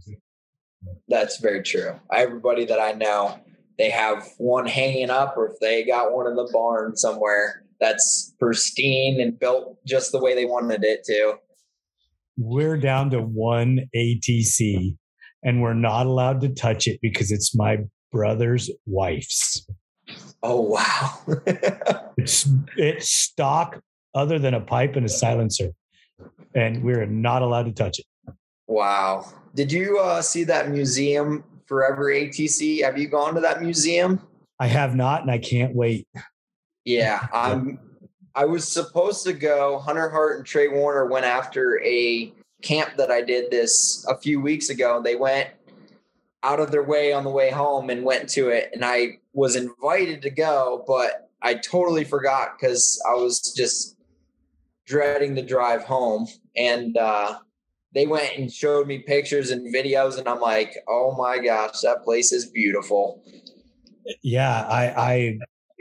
That's 1.07 1.39
very 1.39 1.61
true. 1.61 1.99
Everybody 2.13 2.65
that 2.65 2.79
I 2.79 2.93
know, 2.93 3.39
they 3.77 3.89
have 3.89 4.27
one 4.37 4.65
hanging 4.65 5.09
up, 5.09 5.35
or 5.37 5.51
if 5.51 5.59
they 5.59 5.85
got 5.85 6.11
one 6.11 6.27
in 6.27 6.35
the 6.35 6.49
barn 6.51 6.95
somewhere 6.95 7.63
that's 7.79 8.33
pristine 8.39 9.21
and 9.21 9.39
built 9.39 9.77
just 9.85 10.11
the 10.11 10.19
way 10.19 10.33
they 10.33 10.45
wanted 10.45 10.83
it 10.83 11.03
to. 11.05 11.35
We're 12.37 12.77
down 12.77 13.11
to 13.11 13.21
one 13.21 13.81
ATC, 13.95 14.95
and 15.43 15.61
we're 15.61 15.73
not 15.73 16.07
allowed 16.07 16.41
to 16.41 16.49
touch 16.49 16.87
it 16.87 16.99
because 17.01 17.31
it's 17.31 17.55
my 17.55 17.79
brother's 18.11 18.69
wife's. 18.85 19.67
Oh 20.41 20.61
wow! 20.61 21.19
it's 22.17 22.49
it's 22.77 23.09
stock 23.09 23.81
other 24.17 24.39
than 24.39 24.55
a 24.55 24.61
pipe 24.61 24.95
and 24.95 25.05
a 25.05 25.09
silencer. 25.09 25.69
And 26.55 26.83
we're 26.83 27.05
not 27.05 27.43
allowed 27.43 27.65
to 27.65 27.71
touch 27.71 27.99
it. 27.99 28.05
Wow. 28.65 29.25
Did 29.53 29.71
you 29.71 29.99
uh, 29.99 30.21
see 30.21 30.43
that 30.45 30.69
museum, 30.69 31.43
Forever 31.67 32.05
ATC? 32.05 32.83
Have 32.83 32.97
you 32.97 33.07
gone 33.07 33.35
to 33.35 33.41
that 33.41 33.61
museum? 33.61 34.21
I 34.59 34.67
have 34.67 34.95
not, 34.95 35.21
and 35.21 35.29
I 35.29 35.37
can't 35.37 35.75
wait. 35.75 36.07
Yeah, 36.85 37.27
I'm. 37.33 37.79
I 38.33 38.45
was 38.45 38.67
supposed 38.67 39.25
to 39.25 39.33
go. 39.33 39.79
Hunter 39.79 40.09
Hart 40.09 40.37
and 40.37 40.45
Trey 40.45 40.67
Warner 40.67 41.07
went 41.07 41.25
after 41.25 41.81
a 41.83 42.31
camp 42.61 42.95
that 42.97 43.09
I 43.11 43.21
did 43.21 43.51
this 43.51 44.05
a 44.07 44.15
few 44.15 44.39
weeks 44.39 44.69
ago. 44.69 45.01
They 45.01 45.15
went 45.15 45.49
out 46.43 46.59
of 46.59 46.71
their 46.71 46.83
way 46.83 47.11
on 47.13 47.23
the 47.23 47.29
way 47.29 47.49
home 47.49 47.89
and 47.89 48.03
went 48.03 48.29
to 48.29 48.49
it, 48.49 48.69
and 48.73 48.85
I 48.85 49.19
was 49.33 49.55
invited 49.55 50.21
to 50.21 50.29
go, 50.29 50.83
but 50.87 51.29
I 51.41 51.55
totally 51.55 52.03
forgot 52.03 52.57
because 52.57 53.01
I 53.07 53.13
was 53.13 53.53
just 53.55 53.96
dreading 54.87 55.35
the 55.35 55.41
drive 55.41 55.83
home. 55.83 56.27
And 56.55 56.97
uh, 56.97 57.37
they 57.93 58.07
went 58.07 58.37
and 58.37 58.51
showed 58.51 58.87
me 58.87 58.99
pictures 58.99 59.51
and 59.51 59.73
videos, 59.73 60.17
and 60.17 60.27
I'm 60.27 60.39
like, 60.39 60.75
oh 60.87 61.15
my 61.17 61.37
gosh, 61.39 61.81
that 61.81 62.03
place 62.03 62.31
is 62.31 62.47
beautiful. 62.47 63.23
Yeah, 64.23 64.61
I, 64.61 64.85
I 64.87 65.39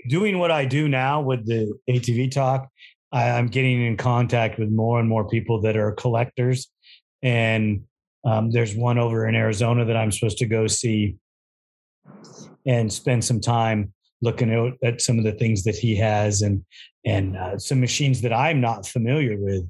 doing 0.09 0.39
what 0.39 0.51
I 0.51 0.65
do 0.65 0.89
now 0.89 1.21
with 1.21 1.47
the 1.47 1.73
ATV 1.89 2.31
talk. 2.31 2.69
I, 3.13 3.31
I'm 3.31 3.49
getting 3.49 3.85
in 3.85 3.97
contact 3.97 4.59
with 4.59 4.71
more 4.71 4.99
and 4.99 5.09
more 5.09 5.29
people 5.29 5.61
that 5.63 5.77
are 5.77 5.93
collectors, 5.93 6.69
and 7.23 7.85
um, 8.25 8.51
there's 8.51 8.75
one 8.75 8.99
over 8.99 9.27
in 9.29 9.35
Arizona 9.35 9.85
that 9.85 9.97
I'm 9.97 10.11
supposed 10.11 10.39
to 10.39 10.47
go 10.47 10.67
see 10.67 11.17
and 12.67 12.93
spend 12.93 13.25
some 13.25 13.41
time 13.41 13.93
looking 14.23 14.53
at, 14.53 14.73
at 14.83 15.01
some 15.01 15.19
of 15.19 15.25
the 15.25 15.33
things 15.33 15.65
that 15.65 15.77
he 15.77 15.95
has 15.97 16.43
and 16.43 16.65
and 17.07 17.37
uh, 17.37 17.57
some 17.57 17.81
machines 17.81 18.21
that 18.23 18.33
I'm 18.33 18.61
not 18.61 18.87
familiar 18.87 19.39
with. 19.39 19.65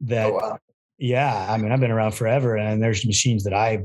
That, 0.00 0.26
oh, 0.26 0.36
wow. 0.36 0.58
yeah, 0.98 1.46
I 1.48 1.58
mean, 1.58 1.70
I've 1.70 1.80
been 1.80 1.90
around 1.90 2.12
forever, 2.12 2.56
and 2.56 2.82
there's 2.82 3.06
machines 3.06 3.44
that 3.44 3.52
I've 3.54 3.84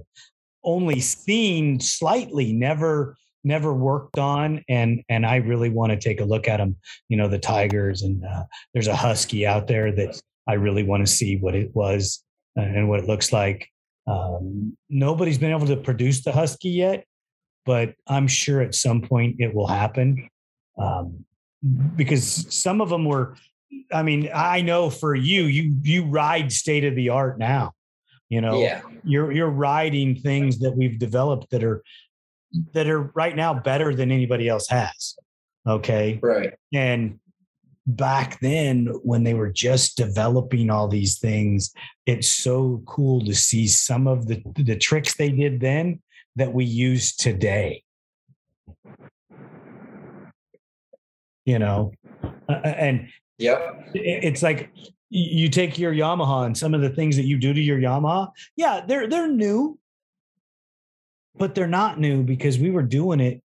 only 0.63 1.01
seen 1.01 1.79
slightly, 1.79 2.53
never 2.53 3.17
never 3.43 3.73
worked 3.73 4.17
on 4.17 4.63
and 4.69 5.03
and 5.09 5.25
i 5.25 5.35
really 5.35 5.69
want 5.69 5.91
to 5.91 5.97
take 5.97 6.21
a 6.21 6.23
look 6.23 6.47
at 6.47 6.57
them 6.57 6.77
you 7.09 7.17
know 7.17 7.27
the 7.27 7.37
tigers 7.37 8.01
and 8.01 8.23
uh, 8.23 8.43
there's 8.73 8.87
a 8.87 8.95
husky 8.95 9.45
out 9.45 9.67
there 9.67 9.91
that 9.91 10.17
i 10.47 10.53
really 10.53 10.83
want 10.83 11.05
to 11.05 11.11
see 11.11 11.35
what 11.35 11.53
it 11.53 11.69
was 11.75 12.23
uh, 12.57 12.61
and 12.61 12.87
what 12.87 12.99
it 12.99 13.07
looks 13.07 13.33
like 13.33 13.67
um, 14.07 14.77
nobody's 14.89 15.37
been 15.37 15.51
able 15.51 15.67
to 15.67 15.75
produce 15.75 16.23
the 16.23 16.31
husky 16.31 16.69
yet 16.69 17.03
but 17.65 17.93
i'm 18.07 18.27
sure 18.27 18.61
at 18.61 18.73
some 18.73 19.01
point 19.01 19.35
it 19.39 19.53
will 19.53 19.67
happen 19.67 20.29
um, 20.77 21.25
because 21.95 22.53
some 22.53 22.81
of 22.81 22.89
them 22.89 23.05
were 23.05 23.35
i 23.91 24.03
mean 24.03 24.29
i 24.33 24.61
know 24.61 24.89
for 24.89 25.15
you 25.15 25.43
you 25.43 25.75
you 25.81 26.05
ride 26.05 26.51
state 26.51 26.83
of 26.83 26.95
the 26.95 27.09
art 27.09 27.39
now 27.39 27.71
you 28.29 28.41
know 28.41 28.61
yeah. 28.61 28.81
you're 29.03 29.31
you're 29.31 29.49
riding 29.49 30.15
things 30.15 30.59
that 30.59 30.75
we've 30.75 30.99
developed 30.99 31.49
that 31.51 31.63
are 31.63 31.83
that 32.73 32.87
are 32.87 33.11
right 33.15 33.35
now 33.35 33.53
better 33.53 33.95
than 33.95 34.11
anybody 34.11 34.47
else 34.47 34.67
has 34.67 35.15
okay 35.67 36.19
right 36.21 36.53
and 36.73 37.19
back 37.85 38.39
then 38.39 38.87
when 39.03 39.23
they 39.23 39.33
were 39.33 39.51
just 39.51 39.97
developing 39.97 40.69
all 40.69 40.87
these 40.87 41.19
things, 41.19 41.73
it's 42.05 42.29
so 42.29 42.81
cool 42.85 43.23
to 43.25 43.35
see 43.35 43.67
some 43.67 44.07
of 44.07 44.27
the 44.27 44.41
the 44.55 44.77
tricks 44.77 45.15
they 45.15 45.29
did 45.29 45.59
then 45.59 46.01
that 46.35 46.53
we 46.53 46.65
use 46.65 47.15
today. 47.15 47.83
You 51.45 51.59
know, 51.59 51.91
and 52.47 53.09
Yep. 53.39 53.89
it's 53.93 54.41
like 54.43 54.69
you 55.09 55.49
take 55.49 55.77
your 55.77 55.93
Yamaha 55.93 56.45
and 56.45 56.57
some 56.57 56.73
of 56.73 56.81
the 56.81 56.89
things 56.89 57.15
that 57.17 57.25
you 57.25 57.37
do 57.37 57.53
to 57.53 57.61
your 57.61 57.77
Yamaha. 57.79 58.29
Yeah, 58.55 58.81
they're 58.87 59.07
they're 59.07 59.27
new, 59.27 59.77
but 61.35 61.53
they're 61.55 61.67
not 61.67 61.99
new 61.99 62.23
because 62.23 62.57
we 62.57 62.71
were 62.71 62.83
doing 62.83 63.19
it, 63.19 63.41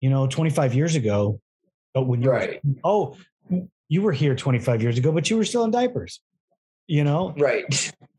you 0.00 0.08
know, 0.08 0.26
25 0.26 0.74
years 0.74 0.94
ago. 0.96 1.40
But 1.92 2.02
when 2.02 2.22
you 2.22 2.30
Right. 2.30 2.60
oh, 2.84 3.16
you 3.88 4.02
were 4.02 4.12
here 4.12 4.34
25 4.34 4.82
years 4.82 4.96
ago, 4.96 5.12
but 5.12 5.28
you 5.28 5.36
were 5.36 5.44
still 5.44 5.64
in 5.64 5.70
diapers, 5.70 6.20
you 6.86 7.04
know. 7.04 7.34
Right. 7.36 7.92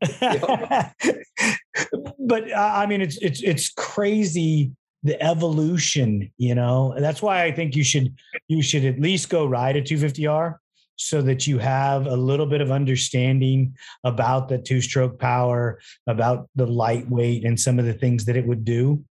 but 2.18 2.52
uh, 2.52 2.72
I 2.74 2.86
mean, 2.86 3.00
it's 3.00 3.16
it's 3.18 3.42
it's 3.42 3.70
crazy 3.70 4.72
the 5.02 5.20
evolution, 5.22 6.30
you 6.38 6.54
know. 6.54 6.92
And 6.92 7.04
that's 7.04 7.22
why 7.22 7.44
I 7.44 7.52
think 7.52 7.74
you 7.74 7.84
should 7.84 8.14
you 8.48 8.62
should 8.62 8.84
at 8.84 9.00
least 9.00 9.28
go 9.28 9.46
ride 9.46 9.76
a 9.76 9.82
250R 9.82 10.56
so 10.96 11.22
that 11.22 11.46
you 11.46 11.58
have 11.58 12.06
a 12.06 12.16
little 12.16 12.46
bit 12.46 12.60
of 12.60 12.70
understanding 12.70 13.76
about 14.04 14.48
the 14.48 14.58
two 14.58 14.80
stroke 14.80 15.18
power, 15.18 15.80
about 16.06 16.48
the 16.54 16.66
lightweight, 16.66 17.44
and 17.44 17.58
some 17.58 17.78
of 17.78 17.84
the 17.84 17.94
things 17.94 18.24
that 18.26 18.36
it 18.36 18.46
would 18.46 18.64
do. 18.64 19.04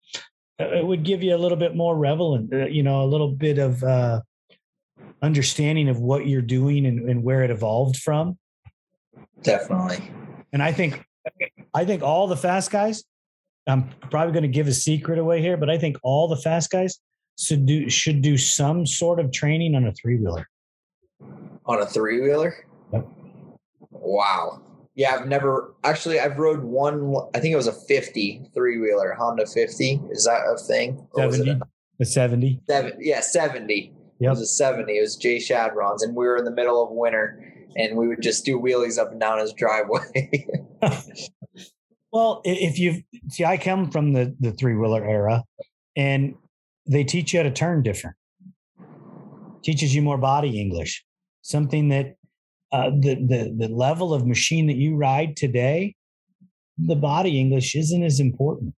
Uh, 0.61 0.67
It 0.67 0.87
would 0.87 1.05
give 1.05 1.23
you 1.23 1.35
a 1.35 1.39
little 1.39 1.57
bit 1.57 1.75
more 1.75 1.97
relevant, 1.97 2.53
uh, 2.53 2.67
you 2.67 2.83
know, 2.83 3.03
a 3.03 3.07
little 3.07 3.31
bit 3.31 3.59
of 3.59 3.83
uh, 3.83 4.21
understanding 5.23 5.89
of 5.89 5.99
what 6.01 6.27
you're 6.27 6.43
doing 6.43 6.85
and, 6.87 7.09
and 7.09 7.23
where 7.23 7.43
it 7.43 7.51
evolved 7.51 7.97
from. 7.97 8.39
Definitely. 9.43 10.11
And 10.53 10.63
I 10.63 10.73
think, 10.73 11.05
I 11.73 11.85
think 11.85 12.03
all 12.03 12.27
the 12.27 12.37
fast 12.37 12.71
guys. 12.71 13.05
I'm 13.69 13.89
probably 14.11 14.33
going 14.33 14.43
to 14.43 14.49
give 14.49 14.67
a 14.67 14.73
secret 14.73 15.19
away 15.19 15.41
here, 15.41 15.57
but 15.57 15.69
I 15.69 15.79
think 15.79 15.97
all 16.03 16.27
the 16.27 16.37
fast 16.37 16.71
guys 16.71 16.99
should 17.39 17.67
do 17.67 17.89
should 17.89 18.23
do 18.23 18.37
some 18.37 18.87
sort 18.87 19.21
of 19.21 19.31
training 19.31 19.75
on 19.75 19.87
a 19.87 19.93
three 19.93 20.17
wheeler. 20.17 20.47
On 21.67 21.81
a 21.81 21.87
three 21.87 22.21
wheeler? 22.21 22.55
Yep. 22.93 23.07
Wow. 23.91 24.63
Yeah, 24.95 25.15
I've 25.15 25.29
never 25.29 25.75
actually 25.85 26.19
I've 26.19 26.39
rode 26.39 26.63
one 26.65 27.15
I 27.35 27.41
think 27.41 27.53
it 27.53 27.57
was 27.57 27.69
a 27.69 27.73
50 27.73 28.51
three 28.55 28.79
wheeler, 28.81 29.15
Honda 29.15 29.47
50. 29.47 30.01
Is 30.11 30.25
that 30.25 30.41
a 30.43 30.59
thing? 30.59 31.07
Or 31.13 31.31
Seventy, 31.31 31.51
a 31.51 31.61
the 31.99 32.07
seventy. 32.07 32.61
seven 32.69 32.93
yeah, 32.99 33.21
70. 33.21 33.93
It 34.21 34.29
was 34.29 34.41
a 34.41 34.47
70. 34.47 34.93
It 34.97 35.01
was 35.01 35.17
Jay 35.17 35.37
Shadron's 35.37 36.03
and 36.03 36.17
we 36.17 36.27
were 36.27 36.37
in 36.37 36.45
the 36.45 36.51
middle 36.51 36.83
of 36.83 36.91
winter 36.91 37.45
and 37.77 37.97
we 37.97 38.09
would 38.09 38.23
just 38.23 38.45
do 38.45 38.59
wheelies 38.59 38.99
up 38.99 39.13
and 39.13 39.21
down 39.21 39.39
his 39.39 39.53
driveway. 39.53 40.47
Well, 42.13 42.41
if 42.45 42.79
you 42.79 43.03
see, 43.29 43.45
I 43.45 43.59
come 43.59 43.91
from 43.91 44.13
the 44.13 44.35
the 44.41 44.53
three 44.53 44.75
wheeler 44.75 45.05
era, 45.05 45.45
and 45.97 46.35
they 46.87 47.05
teach 47.05 47.33
you 47.33 47.41
how 47.41 47.43
to 47.45 47.51
turn 47.51 47.83
different. 47.83 48.17
Teaches 49.63 49.95
you 49.95 50.01
more 50.01 50.17
body 50.17 50.59
English, 50.59 51.05
something 51.43 51.89
that 51.89 52.15
uh, 52.73 52.91
the 52.91 53.15
the 53.17 53.55
the 53.59 53.69
level 53.69 54.15
of 54.15 54.27
machine 54.27 54.67
that 54.69 54.77
you 54.77 54.97
ride 54.97 55.37
today, 55.37 55.95
the 56.79 56.97
body 56.97 57.39
English 57.39 57.75
isn't 57.75 58.03
as 58.03 58.21
important. 58.21 58.75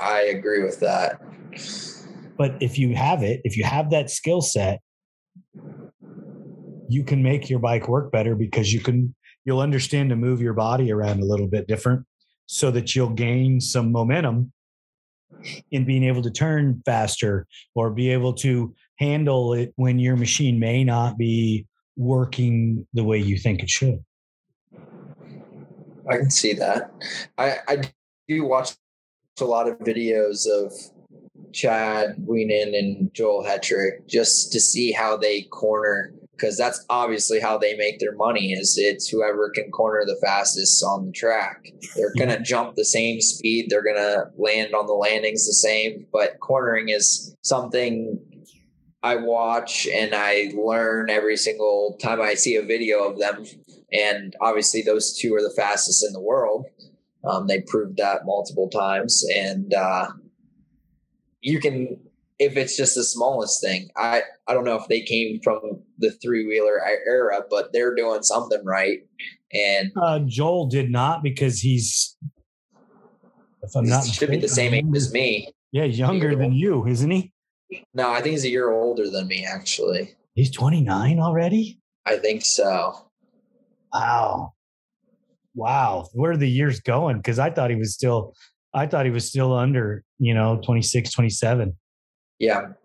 I 0.00 0.22
agree 0.22 0.64
with 0.64 0.80
that. 0.80 1.20
But 2.36 2.56
if 2.60 2.78
you 2.78 2.94
have 2.96 3.22
it, 3.22 3.40
if 3.44 3.56
you 3.56 3.64
have 3.64 3.90
that 3.90 4.10
skill 4.10 4.40
set, 4.40 4.80
you 6.88 7.04
can 7.04 7.22
make 7.22 7.48
your 7.48 7.60
bike 7.60 7.86
work 7.86 8.10
better 8.10 8.34
because 8.34 8.72
you 8.72 8.80
can 8.80 9.14
you'll 9.44 9.60
understand 9.60 10.10
to 10.10 10.16
move 10.16 10.40
your 10.40 10.54
body 10.54 10.92
around 10.92 11.20
a 11.20 11.24
little 11.24 11.46
bit 11.46 11.66
different 11.66 12.04
so 12.46 12.70
that 12.70 12.94
you'll 12.94 13.10
gain 13.10 13.60
some 13.60 13.92
momentum 13.92 14.52
in 15.70 15.84
being 15.84 16.04
able 16.04 16.22
to 16.22 16.30
turn 16.30 16.82
faster 16.84 17.46
or 17.74 17.90
be 17.90 18.10
able 18.10 18.32
to 18.32 18.74
handle 18.98 19.54
it 19.54 19.72
when 19.76 19.98
your 19.98 20.16
machine 20.16 20.58
may 20.58 20.84
not 20.84 21.16
be 21.16 21.66
working 21.96 22.86
the 22.92 23.04
way 23.04 23.18
you 23.18 23.38
think 23.38 23.62
it 23.62 23.70
should. 23.70 24.04
I 26.10 26.16
can 26.16 26.30
see 26.30 26.54
that. 26.54 26.92
I, 27.38 27.58
I 27.68 27.82
do 28.28 28.44
watch 28.44 28.72
a 29.40 29.44
lot 29.44 29.68
of 29.68 29.78
videos 29.78 30.46
of 30.46 30.72
Chad 31.52 32.16
Wienen 32.18 32.78
and 32.78 33.14
Joel 33.14 33.44
Hetrick 33.44 34.06
just 34.06 34.52
to 34.52 34.60
see 34.60 34.92
how 34.92 35.16
they 35.16 35.42
corner 35.42 36.12
because 36.40 36.56
that's 36.56 36.84
obviously 36.88 37.40
how 37.40 37.58
they 37.58 37.76
make 37.76 37.98
their 37.98 38.14
money 38.14 38.52
is 38.52 38.78
it's 38.78 39.08
whoever 39.08 39.50
can 39.50 39.70
corner 39.70 40.04
the 40.06 40.18
fastest 40.24 40.82
on 40.82 41.06
the 41.06 41.12
track. 41.12 41.66
They're 41.96 42.14
gonna 42.18 42.40
jump 42.40 42.76
the 42.76 42.84
same 42.84 43.20
speed, 43.20 43.66
they're 43.68 43.84
gonna 43.84 44.30
land 44.38 44.74
on 44.74 44.86
the 44.86 44.94
landings 44.94 45.46
the 45.46 45.52
same, 45.52 46.06
but 46.12 46.40
cornering 46.40 46.88
is 46.88 47.36
something 47.42 48.18
I 49.02 49.16
watch 49.16 49.86
and 49.86 50.14
I 50.14 50.52
learn 50.54 51.10
every 51.10 51.36
single 51.36 51.98
time 52.02 52.20
I 52.20 52.34
see 52.34 52.56
a 52.56 52.62
video 52.62 53.04
of 53.04 53.18
them 53.18 53.44
and 53.92 54.34
obviously 54.40 54.82
those 54.82 55.16
two 55.16 55.34
are 55.34 55.42
the 55.42 55.54
fastest 55.56 56.04
in 56.06 56.12
the 56.12 56.20
world. 56.20 56.66
Um, 57.24 57.46
they 57.46 57.60
proved 57.60 57.98
that 57.98 58.24
multiple 58.24 58.68
times, 58.70 59.24
and 59.36 59.74
uh, 59.74 60.08
you 61.42 61.60
can 61.60 62.00
if 62.40 62.56
it's 62.56 62.76
just 62.76 62.94
the 62.96 63.04
smallest 63.04 63.62
thing. 63.62 63.90
I 63.96 64.22
I 64.48 64.54
don't 64.54 64.64
know 64.64 64.76
if 64.76 64.88
they 64.88 65.02
came 65.02 65.40
from 65.44 65.60
the 65.98 66.10
three 66.22 66.46
wheeler 66.46 66.80
era, 67.06 67.42
but 67.48 67.72
they're 67.72 67.94
doing 67.94 68.22
something 68.22 68.64
right. 68.64 69.00
And 69.52 69.92
Uh, 70.00 70.20
Joel 70.26 70.66
did 70.66 70.90
not 70.90 71.22
because 71.22 71.60
he's, 71.60 72.16
if 73.62 73.70
I'm 73.76 73.84
not 73.84 74.06
should 74.06 74.30
be 74.30 74.38
the 74.38 74.48
same 74.48 74.74
age 74.74 74.86
as 74.96 75.12
me. 75.12 75.52
Yeah, 75.70 75.84
younger 75.84 76.34
than 76.34 76.52
you, 76.52 76.86
isn't 76.86 77.10
he? 77.10 77.32
No, 77.94 78.10
I 78.10 78.20
think 78.20 78.32
he's 78.32 78.44
a 78.44 78.48
year 78.48 78.72
older 78.72 79.08
than 79.08 79.28
me. 79.28 79.46
Actually, 79.46 80.16
He's 80.34 80.50
29 80.50 81.20
already. 81.20 81.78
I 82.06 82.16
think 82.16 82.44
so. 82.44 82.94
Wow. 83.92 84.54
Wow. 85.54 86.08
Where 86.14 86.32
are 86.32 86.36
the 86.36 86.48
years 86.48 86.80
going? 86.80 87.18
Because 87.18 87.38
I 87.38 87.50
thought 87.50 87.70
he 87.70 87.76
was 87.76 87.92
still, 87.92 88.34
I 88.72 88.86
thought 88.86 89.04
he 89.04 89.10
was 89.10 89.28
still 89.28 89.52
under, 89.52 90.02
you 90.18 90.32
know, 90.32 90.60
26, 90.64 91.12
27. 91.12 91.76
Yeah, 92.40 92.58
I'm 92.58 92.76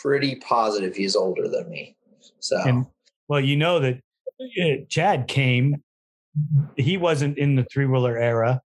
pretty 0.00 0.36
positive 0.36 0.94
he's 0.94 1.16
older 1.16 1.48
than 1.48 1.68
me. 1.68 1.96
So 2.38 2.60
And 2.60 2.86
well, 3.26 3.40
you 3.40 3.56
know 3.56 3.80
that 3.80 4.00
uh, 4.40 4.84
Chad 4.88 5.26
came, 5.26 5.82
he 6.76 6.96
wasn't 6.96 7.38
in 7.38 7.56
the 7.56 7.64
three 7.64 7.86
wheeler 7.86 8.16
era, 8.16 8.60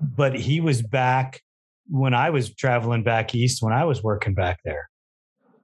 but 0.00 0.38
he 0.38 0.60
was 0.60 0.82
back 0.82 1.40
when 1.88 2.14
I 2.14 2.30
was 2.30 2.54
traveling 2.54 3.02
back 3.02 3.34
east 3.34 3.62
when 3.62 3.72
I 3.72 3.84
was 3.84 4.02
working 4.02 4.34
back 4.34 4.60
there. 4.64 4.88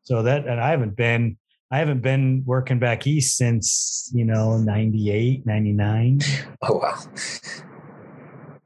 So 0.03 0.23
that, 0.23 0.47
and 0.47 0.59
I 0.61 0.71
haven't 0.71 0.97
been, 0.97 1.37
I 1.71 1.79
haven't 1.79 2.01
been 2.01 2.43
working 2.47 2.79
back 2.79 3.07
east 3.07 3.37
since, 3.37 4.11
you 4.15 4.25
know, 4.25 4.57
98, 4.57 5.45
99. 5.45 6.21
oh 6.63 6.79
wow, 6.79 6.99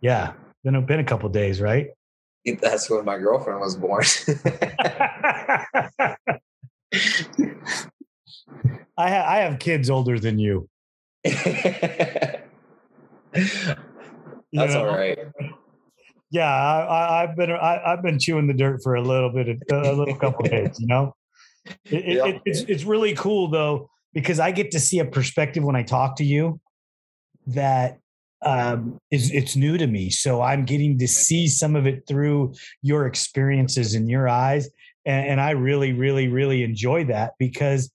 Yeah. 0.00 0.34
Been, 0.62 0.86
been 0.86 1.00
a 1.00 1.04
couple 1.04 1.28
days, 1.28 1.60
right? 1.60 1.88
That's 2.60 2.90
when 2.90 3.04
my 3.04 3.18
girlfriend 3.18 3.60
was 3.60 3.76
born. 3.76 4.04
I, 8.98 9.08
ha- 9.10 9.26
I 9.26 9.36
have 9.38 9.58
kids 9.58 9.88
older 9.90 10.18
than 10.18 10.38
you. 10.38 10.68
That's 11.24 12.44
you 13.34 13.74
know? 14.52 14.80
all 14.80 14.86
right. 14.86 15.18
Yeah, 16.30 16.48
I, 16.48 16.80
I, 16.80 17.22
I've 17.22 17.36
been 17.36 17.50
I, 17.50 17.82
I've 17.92 18.02
been 18.02 18.18
chewing 18.18 18.46
the 18.46 18.54
dirt 18.54 18.80
for 18.82 18.94
a 18.94 19.02
little 19.02 19.30
bit, 19.30 19.48
of, 19.48 19.58
a 19.70 19.92
little 19.92 20.16
couple 20.16 20.48
days. 20.48 20.76
You 20.78 20.86
know, 20.86 21.14
it, 21.86 22.18
it- 22.26 22.42
it's 22.44 22.60
it's 22.62 22.84
really 22.84 23.14
cool 23.14 23.48
though 23.48 23.90
because 24.12 24.40
I 24.40 24.50
get 24.50 24.72
to 24.72 24.80
see 24.80 24.98
a 24.98 25.04
perspective 25.04 25.62
when 25.62 25.76
I 25.76 25.82
talk 25.82 26.16
to 26.16 26.24
you 26.24 26.60
that 27.48 27.98
um, 28.44 28.98
is 29.10 29.30
it's 29.32 29.56
new 29.56 29.78
to 29.78 29.86
me. 29.86 30.10
So 30.10 30.42
I'm 30.42 30.64
getting 30.64 30.98
to 30.98 31.08
see 31.08 31.48
some 31.48 31.76
of 31.76 31.86
it 31.86 32.04
through 32.06 32.54
your 32.82 33.06
experiences 33.06 33.94
in 33.94 34.08
your 34.08 34.28
eyes, 34.28 34.68
and, 35.04 35.26
and 35.26 35.40
I 35.40 35.50
really, 35.50 35.92
really, 35.92 36.28
really 36.28 36.62
enjoy 36.62 37.04
that 37.06 37.32
because 37.38 37.90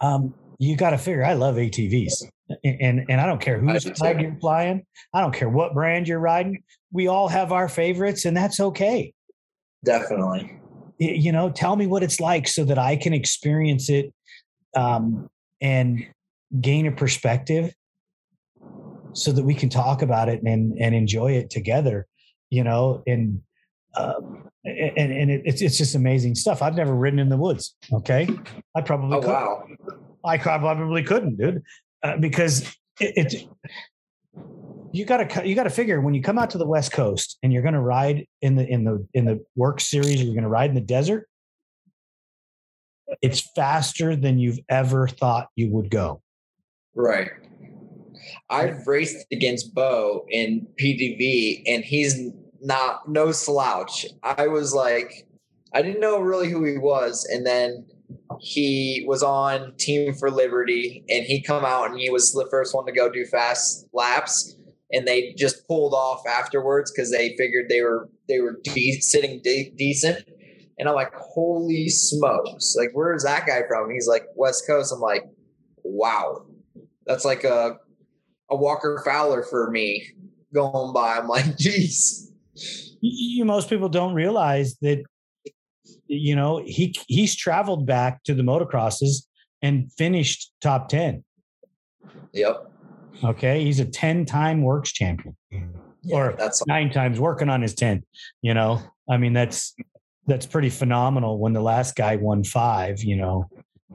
um, 0.00 0.34
you 0.58 0.76
got 0.76 0.90
to 0.90 0.98
figure 0.98 1.24
I 1.24 1.34
love 1.34 1.56
ATVs, 1.56 2.24
and 2.64 2.80
and, 2.80 3.04
and 3.08 3.20
I 3.20 3.26
don't 3.26 3.40
care 3.40 3.58
whose 3.58 3.84
flag 3.98 4.20
you're 4.20 4.36
flying. 4.40 4.84
I 5.12 5.20
don't 5.20 5.34
care 5.34 5.48
what 5.48 5.74
brand 5.74 6.08
you're 6.08 6.20
riding. 6.20 6.62
We 6.92 7.08
all 7.08 7.28
have 7.28 7.52
our 7.52 7.68
favorites, 7.68 8.24
and 8.24 8.36
that's 8.36 8.60
okay. 8.60 9.12
Definitely. 9.84 10.60
You 10.98 11.32
know, 11.32 11.50
tell 11.50 11.76
me 11.76 11.86
what 11.86 12.02
it's 12.02 12.20
like 12.20 12.48
so 12.48 12.64
that 12.64 12.78
I 12.78 12.96
can 12.96 13.12
experience 13.12 13.90
it 13.90 14.14
um, 14.74 15.28
and 15.60 16.06
gain 16.60 16.86
a 16.86 16.92
perspective 16.92 17.74
so 19.14 19.32
that 19.32 19.44
we 19.44 19.54
can 19.54 19.68
talk 19.68 20.02
about 20.02 20.28
it 20.28 20.42
and 20.42 20.76
and 20.78 20.94
enjoy 20.94 21.32
it 21.32 21.48
together 21.50 22.06
you 22.50 22.62
know 22.62 23.02
and 23.06 23.40
um, 23.96 24.48
and 24.64 25.12
and 25.12 25.30
it, 25.30 25.42
it's 25.44 25.62
it's 25.62 25.78
just 25.78 25.94
amazing 25.94 26.34
stuff. 26.34 26.62
I've 26.62 26.74
never 26.74 26.94
ridden 26.94 27.18
in 27.18 27.28
the 27.28 27.36
woods. 27.36 27.76
Okay, 27.92 28.28
I 28.74 28.80
probably 28.80 29.16
Oh 29.16 29.20
could. 29.20 29.28
wow. 29.28 29.64
I 30.24 30.38
probably 30.38 31.02
couldn't, 31.02 31.36
dude, 31.36 31.62
uh, 32.02 32.16
because 32.16 32.62
it, 32.98 33.12
it 33.34 33.48
you 34.92 35.04
got 35.04 35.28
to 35.28 35.46
you 35.46 35.54
got 35.54 35.64
to 35.64 35.70
figure 35.70 36.00
when 36.00 36.14
you 36.14 36.22
come 36.22 36.38
out 36.38 36.50
to 36.50 36.58
the 36.58 36.66
West 36.66 36.92
Coast 36.92 37.38
and 37.42 37.52
you're 37.52 37.62
going 37.62 37.74
to 37.74 37.80
ride 37.80 38.26
in 38.40 38.56
the 38.56 38.66
in 38.66 38.84
the 38.84 39.06
in 39.12 39.26
the 39.26 39.44
WORCS 39.56 39.82
series, 39.82 40.22
you're 40.22 40.34
going 40.34 40.44
to 40.44 40.48
ride 40.48 40.70
in 40.70 40.74
the 40.74 40.80
desert. 40.80 41.28
It's 43.20 43.40
faster 43.54 44.16
than 44.16 44.38
you've 44.38 44.60
ever 44.68 45.06
thought 45.08 45.48
you 45.56 45.70
would 45.70 45.90
go. 45.90 46.22
Right. 46.94 47.30
I've 48.50 48.86
raced 48.86 49.26
against 49.32 49.74
Bo 49.74 50.26
in 50.30 50.66
PDV, 50.80 51.62
and 51.66 51.84
he's 51.84 52.30
not 52.60 53.08
no 53.08 53.32
slouch. 53.32 54.06
I 54.22 54.48
was 54.48 54.74
like, 54.74 55.26
I 55.72 55.82
didn't 55.82 56.00
know 56.00 56.20
really 56.20 56.50
who 56.50 56.64
he 56.64 56.78
was, 56.78 57.24
and 57.30 57.46
then 57.46 57.86
he 58.40 59.04
was 59.06 59.22
on 59.22 59.74
Team 59.76 60.14
for 60.14 60.30
Liberty, 60.30 61.04
and 61.08 61.24
he 61.24 61.42
come 61.42 61.64
out 61.64 61.90
and 61.90 61.98
he 61.98 62.10
was 62.10 62.32
the 62.32 62.46
first 62.50 62.74
one 62.74 62.86
to 62.86 62.92
go 62.92 63.10
do 63.10 63.24
fast 63.26 63.86
laps, 63.92 64.56
and 64.92 65.06
they 65.06 65.34
just 65.36 65.66
pulled 65.66 65.94
off 65.94 66.26
afterwards 66.26 66.90
because 66.90 67.10
they 67.10 67.36
figured 67.36 67.66
they 67.68 67.82
were 67.82 68.08
they 68.28 68.40
were 68.40 68.60
de- 68.62 69.00
sitting 69.00 69.40
de- 69.42 69.72
decent. 69.76 70.26
And 70.76 70.88
I'm 70.88 70.94
like, 70.96 71.14
holy 71.14 71.88
smokes! 71.88 72.74
Like, 72.76 72.90
where 72.94 73.14
is 73.14 73.22
that 73.22 73.46
guy 73.46 73.62
from? 73.68 73.90
He's 73.92 74.08
like 74.08 74.24
West 74.34 74.66
Coast. 74.66 74.92
I'm 74.92 75.00
like, 75.00 75.24
wow, 75.84 76.46
that's 77.06 77.24
like 77.24 77.44
a 77.44 77.78
a 78.50 78.56
Walker 78.56 79.02
Fowler 79.04 79.42
for 79.42 79.70
me 79.70 80.06
going 80.52 80.92
by. 80.92 81.18
I'm 81.18 81.28
like, 81.28 81.56
geez. 81.58 82.32
You 83.00 83.44
most 83.44 83.68
people 83.68 83.88
don't 83.88 84.14
realize 84.14 84.76
that 84.80 85.02
you 86.06 86.36
know 86.36 86.62
he 86.64 86.94
he's 87.08 87.34
traveled 87.34 87.86
back 87.86 88.22
to 88.24 88.34
the 88.34 88.42
motocrosses 88.42 89.26
and 89.62 89.90
finished 89.92 90.52
top 90.60 90.88
10 90.88 91.24
Yep. 92.32 92.70
okay 93.24 93.64
he's 93.64 93.80
a 93.80 93.84
10 93.84 94.26
time 94.26 94.62
WORCS 94.62 94.92
champion 94.92 95.36
or 96.10 96.34
That's 96.38 96.66
nine 96.66 96.90
times 96.90 97.18
working 97.18 97.48
on 97.48 97.62
his 97.62 97.74
10th 97.74 98.02
you 98.42 98.54
know 98.54 98.80
i 99.10 99.16
mean 99.16 99.32
that's 99.32 99.74
that's 100.26 100.46
pretty 100.46 100.70
phenomenal 100.70 101.38
when 101.38 101.52
the 101.52 101.62
last 101.62 101.96
guy 101.96 102.16
won 102.16 102.44
five 102.44 103.02
you 103.02 103.16
know 103.16 103.48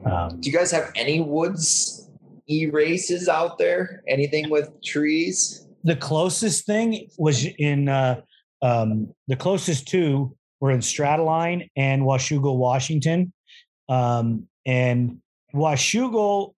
um, 0.04 0.40
do 0.40 0.50
you 0.50 0.56
guys 0.56 0.70
have 0.70 0.90
any 0.94 1.20
woods 1.20 2.09
e 2.50 2.66
races 2.66 3.28
out 3.28 3.56
there? 3.58 4.02
Anything 4.08 4.50
with 4.50 4.70
trees? 4.82 5.66
the 5.82 5.96
closest 5.96 6.66
thing 6.66 7.08
was 7.16 7.46
in 7.58 7.88
uh, 7.88 8.20
um, 8.60 9.14
the 9.28 9.36
closest 9.36 9.88
two 9.88 10.36
were 10.60 10.70
in 10.70 10.80
Straddleline 10.80 11.70
and 11.74 12.02
Washougal, 12.02 12.58
Washington. 12.58 13.32
Um, 13.88 14.46
and 14.66 15.22
Washougal, 15.54 16.52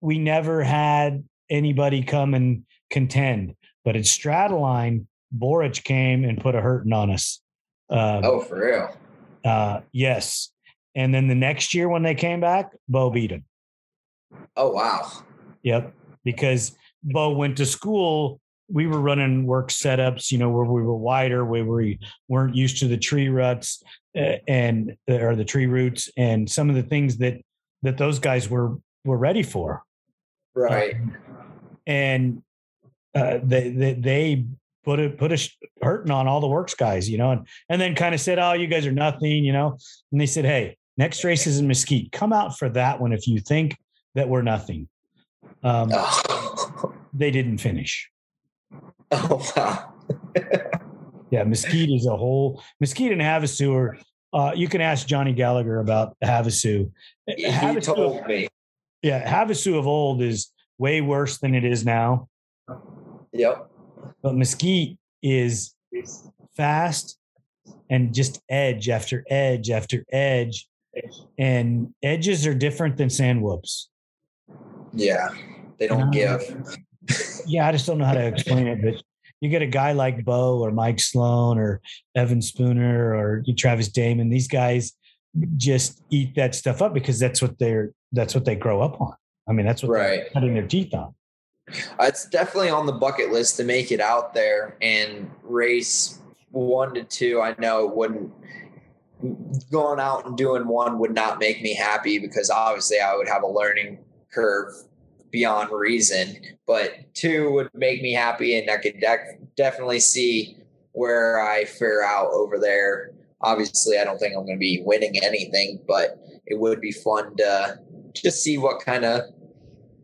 we 0.00 0.18
never 0.18 0.62
had 0.62 1.22
anybody 1.50 2.02
come 2.02 2.32
and 2.32 2.64
contend, 2.90 3.54
but 3.84 3.94
at 3.94 4.04
Straddleline, 4.04 5.04
Borich 5.36 5.84
came 5.84 6.24
and 6.24 6.40
put 6.40 6.54
a 6.54 6.60
hurting 6.62 6.94
on 6.94 7.10
us. 7.10 7.42
Um, 7.90 8.24
Oh, 8.24 8.40
for 8.40 8.64
real. 8.64 8.96
uh, 9.44 9.80
yes. 9.92 10.50
And 10.94 11.12
then 11.14 11.28
the 11.28 11.34
next 11.34 11.74
year 11.74 11.90
when 11.90 12.02
they 12.02 12.14
came 12.14 12.40
back, 12.40 12.72
Bo 12.88 13.10
beat 13.10 13.32
him. 13.32 13.44
Oh, 14.56 14.70
wow. 14.70 15.10
Yep. 15.62 15.94
Because 16.24 16.76
Bo 17.02 17.30
went 17.30 17.56
to 17.56 17.66
school. 17.66 18.40
We 18.68 18.86
were 18.86 19.00
running 19.00 19.46
WORCS 19.46 19.82
setups, 19.82 20.30
you 20.30 20.38
know, 20.38 20.48
where 20.48 20.64
we 20.64 20.82
were 20.82 20.96
wider, 20.96 21.44
where 21.44 21.64
we 21.64 21.98
weren't 22.28 22.54
used 22.54 22.78
to 22.78 22.88
the 22.88 22.96
tree 22.96 23.28
ruts 23.28 23.82
uh, 24.16 24.36
and 24.48 24.96
or 25.08 25.36
the 25.36 25.44
tree 25.44 25.66
roots 25.66 26.10
and 26.16 26.50
some 26.50 26.70
of 26.70 26.76
the 26.76 26.82
things 26.82 27.18
that 27.18 27.40
that 27.82 27.98
those 27.98 28.18
guys 28.18 28.48
were 28.48 28.76
were 29.04 29.18
ready 29.18 29.42
for. 29.42 29.82
Right. 30.54 30.96
And 31.86 32.42
uh, 33.14 33.38
they, 33.42 33.70
they 33.70 33.94
they 33.94 34.46
put 34.84 35.00
a 35.00 35.10
put 35.10 35.32
a 35.32 35.50
hurting 35.82 36.10
on 36.10 36.28
all 36.28 36.40
the 36.40 36.46
WORCS 36.46 36.76
guys, 36.76 37.08
you 37.10 37.18
know, 37.18 37.32
and 37.32 37.46
and 37.68 37.80
then 37.80 37.94
kind 37.94 38.14
of 38.14 38.20
said, 38.20 38.38
"Oh, 38.38 38.52
you 38.52 38.66
guys 38.66 38.86
are 38.86 38.92
nothing," 38.92 39.44
you 39.44 39.52
know. 39.52 39.76
And 40.12 40.20
they 40.20 40.26
said, 40.26 40.44
"Hey, 40.44 40.76
next 40.96 41.24
race 41.24 41.46
is 41.46 41.58
in 41.58 41.66
Mesquite. 41.66 42.12
Come 42.12 42.32
out 42.32 42.58
for 42.58 42.68
that 42.70 43.00
one 43.00 43.12
if 43.12 43.26
you 43.26 43.40
think 43.40 43.76
that 44.14 44.28
we're 44.28 44.42
nothing." 44.42 44.88
Um, 45.62 45.90
Oh, 46.84 46.94
they 47.12 47.30
didn't 47.30 47.58
finish. 47.58 48.10
oh 49.10 49.52
wow. 49.56 49.92
Yeah, 51.30 51.44
Mesquite 51.44 51.88
is 51.90 52.06
a 52.06 52.14
whole 52.16 52.62
Mesquite 52.78 53.12
and 53.12 53.20
Havasu 53.22 53.74
are. 53.74 53.96
Uh, 54.34 54.52
you 54.54 54.68
can 54.68 54.80
ask 54.82 55.06
Johnny 55.06 55.32
Gallagher 55.32 55.80
about 55.80 56.14
Havasu. 56.22 56.90
He 57.26 57.44
Havasu, 57.46 57.82
told 57.94 58.26
me. 58.26 58.48
yeah, 59.02 59.26
Havasu 59.30 59.78
of 59.78 59.86
old 59.86 60.20
is 60.22 60.50
way 60.78 61.00
worse 61.00 61.38
than 61.38 61.54
it 61.54 61.64
is 61.64 61.84
now. 61.86 62.28
Yep. 63.32 63.70
But 64.22 64.34
Mesquite 64.34 64.98
is 65.22 65.74
fast 66.54 67.16
and 67.88 68.12
just 68.14 68.42
edge 68.50 68.88
after 68.90 69.24
edge 69.30 69.70
after 69.70 70.04
edge, 70.12 70.68
and 71.38 71.94
edges 72.02 72.46
are 72.46 72.54
different 72.54 72.96
than 72.98 73.08
sand 73.08 73.42
whoops. 73.42 73.88
Yeah. 74.92 75.28
They 75.78 75.86
don't 75.86 76.02
um, 76.02 76.10
give. 76.10 76.40
yeah, 77.46 77.66
I 77.66 77.72
just 77.72 77.86
don't 77.86 77.98
know 77.98 78.04
how 78.04 78.14
to 78.14 78.26
explain 78.26 78.66
it, 78.66 78.82
but 78.82 79.02
you 79.40 79.48
get 79.48 79.62
a 79.62 79.66
guy 79.66 79.92
like 79.92 80.24
Bo 80.24 80.60
or 80.60 80.70
Mike 80.70 81.00
Sloan 81.00 81.58
or 81.58 81.80
Evan 82.14 82.40
Spooner 82.40 83.14
or 83.14 83.42
Travis 83.56 83.88
Damon, 83.88 84.30
these 84.30 84.46
guys 84.46 84.92
just 85.56 86.02
eat 86.10 86.34
that 86.36 86.54
stuff 86.54 86.82
up 86.82 86.94
because 86.94 87.18
that's 87.18 87.42
what 87.42 87.58
they're 87.58 87.92
that's 88.12 88.34
what 88.34 88.44
they 88.44 88.54
grow 88.54 88.80
up 88.80 89.00
on. 89.00 89.14
I 89.48 89.52
mean, 89.52 89.66
that's 89.66 89.82
what 89.82 89.90
Right. 89.90 90.20
they're 90.20 90.30
cutting 90.32 90.54
their 90.54 90.66
teeth 90.66 90.94
on. 90.94 91.14
It's 92.00 92.28
definitely 92.28 92.70
on 92.70 92.86
the 92.86 92.92
bucket 92.92 93.32
list 93.32 93.56
to 93.56 93.64
make 93.64 93.90
it 93.90 94.00
out 94.00 94.34
there 94.34 94.76
and 94.80 95.30
race 95.42 96.20
one 96.50 96.94
to 96.94 97.02
two. 97.02 97.40
I 97.40 97.54
know 97.58 97.88
it 97.88 97.96
wouldn't 97.96 98.32
going 99.70 100.00
out 100.00 100.26
and 100.26 100.36
doing 100.36 100.66
one 100.66 100.98
would 100.98 101.14
not 101.14 101.38
make 101.38 101.62
me 101.62 101.74
happy 101.74 102.18
because 102.18 102.50
obviously 102.50 102.98
I 103.00 103.16
would 103.16 103.28
have 103.28 103.42
a 103.42 103.46
learning 103.46 103.98
curve 104.32 104.72
beyond 105.30 105.70
reason. 105.72 106.36
But 106.66 107.14
two 107.14 107.50
would 107.52 107.70
make 107.74 108.02
me 108.02 108.12
happy, 108.12 108.58
and 108.58 108.70
I 108.70 108.76
could 108.76 109.02
definitely 109.56 110.00
see 110.00 110.58
where 110.92 111.40
I 111.40 111.64
fare 111.64 112.02
out 112.02 112.32
over 112.32 112.58
there. 112.58 113.12
Obviously, 113.40 113.98
I 113.98 114.04
don't 114.04 114.18
think 114.18 114.34
I'm 114.36 114.44
going 114.44 114.56
to 114.56 114.60
be 114.60 114.82
winning 114.84 115.14
anything, 115.22 115.80
but 115.88 116.18
it 116.46 116.58
would 116.58 116.80
be 116.80 116.92
fun 116.92 117.36
to 117.36 117.78
just 118.14 118.42
see 118.42 118.58
what 118.58 118.84
kind 118.84 119.04
of 119.04 119.22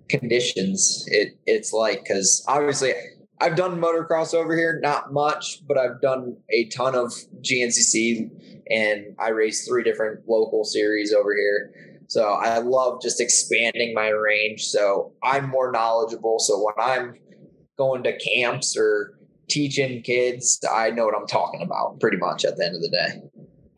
conditions 0.09 1.05
it 1.09 1.37
it's 1.45 1.72
like 1.72 2.03
because 2.03 2.43
obviously 2.49 2.95
I've 3.41 3.55
done 3.55 3.81
motocross 3.81 4.35
over 4.35 4.57
here, 4.57 4.81
not 4.83 5.12
much, 5.12 5.62
but 5.66 5.79
I've 5.79 6.01
done 6.01 6.39
a 6.51 6.64
ton 6.70 6.97
of 6.97 7.12
GNCC 7.41 8.31
and 8.68 9.14
I 9.18 9.29
race 9.29 9.66
three 9.66 9.85
different 9.85 10.29
local 10.29 10.64
series 10.64 11.12
over 11.12 11.35
here. 11.35 11.88
So 12.09 12.25
I 12.33 12.59
love 12.59 13.01
just 13.03 13.21
expanding 13.21 13.95
my 13.95 14.09
range. 14.09 14.65
So 14.65 15.13
I'm 15.23 15.49
more 15.49 15.71
knowledgeable. 15.71 16.39
So 16.39 16.59
when 16.59 16.75
I'm 16.81 17.15
going 17.77 18.03
to 18.05 18.19
camps 18.19 18.77
or 18.77 19.19
teaching 19.49 20.03
kids, 20.03 20.59
I 20.71 20.91
know 20.91 21.05
what 21.05 21.15
I'm 21.15 21.27
talking 21.27 21.63
about 21.63 22.01
pretty 22.01 22.17
much 22.17 22.45
at 22.45 22.57
the 22.57 22.65
end 22.65 22.77
of 22.77 22.83
the 22.83 22.89
day. 22.89 23.21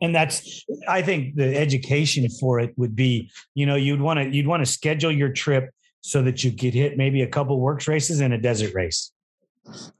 And 0.01 0.15
that's 0.15 0.65
I 0.87 1.01
think 1.01 1.35
the 1.35 1.55
education 1.55 2.27
for 2.39 2.59
it 2.59 2.73
would 2.77 2.95
be, 2.95 3.29
you 3.53 3.65
know, 3.65 3.75
you'd 3.75 4.01
want 4.01 4.19
to 4.19 4.35
you'd 4.35 4.47
want 4.47 4.65
to 4.65 4.71
schedule 4.71 5.11
your 5.11 5.29
trip 5.29 5.69
so 6.01 6.23
that 6.23 6.43
you 6.43 6.51
could 6.51 6.73
hit 6.73 6.97
maybe 6.97 7.21
a 7.21 7.27
couple 7.27 7.59
WORCS 7.59 7.87
races 7.87 8.19
and 8.21 8.33
a 8.33 8.37
desert 8.37 8.73
race. 8.73 9.11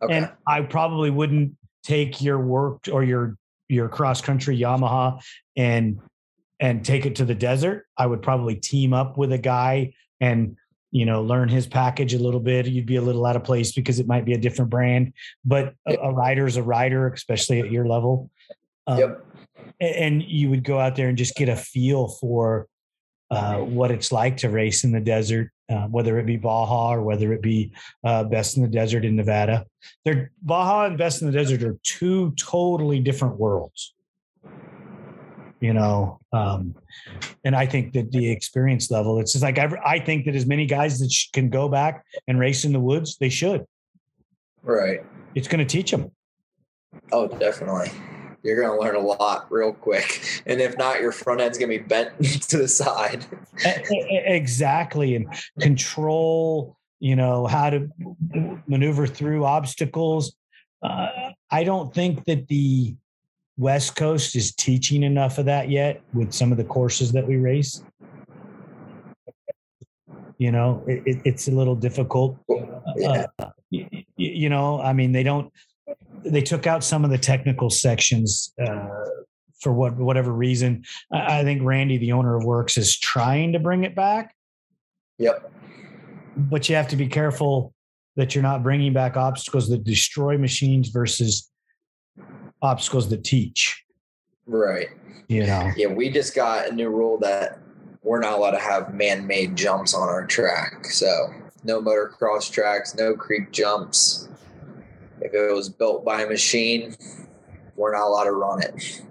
Okay. 0.01 0.17
And 0.17 0.31
I 0.47 0.61
probably 0.61 1.11
wouldn't 1.11 1.53
take 1.83 2.21
your 2.21 2.39
work 2.39 2.87
or 2.91 3.03
your 3.03 3.37
your 3.69 3.89
cross 3.89 4.21
country 4.21 4.57
Yamaha 4.57 5.21
and 5.55 5.99
and 6.61 6.85
take 6.85 7.05
it 7.05 7.15
to 7.15 7.25
the 7.25 7.35
desert. 7.35 7.87
I 7.97 8.05
would 8.05 8.21
probably 8.21 8.55
team 8.55 8.93
up 8.93 9.17
with 9.17 9.33
a 9.33 9.37
guy 9.37 9.93
and 10.21 10.55
you 10.91 11.05
know 11.05 11.23
learn 11.23 11.49
his 11.49 11.67
package 11.67 12.13
a 12.13 12.19
little 12.19 12.39
bit. 12.39 12.67
You'd 12.67 12.85
be 12.85 12.95
a 12.95 13.01
little 13.01 13.25
out 13.25 13.35
of 13.35 13.43
place 13.43 13.73
because 13.73 13.99
it 13.99 14.07
might 14.07 14.23
be 14.23 14.33
a 14.33 14.37
different 14.37 14.69
brand, 14.69 15.13
but 15.43 15.73
a, 15.87 15.95
a 15.95 16.13
rider's 16.13 16.55
a 16.55 16.63
rider, 16.63 17.11
especially 17.11 17.59
at 17.59 17.71
your 17.71 17.85
level. 17.87 18.29
Um, 18.87 18.99
Yep. 18.99 19.25
And 19.79 20.21
you 20.21 20.51
would 20.51 20.63
go 20.63 20.79
out 20.79 20.95
there 20.95 21.09
and 21.09 21.17
just 21.17 21.35
get 21.35 21.49
a 21.49 21.55
feel 21.55 22.07
for 22.07 22.67
uh, 23.31 23.57
what 23.57 23.89
it's 23.89 24.11
like 24.11 24.37
to 24.37 24.49
race 24.49 24.83
in 24.83 24.91
the 24.91 24.99
desert, 24.99 25.49
uh, 25.69 25.87
whether 25.87 26.19
it 26.19 26.25
be 26.25 26.37
Baja 26.37 26.93
or 26.93 27.01
whether 27.01 27.33
it 27.33 27.41
be 27.41 27.71
uh, 28.03 28.25
Best 28.25 28.57
in 28.57 28.63
the 28.63 28.69
Desert 28.69 29.05
in 29.05 29.15
Nevada. 29.15 29.65
They're 30.05 30.31
Baja 30.43 30.85
and 30.85 30.97
Best 30.97 31.21
in 31.21 31.31
the 31.31 31.33
Desert 31.33 31.63
are 31.63 31.77
two 31.81 32.31
totally 32.31 32.99
different 32.99 33.39
worlds. 33.39 33.95
You 35.61 35.73
know, 35.73 36.19
um, 36.33 36.75
and 37.45 37.55
I 37.55 37.65
think 37.67 37.93
that 37.93 38.11
the 38.11 38.29
experience 38.31 38.89
level, 38.89 39.19
it's 39.19 39.31
just 39.33 39.43
like 39.43 39.59
I, 39.59 39.69
I 39.85 39.99
think 39.99 40.25
that 40.25 40.35
as 40.35 40.45
many 40.47 40.65
guys 40.65 40.99
that 40.99 41.11
sh- 41.11 41.29
can 41.31 41.49
go 41.49 41.69
back 41.69 42.03
and 42.27 42.39
race 42.39 42.65
in 42.65 42.73
the 42.73 42.79
woods, 42.79 43.17
they 43.17 43.29
should. 43.29 43.65
right. 44.63 45.05
It's 45.35 45.47
going 45.47 45.59
to 45.59 45.65
teach 45.65 45.91
them. 45.91 46.11
Oh, 47.11 47.27
definitely. 47.27 47.89
you're 48.43 48.59
going 48.61 48.75
to 48.75 48.83
learn 48.83 48.95
a 48.95 48.99
lot 48.99 49.45
real 49.51 49.71
quick. 49.71 50.21
And 50.47 50.59
if 50.59 50.77
not, 50.77 50.99
your 50.99 51.11
front 51.11 51.39
end's 51.41 51.57
going 51.59 51.71
to 51.71 51.77
be 51.77 51.83
bent 51.83 52.11
to 52.49 52.57
the 52.57 52.67
side. 52.67 53.25
exactly. 53.63 55.15
And 55.15 55.27
control, 55.59 56.75
you 56.99 57.15
know, 57.15 57.45
how 57.47 57.69
to 57.69 57.87
maneuver 58.67 59.07
through 59.07 59.45
obstacles. 59.45 60.35
Uh, 60.83 61.07
I 61.51 61.63
don't 61.63 61.93
think 61.93 62.25
that 62.25 62.47
the 62.47 62.95
West 63.57 63.95
Coast 63.95 64.35
is 64.35 64.53
teaching 64.55 65.03
enough 65.03 65.37
of 65.37 65.45
that 65.45 65.69
yet 65.69 66.01
with 66.13 66.33
some 66.33 66.51
of 66.51 66.57
the 66.57 66.63
courses 66.63 67.11
that 67.11 67.27
we 67.27 67.35
race. 67.35 67.83
You 70.37 70.51
know, 70.51 70.83
it, 70.87 71.21
it's 71.23 71.47
a 71.47 71.51
little 71.51 71.75
difficult. 71.75 72.37
Uh, 72.49 73.27
you, 73.69 73.87
you 74.17 74.49
know, 74.49 74.81
I 74.81 74.93
mean, 74.93 75.11
they 75.11 75.23
don't 75.23 75.51
they 76.23 76.41
took 76.41 76.67
out 76.67 76.83
some 76.83 77.03
of 77.03 77.11
the 77.11 77.17
technical 77.17 77.69
sections 77.69 78.53
uh, 78.59 78.87
for 79.59 79.71
what 79.71 79.95
whatever 79.97 80.31
reason. 80.31 80.83
I, 81.11 81.39
I 81.39 81.43
think 81.43 81.61
Randy, 81.63 81.97
the 81.97 82.11
owner 82.13 82.35
of 82.35 82.43
WORCS, 82.43 82.77
is 82.77 82.97
trying 82.97 83.53
to 83.53 83.59
bring 83.59 83.83
it 83.83 83.95
back. 83.95 84.35
Yep. 85.19 85.51
But 86.35 86.69
you 86.69 86.75
have 86.75 86.87
to 86.87 86.95
be 86.95 87.07
careful 87.07 87.73
that 88.15 88.33
you're 88.33 88.41
not 88.43 88.63
bringing 88.63 88.93
back 88.93 89.17
obstacles 89.17 89.69
that 89.69 89.83
destroy 89.83 90.37
machines 90.37 90.89
versus 90.89 91.50
obstacles 92.61 93.09
that 93.09 93.23
teach. 93.23 93.83
Right. 94.45 94.89
You 95.27 95.45
know. 95.45 95.71
Yeah, 95.75 95.87
we 95.87 96.09
just 96.09 96.35
got 96.35 96.69
a 96.69 96.73
new 96.73 96.89
rule 96.89 97.17
that 97.19 97.59
we're 98.03 98.19
not 98.19 98.33
allowed 98.33 98.51
to 98.51 98.59
have 98.59 98.93
man-made 98.93 99.55
jumps 99.55 99.93
on 99.93 100.09
our 100.09 100.25
track. 100.25 100.85
So 100.85 101.27
no 101.63 101.81
motocross 101.81 102.51
tracks, 102.51 102.95
no 102.95 103.15
creek 103.15 103.51
jumps. 103.51 104.27
If 105.21 105.33
it 105.33 105.53
was 105.53 105.69
built 105.69 106.03
by 106.03 106.23
a 106.23 106.27
machine, 106.27 106.95
we're 107.75 107.93
not 107.93 108.07
allowed 108.07 108.25
to 108.25 108.31
run 108.31 108.63
it. 108.63 109.03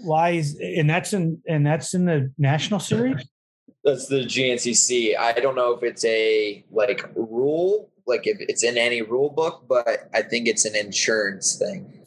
Why 0.00 0.30
is 0.30 0.58
and 0.60 0.88
that's 0.88 1.12
in 1.12 1.40
and 1.48 1.66
that's 1.66 1.94
in 1.94 2.04
the 2.04 2.32
national 2.38 2.80
series? 2.80 3.28
That's 3.84 4.06
the 4.06 4.20
GNCC. 4.20 5.16
I 5.16 5.32
don't 5.32 5.54
know 5.54 5.72
if 5.72 5.82
it's 5.82 6.04
a 6.04 6.64
like 6.70 7.08
rule, 7.14 7.90
like 8.06 8.26
if 8.26 8.38
it's 8.40 8.64
in 8.64 8.76
any 8.76 9.02
rule 9.02 9.30
book, 9.30 9.64
but 9.68 10.08
I 10.14 10.22
think 10.22 10.48
it's 10.48 10.64
an 10.64 10.74
insurance 10.74 11.56
thing. 11.58 11.97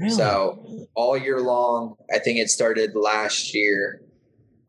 Really? 0.00 0.14
So 0.14 0.86
all 0.94 1.14
year 1.14 1.40
long, 1.40 1.94
I 2.10 2.18
think 2.18 2.38
it 2.38 2.48
started 2.48 2.94
last 2.94 3.54
year. 3.54 4.00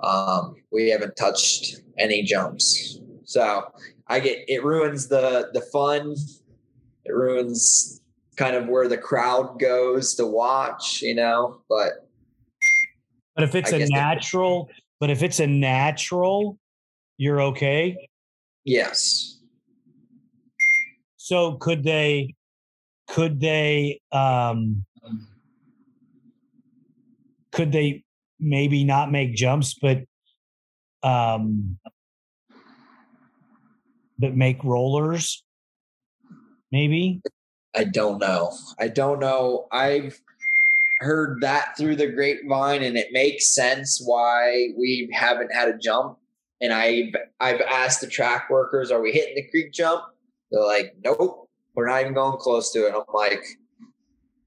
Um, 0.02 0.56
we 0.74 0.90
haven't 0.90 1.16
touched 1.16 1.78
any 1.98 2.24
jumps. 2.24 3.00
So 3.24 3.72
I 4.08 4.20
get 4.20 4.40
it 4.50 4.62
ruins 4.66 5.08
the 5.08 5.50
the 5.54 5.62
fun 5.62 6.16
it 7.06 7.14
ruins 7.14 8.02
kind 8.36 8.58
of 8.58 8.68
where 8.68 8.90
the 8.90 8.98
crowd 8.98 9.58
goes 9.58 10.16
to 10.16 10.28
watch, 10.28 11.02
you 11.02 11.16
know. 11.16 11.62
But 11.70 12.10
but 13.34 13.46
if 13.46 13.56
it's 13.56 13.72
I 13.72 13.78
a 13.78 13.88
natural, 13.88 14.68
it, 14.70 14.84
but 15.00 15.10
if 15.10 15.24
it's 15.24 15.40
a 15.40 15.48
natural, 15.48 16.60
you're 17.18 17.42
okay. 17.42 17.96
Yes. 18.66 19.40
So 21.16 21.54
could 21.54 21.84
they? 21.84 22.36
Could 23.08 23.40
they? 23.40 24.02
um 24.12 24.84
Could 27.52 27.72
they 27.72 28.04
maybe 28.40 28.84
not 28.84 29.12
make 29.12 29.36
jumps, 29.36 29.74
but 29.74 30.04
um 31.04 31.78
but 34.20 34.36
make 34.36 34.64
rollers 34.64 35.44
maybe? 36.72 37.22
I 37.76 37.86
don't 37.86 38.20
know. 38.20 38.52
I 38.80 38.88
don't 38.88 39.20
know. 39.20 39.68
I've 39.72 40.20
heard 41.00 41.42
that 41.42 41.76
through 41.78 41.96
the 41.96 42.08
grapevine 42.08 42.84
and 42.84 42.98
it 42.98 43.08
makes 43.12 43.54
sense 43.54 44.02
why 44.04 44.70
we 44.78 45.10
haven't 45.12 45.54
had 45.54 45.68
a 45.68 45.78
jump. 45.78 46.18
And 46.62 46.72
I've 46.72 47.16
I've 47.40 47.62
asked 47.62 48.02
the 48.02 48.08
track 48.08 48.50
workers, 48.50 48.92
are 48.92 49.02
we 49.02 49.12
hitting 49.12 49.36
the 49.36 49.50
creek 49.50 49.74
jump? 49.74 50.04
They're 50.52 50.64
like, 50.64 50.96
nope, 51.04 51.50
we're 51.74 51.88
not 51.88 52.02
even 52.02 52.14
going 52.14 52.38
close 52.38 52.72
to 52.74 52.86
it. 52.88 52.94
I'm 52.94 53.04
like, 53.14 53.44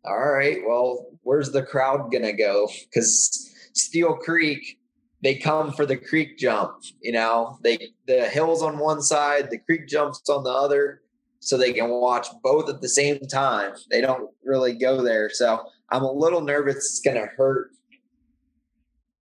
all 0.05 0.19
right, 0.19 0.59
well, 0.67 1.14
where's 1.25 1.51
the 1.51 1.63
crowd 1.63 2.11
gonna 2.13 2.33
go? 2.33 2.69
Because 2.85 3.51
Steel 3.73 4.15
Creek, 4.15 4.79
they 5.23 5.35
come 5.35 5.73
for 5.73 5.85
the 5.85 5.97
creek 5.97 6.39
jump. 6.39 6.77
You 7.03 7.13
know, 7.13 7.59
they 7.63 7.89
the 8.07 8.29
hills 8.29 8.63
on 8.63 8.79
one 8.79 9.03
side, 9.03 9.51
the 9.51 9.59
creek 9.59 9.89
jumps 9.89 10.29
on 10.29 10.45
the 10.45 10.51
other 10.51 11.01
so 11.45 11.59
they 11.59 11.73
can 11.73 11.91
watch 11.91 12.27
both 12.43 12.71
at 12.71 12.81
the 12.81 12.89
same 12.89 13.21
time. 13.31 13.75
They 13.91 14.01
don't 14.01 14.31
really 14.45 14.73
go 14.73 15.03
there. 15.03 15.29
So 15.31 15.67
I'm 15.91 16.03
a 16.03 16.11
little 16.11 16.41
nervous 16.41 16.77
it's 16.77 17.01
going 17.01 17.17
to 17.17 17.27
hurt 17.37 17.71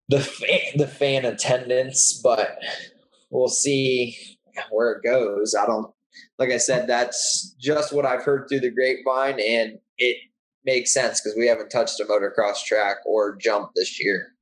the 0.07 0.19
fan, 0.19 0.77
the 0.77 0.87
fan 0.87 1.25
attendance, 1.25 2.19
but 2.23 2.57
we'll 3.31 3.47
see 3.47 4.15
where 4.69 4.91
it 4.91 5.03
goes. 5.03 5.55
I 5.55 5.65
don't, 5.65 5.91
like 6.37 6.51
I 6.51 6.57
said, 6.57 6.87
that's 6.87 7.55
just 7.59 7.91
what 7.91 8.05
I've 8.05 8.23
heard 8.23 8.47
through 8.47 8.59
the 8.59 8.71
grapevine, 8.71 9.39
and 9.39 9.79
it 9.97 10.17
makes 10.65 10.93
sense 10.93 11.21
because 11.21 11.37
we 11.37 11.47
haven't 11.47 11.69
touched 11.69 11.99
a 11.99 12.05
motocross 12.05 12.63
track 12.65 12.97
or 13.05 13.35
jump 13.35 13.71
this 13.75 14.03
year. 14.03 14.33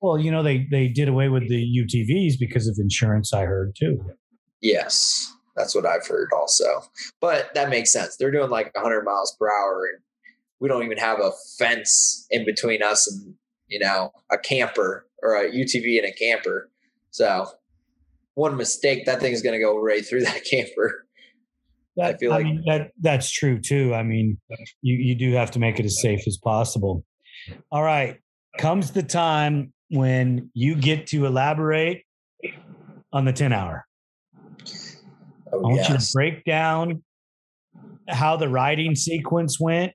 Well, 0.00 0.18
you 0.18 0.30
know, 0.30 0.42
they 0.42 0.66
they 0.70 0.88
did 0.88 1.08
away 1.08 1.28
with 1.28 1.48
the 1.48 1.64
UTVs 1.64 2.38
because 2.38 2.66
of 2.66 2.76
insurance. 2.78 3.32
I 3.32 3.44
heard 3.44 3.76
too. 3.76 4.04
Yes. 4.60 5.32
That's 5.56 5.74
what 5.74 5.86
I've 5.86 6.06
heard 6.06 6.30
also. 6.34 6.82
But 7.20 7.54
that 7.54 7.68
makes 7.68 7.92
sense. 7.92 8.16
They're 8.16 8.30
doing 8.30 8.50
like 8.50 8.74
100 8.74 9.04
miles 9.04 9.36
per 9.38 9.48
hour, 9.50 9.88
and 9.92 10.02
we 10.60 10.68
don't 10.68 10.84
even 10.84 10.98
have 10.98 11.20
a 11.20 11.32
fence 11.58 12.26
in 12.30 12.44
between 12.44 12.82
us 12.82 13.10
and 13.10 13.34
you 13.68 13.78
know 13.78 14.12
a 14.30 14.38
camper 14.38 15.06
or 15.22 15.36
a 15.36 15.50
UTV 15.50 15.98
and 15.98 16.06
a 16.06 16.12
camper. 16.12 16.70
So 17.10 17.48
one 18.34 18.56
mistake, 18.56 19.04
that 19.04 19.20
thing's 19.20 19.42
going 19.42 19.58
to 19.58 19.64
go 19.64 19.78
right 19.78 20.04
through 20.04 20.24
that 20.24 20.44
camper. 20.50 21.06
That, 21.96 22.14
I 22.14 22.18
feel 22.18 22.30
like 22.30 22.46
I 22.46 22.48
mean, 22.48 22.64
that 22.66 22.90
that's 23.00 23.30
true 23.30 23.60
too. 23.60 23.94
I 23.94 24.02
mean, 24.02 24.38
you 24.80 24.96
you 24.96 25.14
do 25.14 25.32
have 25.32 25.50
to 25.52 25.58
make 25.58 25.78
it 25.78 25.84
as 25.84 26.00
safe 26.00 26.26
as 26.26 26.38
possible. 26.38 27.04
All 27.70 27.82
right, 27.82 28.18
comes 28.58 28.92
the 28.92 29.02
time 29.02 29.72
when 29.90 30.50
you 30.54 30.74
get 30.74 31.06
to 31.08 31.26
elaborate 31.26 32.04
on 33.12 33.26
the 33.26 33.32
10 33.32 33.52
hour. 33.52 33.86
Oh, 35.52 35.58
I 35.58 35.62
want 35.62 35.76
yes. 35.76 35.88
you 35.90 35.98
to 35.98 36.12
break 36.14 36.44
down 36.44 37.02
how 38.08 38.36
the 38.36 38.48
riding 38.48 38.94
sequence 38.94 39.60
went 39.60 39.92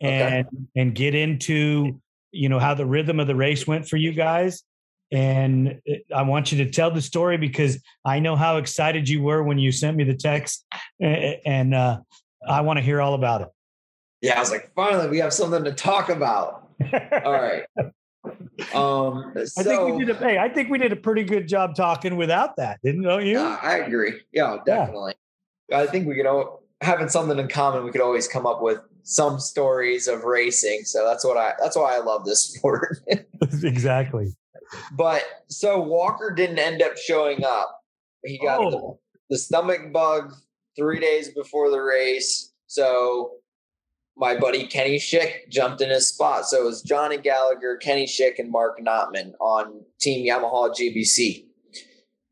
and 0.00 0.46
okay. 0.46 0.56
and 0.76 0.94
get 0.94 1.14
into 1.14 2.00
you 2.32 2.48
know 2.48 2.58
how 2.58 2.74
the 2.74 2.86
rhythm 2.86 3.18
of 3.18 3.26
the 3.26 3.34
race 3.34 3.66
went 3.66 3.88
for 3.88 3.96
you 3.96 4.12
guys 4.12 4.62
and 5.12 5.80
uh, 5.88 5.94
i 6.14 6.22
want 6.22 6.52
you 6.52 6.64
to 6.64 6.70
tell 6.70 6.90
the 6.90 7.00
story 7.00 7.36
because 7.36 7.82
i 8.04 8.18
know 8.18 8.36
how 8.36 8.56
excited 8.56 9.08
you 9.08 9.22
were 9.22 9.42
when 9.42 9.58
you 9.58 9.72
sent 9.72 9.96
me 9.96 10.04
the 10.04 10.14
text 10.14 10.66
and 11.00 11.74
uh, 11.74 11.98
i 12.48 12.60
want 12.60 12.78
to 12.78 12.82
hear 12.82 13.00
all 13.00 13.14
about 13.14 13.40
it 13.42 13.48
yeah 14.22 14.36
i 14.36 14.40
was 14.40 14.50
like 14.50 14.72
finally 14.74 15.08
we 15.08 15.18
have 15.18 15.32
something 15.32 15.64
to 15.64 15.72
talk 15.72 16.08
about 16.08 16.68
all 17.24 17.32
right 17.32 17.64
um, 18.74 19.32
I 19.36 19.62
think 19.62 19.96
we 19.96 20.04
did 20.04 20.16
a 20.16 20.18
hey, 20.18 20.38
I 20.38 20.48
think 20.48 20.70
we 20.70 20.78
did 20.78 20.92
a 20.92 20.96
pretty 20.96 21.24
good 21.24 21.48
job 21.48 21.74
talking 21.74 22.16
without 22.16 22.56
that, 22.56 22.78
didn't 22.84 23.02
don't 23.02 23.26
you? 23.26 23.38
Uh, 23.38 23.58
I 23.62 23.78
agree. 23.78 24.20
Yeah, 24.32 24.58
definitely. 24.64 25.14
Yeah. 25.68 25.80
I 25.80 25.86
think 25.86 26.06
we 26.06 26.14
could 26.14 26.26
all, 26.26 26.62
having 26.80 27.08
something 27.08 27.38
in 27.38 27.48
common. 27.48 27.84
We 27.84 27.90
could 27.90 28.00
always 28.00 28.28
come 28.28 28.46
up 28.46 28.62
with 28.62 28.80
some 29.02 29.40
stories 29.40 30.08
of 30.08 30.24
racing. 30.24 30.82
So 30.84 31.06
that's 31.06 31.24
what 31.24 31.36
I. 31.36 31.54
That's 31.60 31.76
why 31.76 31.96
I 31.96 31.98
love 31.98 32.24
this 32.24 32.40
sport. 32.54 32.98
exactly. 33.62 34.34
But 34.92 35.22
so 35.48 35.80
Walker 35.80 36.32
didn't 36.34 36.58
end 36.58 36.82
up 36.82 36.96
showing 36.96 37.44
up. 37.44 37.80
He 38.24 38.38
got 38.38 38.60
oh. 38.60 38.70
the, 38.70 39.34
the 39.34 39.38
stomach 39.38 39.92
bug 39.92 40.32
three 40.76 41.00
days 41.00 41.30
before 41.30 41.70
the 41.70 41.80
race. 41.80 42.52
So 42.66 43.32
my 44.16 44.36
buddy 44.36 44.66
Kenny 44.66 44.96
Schick 44.98 45.48
jumped 45.48 45.80
in 45.80 45.88
his 45.88 46.08
spot. 46.08 46.44
So 46.44 46.62
it 46.62 46.64
was 46.64 46.82
Johnny 46.82 47.16
Gallagher, 47.16 47.76
Kenny 47.78 48.06
Schick, 48.06 48.38
and 48.38 48.50
Mark 48.50 48.78
Notman 48.80 49.34
on 49.40 49.80
Team 50.00 50.26
Yamaha 50.26 50.70
GBC. 50.70 51.46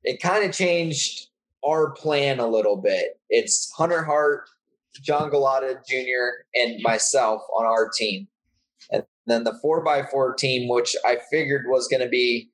It 0.05 0.21
kind 0.21 0.45
of 0.45 0.55
changed 0.55 1.29
our 1.67 1.91
plan 1.91 2.41
a 2.41 2.47
little 2.47 2.77
bit. 2.77 3.19
It's 3.31 3.73
Hunter 3.73 4.05
Hart, 4.05 4.49
John 5.03 5.31
Galata 5.31 5.79
Jr., 5.89 6.45
and 6.55 6.83
myself 6.83 7.43
on 7.57 7.67
our 7.67 7.89
team. 7.89 8.29
And 9.29 9.45
then 9.45 9.45
the 9.45 9.61
4x4 9.63 10.37
team, 10.39 10.69
which 10.71 10.97
I 11.05 11.19
figured 11.31 11.67
was 11.69 11.87
going 11.87 12.03
to 12.03 12.09
be 12.09 12.51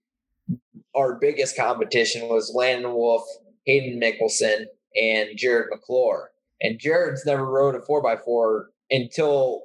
our 0.96 1.14
biggest 1.14 1.56
competition, 1.56 2.28
was 2.28 2.52
Landon 2.52 2.94
Wolf, 2.94 3.22
Hayden 3.64 4.00
Mickelson, 4.00 4.64
and 5.00 5.38
Jared 5.38 5.68
McClure. 5.70 6.30
And 6.60 6.80
Jared's 6.80 7.24
never 7.24 7.46
rode 7.46 7.76
a 7.76 7.78
4x4 7.78 8.64
until 8.90 9.62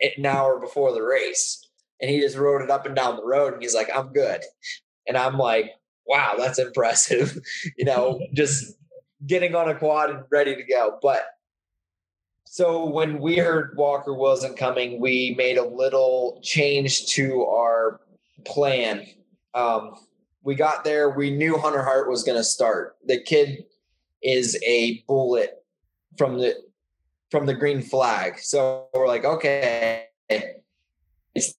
an 0.00 0.24
hour 0.24 0.58
before 0.58 0.92
the 0.92 1.02
race. 1.02 1.60
And 2.00 2.10
he 2.10 2.20
just 2.20 2.38
rode 2.38 2.62
it 2.62 2.70
up 2.70 2.86
and 2.86 2.96
down 2.96 3.16
the 3.16 3.26
road 3.26 3.52
and 3.52 3.62
he's 3.62 3.74
like, 3.74 3.88
I'm 3.94 4.12
good. 4.12 4.40
And 5.06 5.18
I'm 5.18 5.36
like, 5.36 5.72
wow, 6.06 6.36
that's 6.38 6.58
impressive. 6.58 7.38
you 7.76 7.84
know, 7.84 8.18
just 8.34 8.76
getting 9.26 9.54
on 9.54 9.68
a 9.68 9.74
quad 9.74 10.08
and 10.08 10.24
ready 10.30 10.56
to 10.56 10.64
go. 10.64 10.98
But 11.02 11.22
so 12.54 12.84
when 12.84 13.18
we 13.18 13.36
heard 13.36 13.76
Walker 13.76 14.14
wasn't 14.14 14.56
coming, 14.56 15.00
we 15.00 15.34
made 15.36 15.58
a 15.58 15.66
little 15.66 16.38
change 16.40 17.06
to 17.06 17.44
our 17.46 18.00
plan. 18.44 19.04
Um, 19.54 19.96
we 20.44 20.54
got 20.54 20.84
there. 20.84 21.10
We 21.10 21.30
knew 21.30 21.58
Hunter 21.58 21.82
Hart 21.82 22.08
was 22.08 22.22
going 22.22 22.38
to 22.38 22.44
start. 22.44 22.94
The 23.06 23.20
kid 23.20 23.64
is 24.22 24.56
a 24.64 25.02
bullet 25.08 25.64
from 26.16 26.38
the 26.38 26.54
from 27.32 27.44
the 27.44 27.54
green 27.54 27.82
flag. 27.82 28.38
So 28.38 28.86
we're 28.94 29.08
like, 29.08 29.24
okay, 29.24 30.04
it's 31.34 31.56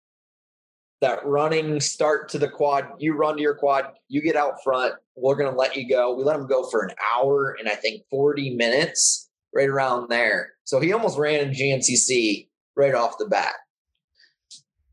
that 1.02 1.26
running 1.26 1.82
start 1.82 2.30
to 2.30 2.39
the 2.39 2.48
quad. 2.48 2.88
You 3.00 3.18
run 3.18 3.36
to 3.36 3.41
your 3.41 3.56
quad. 3.56 3.88
You 4.08 4.22
get 4.22 4.38
out 4.38 4.64
front. 4.64 4.93
We're 5.18 5.36
going 5.36 5.52
to 5.52 5.60
let 5.60 5.76
you 5.76 5.89
go. 5.89 6.16
We 6.16 6.24
let 6.24 6.38
him 6.38 6.48
go 6.48 6.70
for 6.70 6.84
an 6.84 6.96
hour 7.14 7.58
and 7.60 7.68
I 7.68 7.76
think 7.76 8.04
40 8.10 8.56
minutes, 8.56 9.30
right 9.56 9.70
around 9.70 10.10
there. 10.10 10.51
So 10.66 10.80
he 10.80 10.93
almost 10.93 11.18
ran 11.18 11.39
in 11.39 11.51
GNCC 11.51 12.47
right 12.76 12.93
off 12.93 13.18
the 13.18 13.26
bat 13.26 13.53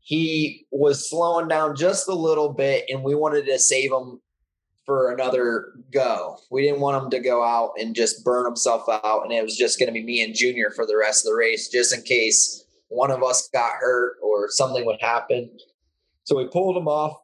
he 0.03 0.67
was 0.69 1.09
slowing 1.09 1.47
down 1.47 1.75
just 1.75 2.09
a 2.09 2.13
little 2.13 2.49
bit 2.49 2.85
and 2.89 3.03
we 3.03 3.15
wanted 3.15 3.45
to 3.45 3.57
save 3.57 3.91
him 3.91 4.19
for 4.85 5.13
another 5.13 5.73
go. 5.93 6.37
We 6.51 6.63
didn't 6.63 6.81
want 6.81 7.01
him 7.01 7.09
to 7.11 7.19
go 7.19 7.41
out 7.41 7.71
and 7.79 7.95
just 7.95 8.23
burn 8.25 8.45
himself 8.45 8.83
out 8.89 9.23
and 9.23 9.31
it 9.31 9.41
was 9.41 9.57
just 9.57 9.79
going 9.79 9.87
to 9.87 9.93
be 9.93 10.03
me 10.03 10.21
and 10.21 10.35
Junior 10.35 10.71
for 10.71 10.85
the 10.85 10.97
rest 10.97 11.25
of 11.25 11.31
the 11.31 11.37
race 11.37 11.69
just 11.69 11.95
in 11.95 12.01
case 12.01 12.65
one 12.89 13.11
of 13.11 13.23
us 13.23 13.47
got 13.53 13.77
hurt 13.79 14.17
or 14.21 14.49
something 14.49 14.85
would 14.85 14.99
happen. 14.99 15.49
So 16.25 16.37
we 16.37 16.47
pulled 16.47 16.75
him 16.75 16.89
off. 16.89 17.17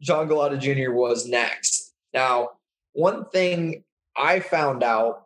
John 0.00 0.26
Galata 0.26 0.56
Jr. 0.56 0.92
was 0.92 1.28
next. 1.28 1.92
Now, 2.14 2.50
one 2.94 3.26
thing 3.26 3.84
I 4.16 4.40
found 4.40 4.82
out 4.82 5.23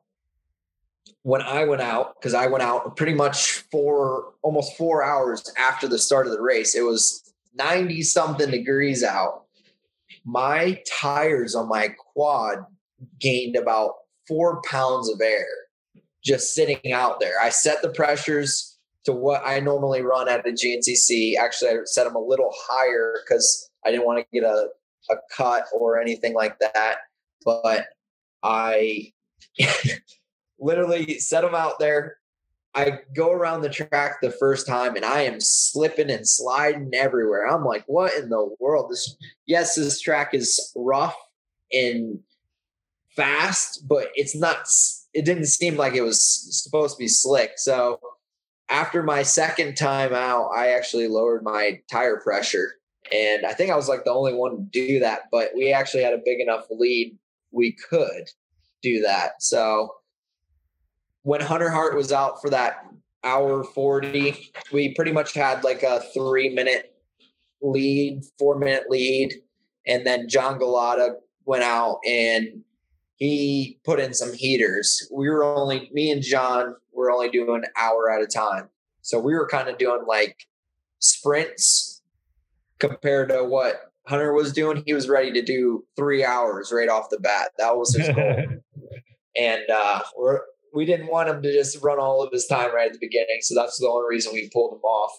when 1.29 1.43
I 1.43 1.65
went 1.65 1.83
out, 1.83 2.15
because 2.19 2.33
I 2.33 2.47
went 2.47 2.63
out 2.63 2.97
pretty 2.97 3.13
much 3.13 3.65
for 3.71 4.33
almost 4.41 4.79
four 4.79 5.05
hours 5.05 5.45
after 5.59 5.87
the 5.87 5.99
start 5.99 6.25
of 6.25 6.33
the 6.33 6.41
race, 6.41 6.75
it 6.75 6.81
was 6.81 7.35
90 7.55 8.01
something 8.01 8.51
degrees 8.51 9.05
out. 9.05 9.43
My 10.25 10.83
tires 10.91 11.55
on 11.55 11.69
my 11.69 11.89
quad 12.15 12.65
gained 13.21 13.57
about 13.57 13.97
four 14.27 14.63
pounds 14.71 15.11
of 15.11 15.21
air 15.21 15.45
just 16.25 16.55
sitting 16.55 16.95
out 16.95 17.21
there. 17.21 17.35
I 17.39 17.51
set 17.51 17.83
the 17.83 17.91
pressures 17.91 18.79
to 19.05 19.13
what 19.13 19.43
I 19.45 19.61
normally 19.61 20.01
run 20.01 20.31
at 20.31 20.45
the 20.45 20.53
GNCC. 20.53 21.35
Actually, 21.39 21.73
I 21.73 21.77
set 21.85 22.05
them 22.05 22.17
a 22.17 22.25
little 22.27 22.55
higher 22.55 23.17
because 23.23 23.69
I 23.85 23.91
didn't 23.91 24.07
want 24.07 24.21
to 24.21 24.27
get 24.33 24.49
a, 24.49 24.69
a 25.11 25.17
cut 25.37 25.65
or 25.79 26.01
anything 26.01 26.33
like 26.33 26.59
that. 26.61 26.97
But 27.45 27.85
I 28.43 29.13
literally 30.59 31.19
set 31.19 31.43
them 31.43 31.55
out 31.55 31.79
there. 31.79 32.17
I 32.75 33.01
go 33.15 33.33
around 33.33 33.63
the 33.63 33.71
track 33.71 34.21
the 34.21 34.31
first 34.31 34.67
time 34.67 34.95
and 34.95 35.05
I 35.05 35.23
am 35.23 35.41
slipping 35.41 36.11
and 36.11 36.29
sliding 36.29 36.91
everywhere. 36.95 37.47
I'm 37.47 37.65
like, 37.65 37.85
what 37.87 38.15
in 38.15 38.29
the 38.29 38.55
world? 38.61 38.91
This 38.91 39.17
yes, 39.47 39.75
this 39.75 40.01
track 40.01 40.35
is 40.35 40.73
rough 40.77 41.17
and 41.73 42.21
fast, 43.17 43.89
but 43.89 44.09
it's 44.15 44.37
not 44.37 44.69
it 45.15 45.25
didn't 45.25 45.47
seem 45.47 45.77
like 45.77 45.95
it 45.95 46.03
was 46.03 46.63
supposed 46.63 46.97
to 46.97 46.99
be 46.99 47.09
slick. 47.09 47.53
So 47.57 47.99
after 48.69 49.03
my 49.03 49.23
second 49.23 49.77
time 49.77 50.13
out, 50.13 50.51
I 50.55 50.69
actually 50.69 51.09
lowered 51.09 51.43
my 51.43 51.81
tire 51.91 52.21
pressure. 52.21 52.75
And 53.11 53.47
I 53.47 53.55
think 53.55 53.71
I 53.71 53.77
was 53.77 53.89
like 53.89 54.05
the 54.05 54.13
only 54.13 54.35
one 54.35 54.57
to 54.57 54.63
do 54.71 55.01
that, 55.01 55.23
but 55.33 55.49
we 55.57 55.73
actually 55.73 56.03
had 56.03 56.13
a 56.13 56.23
big 56.25 56.41
enough 56.41 56.67
lead 56.71 57.17
we 57.51 57.73
could 57.73 58.29
do 58.83 59.01
that. 59.03 59.43
So 59.43 59.95
when 61.29 61.43
Hunter 61.43 61.69
Hart 61.69 61.95
was 61.95 62.11
out 62.11 62.41
for 62.41 62.49
that 62.49 62.87
hour 63.23 63.63
40, 63.63 64.51
we 64.73 64.95
pretty 64.95 65.13
much 65.13 65.35
had 65.35 65.63
like 65.63 65.83
a 65.83 66.01
three 66.15 66.49
minute 66.49 66.95
lead, 67.61 68.23
four 68.39 68.59
minute 68.59 68.85
lead. 68.89 69.35
And 69.87 70.07
then 70.07 70.31
John 70.31 70.59
Galata 70.59 71.17
went 71.45 71.65
out 71.65 71.99
and 72.09 72.63
he 73.17 73.79
put 73.85 74.01
in 74.01 74.15
some 74.15 74.33
heaters. 74.33 75.07
We 75.13 75.29
were 75.29 75.45
only, 75.45 75.91
me 75.93 76.11
and 76.11 76.23
John 76.23 76.75
were 76.95 77.11
only 77.11 77.29
doing 77.29 77.63
an 77.63 77.71
hour 77.77 78.11
at 78.11 78.23
a 78.23 78.27
time. 78.27 78.71
So 79.03 79.19
we 79.19 79.35
were 79.35 79.47
kind 79.47 79.69
of 79.69 79.77
doing 79.77 80.07
like 80.09 80.47
sprints 80.99 82.01
compared 82.79 83.29
to 83.29 83.45
what 83.45 83.93
Hunter 84.07 84.33
was 84.33 84.55
doing. 84.55 84.83
He 84.87 84.95
was 84.95 85.11
ready 85.11 85.31
to 85.33 85.43
do 85.43 85.85
three 85.95 86.25
hours 86.25 86.73
right 86.73 86.89
off 86.89 87.11
the 87.11 87.21
bat. 87.21 87.51
That 87.59 87.77
was 87.77 87.95
his 87.95 88.09
goal. 88.09 88.45
and 89.37 89.63
uh, 89.71 90.01
we're 90.17 90.41
we 90.75 90.85
didn't 90.85 91.09
want 91.09 91.29
him 91.29 91.43
to 91.43 91.53
just 91.53 91.83
run 91.83 91.99
all 91.99 92.23
of 92.23 92.33
his 92.33 92.47
time 92.47 92.75
right 92.75 92.87
at 92.87 92.93
the 92.93 92.99
beginning. 92.99 93.39
So 93.41 93.55
that's 93.55 93.79
the 93.79 93.89
only 93.89 94.09
reason 94.09 94.33
we 94.33 94.51
pulled 94.53 94.75
him 94.75 94.83
off. 94.83 95.13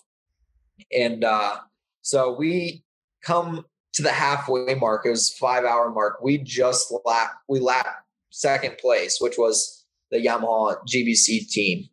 And 0.96 1.24
uh, 1.24 1.58
so 2.02 2.36
we 2.38 2.84
come 3.24 3.66
to 3.94 4.02
the 4.02 4.12
halfway 4.12 4.76
mark. 4.76 5.06
It 5.06 5.10
was 5.10 5.34
five 5.34 5.66
hour 5.66 5.92
mark. 5.92 6.22
We 6.22 6.38
just 6.38 6.94
lap 7.06 7.32
we 7.48 7.60
lap 7.60 7.88
second 8.30 8.78
place, 8.78 9.18
which 9.20 9.36
was 9.38 9.86
the 10.12 10.18
Yamaha 10.18 10.78
GBC 10.88 11.50
team. 11.50 11.86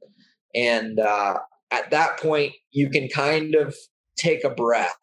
And 0.54 0.98
uh, 1.00 1.38
at 1.70 1.90
that 1.90 2.20
point, 2.20 2.54
you 2.70 2.88
can 2.90 3.08
kind 3.08 3.54
of 3.54 3.74
take 4.16 4.44
a 4.44 4.50
breath 4.50 4.96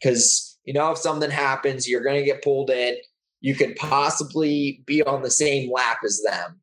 because 0.00 0.58
you 0.64 0.72
know 0.72 0.92
if 0.92 0.98
something 0.98 1.30
happens, 1.30 1.88
you're 1.88 2.04
going 2.04 2.18
to 2.18 2.24
get 2.24 2.42
pulled 2.42 2.70
in. 2.70 2.96
You 3.40 3.54
could 3.54 3.76
possibly 3.76 4.82
be 4.86 5.02
on 5.02 5.22
the 5.22 5.30
same 5.30 5.72
lap 5.72 5.98
as 6.04 6.20
them 6.22 6.60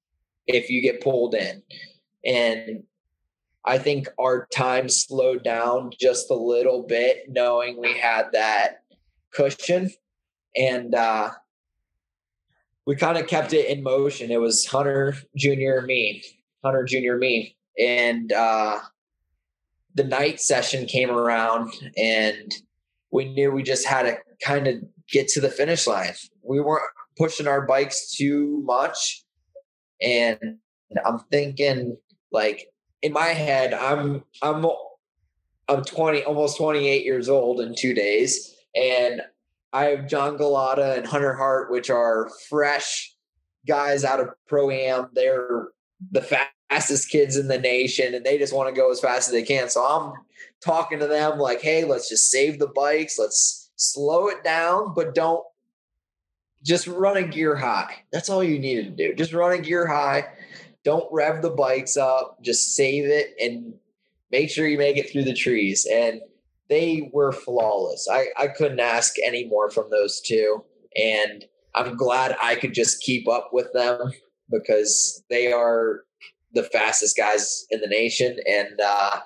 if 0.47 0.69
you 0.69 0.81
get 0.81 1.01
pulled 1.01 1.35
in. 1.35 1.61
And 2.25 2.83
I 3.65 3.77
think 3.77 4.07
our 4.17 4.47
time 4.53 4.89
slowed 4.89 5.43
down 5.43 5.91
just 5.99 6.31
a 6.31 6.35
little 6.35 6.83
bit, 6.83 7.25
knowing 7.27 7.79
we 7.79 7.97
had 7.97 8.27
that 8.31 8.83
cushion. 9.33 9.91
And 10.55 10.95
uh, 10.95 11.31
we 12.85 12.95
kind 12.95 13.17
of 13.17 13.27
kept 13.27 13.53
it 13.53 13.69
in 13.69 13.83
motion. 13.83 14.31
It 14.31 14.39
was 14.39 14.65
Hunter 14.65 15.15
Jr. 15.35 15.85
me, 15.85 16.23
Hunter 16.63 16.85
Jr. 16.85 17.17
me. 17.17 17.55
And 17.77 18.31
uh, 18.31 18.79
the 19.93 20.05
night 20.05 20.39
session 20.39 20.85
came 20.85 21.11
around, 21.11 21.73
and 21.97 22.55
we 23.11 23.25
knew 23.25 23.51
we 23.51 23.63
just 23.63 23.85
had 23.85 24.03
to 24.03 24.17
kind 24.43 24.67
of 24.67 24.75
get 25.11 25.27
to 25.29 25.41
the 25.41 25.49
finish 25.49 25.85
line. 25.85 26.13
We 26.41 26.59
weren't 26.59 26.83
pushing 27.17 27.47
our 27.47 27.65
bikes 27.65 28.15
too 28.15 28.61
much 28.65 29.25
and 30.01 30.57
I'm 31.05 31.19
thinking 31.31 31.97
like 32.31 32.67
in 33.01 33.13
my 33.13 33.27
head, 33.27 33.73
I'm 33.73 34.23
I'm 34.41 34.65
I'm 35.69 35.83
20, 35.83 36.23
almost 36.23 36.57
28 36.57 37.03
years 37.03 37.27
old 37.29 37.59
in 37.59 37.75
two 37.75 37.93
days, 37.93 38.55
and 38.75 39.21
I 39.73 39.85
have 39.85 40.07
John 40.07 40.37
Galata 40.37 40.95
and 40.95 41.05
Hunter 41.05 41.33
Hart, 41.33 41.71
which 41.71 41.89
are 41.89 42.29
fresh 42.49 43.13
guys 43.67 44.05
out 44.05 44.19
of 44.19 44.29
pro 44.47 44.69
am. 44.69 45.09
They're 45.13 45.67
the 46.11 46.21
fastest 46.69 47.09
kids 47.09 47.37
in 47.37 47.47
the 47.47 47.59
nation, 47.59 48.13
and 48.15 48.25
they 48.25 48.37
just 48.37 48.53
want 48.53 48.73
to 48.73 48.79
go 48.79 48.91
as 48.91 48.99
fast 48.99 49.27
as 49.27 49.33
they 49.33 49.43
can. 49.43 49.69
So 49.69 49.81
I'm 49.83 50.13
talking 50.63 50.99
to 50.99 51.07
them 51.07 51.37
like, 51.37 51.61
"Hey, 51.61 51.83
let's 51.83 52.09
just 52.09 52.31
save 52.31 52.59
the 52.59 52.67
bikes. 52.67 53.19
Let's 53.19 53.71
slow 53.75 54.27
it 54.27 54.43
down, 54.43 54.93
but 54.93 55.13
don't 55.13 55.43
just 56.67 56.85
run 56.85 57.15
a 57.15 57.23
gear 57.23 57.55
high. 57.55 58.03
That's 58.11 58.29
all 58.29 58.43
you 58.43 58.59
needed 58.59 58.97
to 58.97 59.07
do. 59.07 59.15
Just 59.15 59.31
run 59.31 59.53
a 59.53 59.57
gear 59.57 59.87
high. 59.87 60.25
Don't 60.83 61.07
rev 61.11 61.41
the 61.41 61.49
bikes 61.49 61.95
up. 61.95 62.39
Just 62.41 62.75
save 62.75 63.05
it 63.05 63.33
and 63.41 63.73
make 64.31 64.49
sure 64.49 64.67
you 64.67 64.77
make 64.77 64.97
it 64.97 65.09
through 65.09 65.23
the 65.23 65.33
trees. 65.33 65.87
And 65.89 66.19
they 66.69 67.09
were 67.13 67.31
flawless. 67.31 68.09
I, 68.11 68.27
I 68.37 68.49
couldn't 68.49 68.81
ask 68.81 69.13
any 69.25 69.45
more 69.45 69.71
from 69.71 69.89
those 69.89 70.19
two. 70.19 70.65
And 70.97 71.45
I'm 71.73 71.95
glad 71.95 72.35
I 72.43 72.55
could 72.55 72.73
just 72.73 73.01
keep 73.01 73.29
up 73.29 73.51
with 73.53 73.71
them 73.71 74.11
because 74.51 75.23
they 75.29 75.53
are 75.53 76.03
the 76.53 76.63
fastest 76.63 77.15
guys 77.15 77.65
in 77.71 77.79
the 77.79 77.87
nation. 77.87 78.39
And 78.45 78.79
uh, 78.83 79.21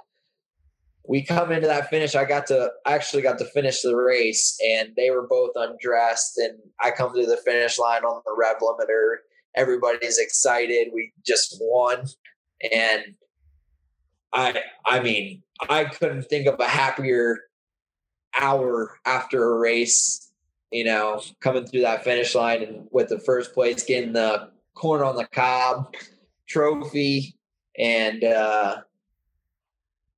we 1.07 1.23
come 1.23 1.51
into 1.51 1.67
that 1.67 1.89
finish. 1.89 2.15
I 2.15 2.25
got 2.25 2.47
to 2.47 2.71
I 2.85 2.93
actually 2.93 3.23
got 3.23 3.39
to 3.39 3.45
finish 3.45 3.81
the 3.81 3.95
race, 3.95 4.57
and 4.69 4.89
they 4.95 5.09
were 5.09 5.27
both 5.27 5.51
undressed. 5.55 6.37
And 6.37 6.59
I 6.79 6.91
come 6.91 7.13
to 7.15 7.25
the 7.25 7.37
finish 7.37 7.79
line 7.79 8.03
on 8.03 8.21
the 8.25 8.35
rev 8.37 8.57
limiter. 8.61 9.17
Everybody's 9.55 10.17
excited. 10.17 10.89
We 10.93 11.11
just 11.25 11.57
won, 11.59 12.05
and 12.71 13.03
I 14.33 14.61
I 14.85 14.99
mean 14.99 15.43
I 15.69 15.85
couldn't 15.85 16.23
think 16.23 16.47
of 16.47 16.59
a 16.59 16.67
happier 16.67 17.39
hour 18.39 18.97
after 19.05 19.51
a 19.51 19.59
race. 19.59 20.31
You 20.71 20.85
know, 20.85 21.21
coming 21.41 21.65
through 21.65 21.81
that 21.81 22.05
finish 22.05 22.33
line 22.33 22.63
and 22.63 22.87
with 22.91 23.09
the 23.09 23.19
first 23.19 23.53
place, 23.53 23.83
getting 23.83 24.13
the 24.13 24.49
corn 24.73 25.01
on 25.01 25.17
the 25.17 25.27
cob 25.27 25.93
trophy, 26.47 27.35
and 27.77 28.23
uh, 28.23 28.77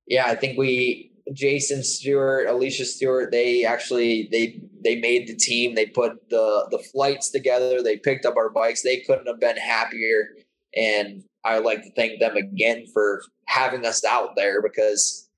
yeah, 0.06 0.26
I 0.26 0.34
think 0.34 0.58
we 0.58 1.12
Jason 1.32 1.82
Stewart, 1.82 2.48
Alicia 2.48 2.84
Stewart, 2.84 3.30
they 3.32 3.64
actually 3.64 4.28
they 4.30 4.60
they 4.82 4.96
made 4.96 5.26
the 5.26 5.34
team. 5.34 5.74
They 5.74 5.86
put 5.86 6.28
the 6.28 6.68
the 6.70 6.78
flights 6.78 7.30
together. 7.30 7.82
They 7.82 7.96
picked 7.96 8.26
up 8.26 8.36
our 8.36 8.50
bikes. 8.50 8.82
They 8.82 9.00
couldn't 9.00 9.26
have 9.26 9.40
been 9.40 9.56
happier. 9.56 10.28
And 10.76 11.22
I 11.44 11.56
would 11.56 11.64
like 11.64 11.82
to 11.82 11.92
thank 11.92 12.20
them 12.20 12.36
again 12.36 12.86
for 12.92 13.22
having 13.46 13.86
us 13.86 14.04
out 14.04 14.36
there 14.36 14.60
because 14.60 15.28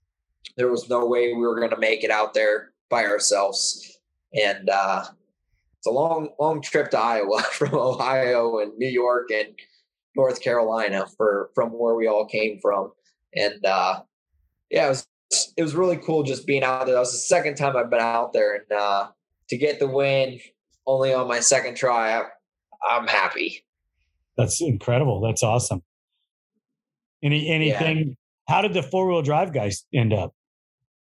there 0.56 0.70
was 0.70 0.88
no 0.88 1.04
way 1.06 1.32
we 1.32 1.40
were 1.40 1.58
going 1.58 1.70
to 1.70 1.78
make 1.78 2.02
it 2.02 2.10
out 2.10 2.34
there 2.34 2.72
by 2.88 3.04
ourselves. 3.04 3.98
And 4.32 4.68
uh, 4.70 5.04
it's 5.78 5.86
a 5.86 5.90
long, 5.90 6.30
long 6.40 6.62
trip 6.62 6.90
to 6.90 6.98
Iowa 6.98 7.42
from 7.52 7.74
Ohio 7.74 8.58
and 8.58 8.72
New 8.76 8.88
York 8.88 9.30
and 9.32 9.48
North 10.16 10.40
Carolina 10.40 11.06
for 11.16 11.50
from 11.54 11.70
where 11.70 11.94
we 11.94 12.06
all 12.08 12.26
came 12.26 12.58
from. 12.60 12.92
And 13.34 13.64
uh, 13.64 14.00
yeah, 14.70 14.86
it 14.86 14.88
was 14.90 15.06
it 15.56 15.62
was 15.62 15.74
really 15.74 15.96
cool 15.96 16.22
just 16.22 16.46
being 16.46 16.62
out 16.62 16.86
there. 16.86 16.94
That 16.94 17.00
was 17.00 17.12
the 17.12 17.18
second 17.18 17.56
time 17.56 17.76
I've 17.76 17.90
been 17.90 18.00
out 18.00 18.32
there, 18.32 18.54
and 18.54 18.72
uh, 18.72 19.08
to 19.48 19.56
get 19.56 19.78
the 19.78 19.86
win 19.86 20.38
only 20.86 21.12
on 21.12 21.28
my 21.28 21.40
second 21.40 21.76
try, 21.76 22.18
I, 22.18 22.22
I'm 22.88 23.06
happy. 23.06 23.64
That's 24.36 24.60
incredible. 24.60 25.20
That's 25.20 25.42
awesome. 25.42 25.82
Any 27.22 27.48
anything? 27.48 27.98
Yeah. 27.98 28.14
How 28.48 28.62
did 28.62 28.74
the 28.74 28.82
four 28.82 29.08
wheel 29.08 29.22
drive 29.22 29.52
guys 29.52 29.84
end 29.92 30.12
up? 30.12 30.34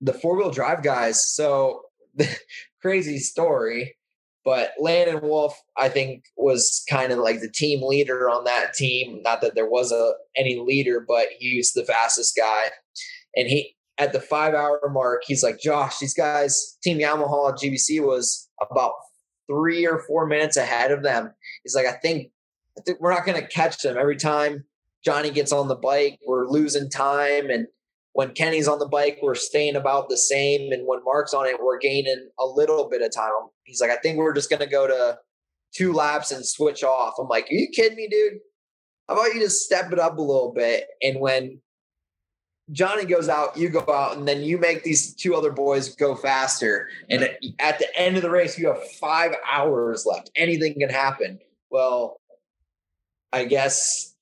The 0.00 0.14
four 0.14 0.36
wheel 0.36 0.50
drive 0.50 0.82
guys. 0.82 1.24
So 1.24 1.82
crazy 2.82 3.18
story, 3.18 3.96
but 4.44 4.72
Landon 4.78 5.20
Wolf, 5.22 5.60
I 5.76 5.88
think, 5.88 6.24
was 6.36 6.82
kind 6.88 7.12
of 7.12 7.18
like 7.18 7.40
the 7.40 7.50
team 7.50 7.82
leader 7.82 8.30
on 8.30 8.44
that 8.44 8.74
team. 8.74 9.20
Not 9.22 9.42
that 9.42 9.54
there 9.54 9.68
was 9.68 9.92
a 9.92 10.14
any 10.34 10.58
leader, 10.58 11.04
but 11.06 11.26
he 11.38 11.58
was 11.58 11.72
the 11.72 11.84
fastest 11.84 12.36
guy, 12.36 12.70
and 13.34 13.48
he 13.48 13.76
at 13.98 14.12
the 14.12 14.20
five 14.20 14.54
hour 14.54 14.80
mark, 14.90 15.22
he's 15.26 15.42
like, 15.42 15.60
Josh, 15.60 15.98
these 15.98 16.14
guys, 16.14 16.78
Team 16.82 16.98
Yamaha 16.98 17.54
GBC 17.54 18.04
was 18.04 18.48
about 18.70 18.92
three 19.50 19.86
or 19.86 20.02
four 20.06 20.26
minutes 20.26 20.56
ahead 20.56 20.90
of 20.90 21.02
them. 21.02 21.32
He's 21.62 21.74
like, 21.74 21.86
I 21.86 21.92
think, 21.92 22.28
I 22.78 22.82
think 22.82 22.98
we're 23.00 23.12
not 23.12 23.26
going 23.26 23.40
to 23.40 23.46
catch 23.46 23.82
them 23.82 23.98
every 23.98 24.16
time 24.16 24.64
Johnny 25.04 25.30
gets 25.30 25.52
on 25.52 25.68
the 25.68 25.76
bike. 25.76 26.18
We're 26.26 26.48
losing 26.48 26.88
time, 26.90 27.50
and 27.50 27.66
when 28.12 28.32
Kenny's 28.32 28.68
on 28.68 28.78
the 28.78 28.88
bike, 28.88 29.18
we're 29.22 29.34
staying 29.34 29.76
about 29.76 30.08
the 30.08 30.16
same, 30.16 30.72
and 30.72 30.86
when 30.86 31.04
Mark's 31.04 31.34
on 31.34 31.46
it, 31.46 31.56
we're 31.62 31.78
gaining 31.78 32.30
a 32.38 32.46
little 32.46 32.88
bit 32.88 33.02
of 33.02 33.14
time. 33.14 33.30
He's 33.64 33.80
like, 33.80 33.90
I 33.90 33.96
think 33.96 34.18
we're 34.18 34.34
just 34.34 34.50
going 34.50 34.60
to 34.60 34.66
go 34.66 34.86
to 34.86 35.18
two 35.74 35.92
laps 35.92 36.30
and 36.30 36.44
switch 36.44 36.82
off. 36.82 37.14
I'm 37.18 37.28
like, 37.28 37.44
are 37.44 37.54
you 37.54 37.68
kidding 37.74 37.96
me, 37.96 38.08
dude? 38.10 38.40
How 39.08 39.14
about 39.14 39.34
you 39.34 39.40
just 39.40 39.62
step 39.62 39.92
it 39.92 39.98
up 39.98 40.18
a 40.18 40.22
little 40.22 40.52
bit? 40.54 40.86
And 41.02 41.20
when 41.20 41.60
Johnny 42.72 43.04
goes 43.04 43.28
out, 43.28 43.56
you 43.56 43.68
go 43.68 43.84
out, 43.88 44.16
and 44.16 44.28
then 44.28 44.42
you 44.42 44.58
make 44.58 44.84
these 44.84 45.14
two 45.14 45.34
other 45.34 45.50
boys 45.50 45.94
go 45.94 46.14
faster. 46.14 46.88
And 47.08 47.28
at 47.58 47.78
the 47.78 47.98
end 47.98 48.16
of 48.16 48.22
the 48.22 48.30
race, 48.30 48.58
you 48.58 48.68
have 48.68 48.82
five 48.92 49.34
hours 49.50 50.06
left. 50.06 50.30
Anything 50.36 50.74
can 50.74 50.88
happen. 50.88 51.40
Well, 51.70 52.20
I 53.32 53.44
guess 53.44 54.14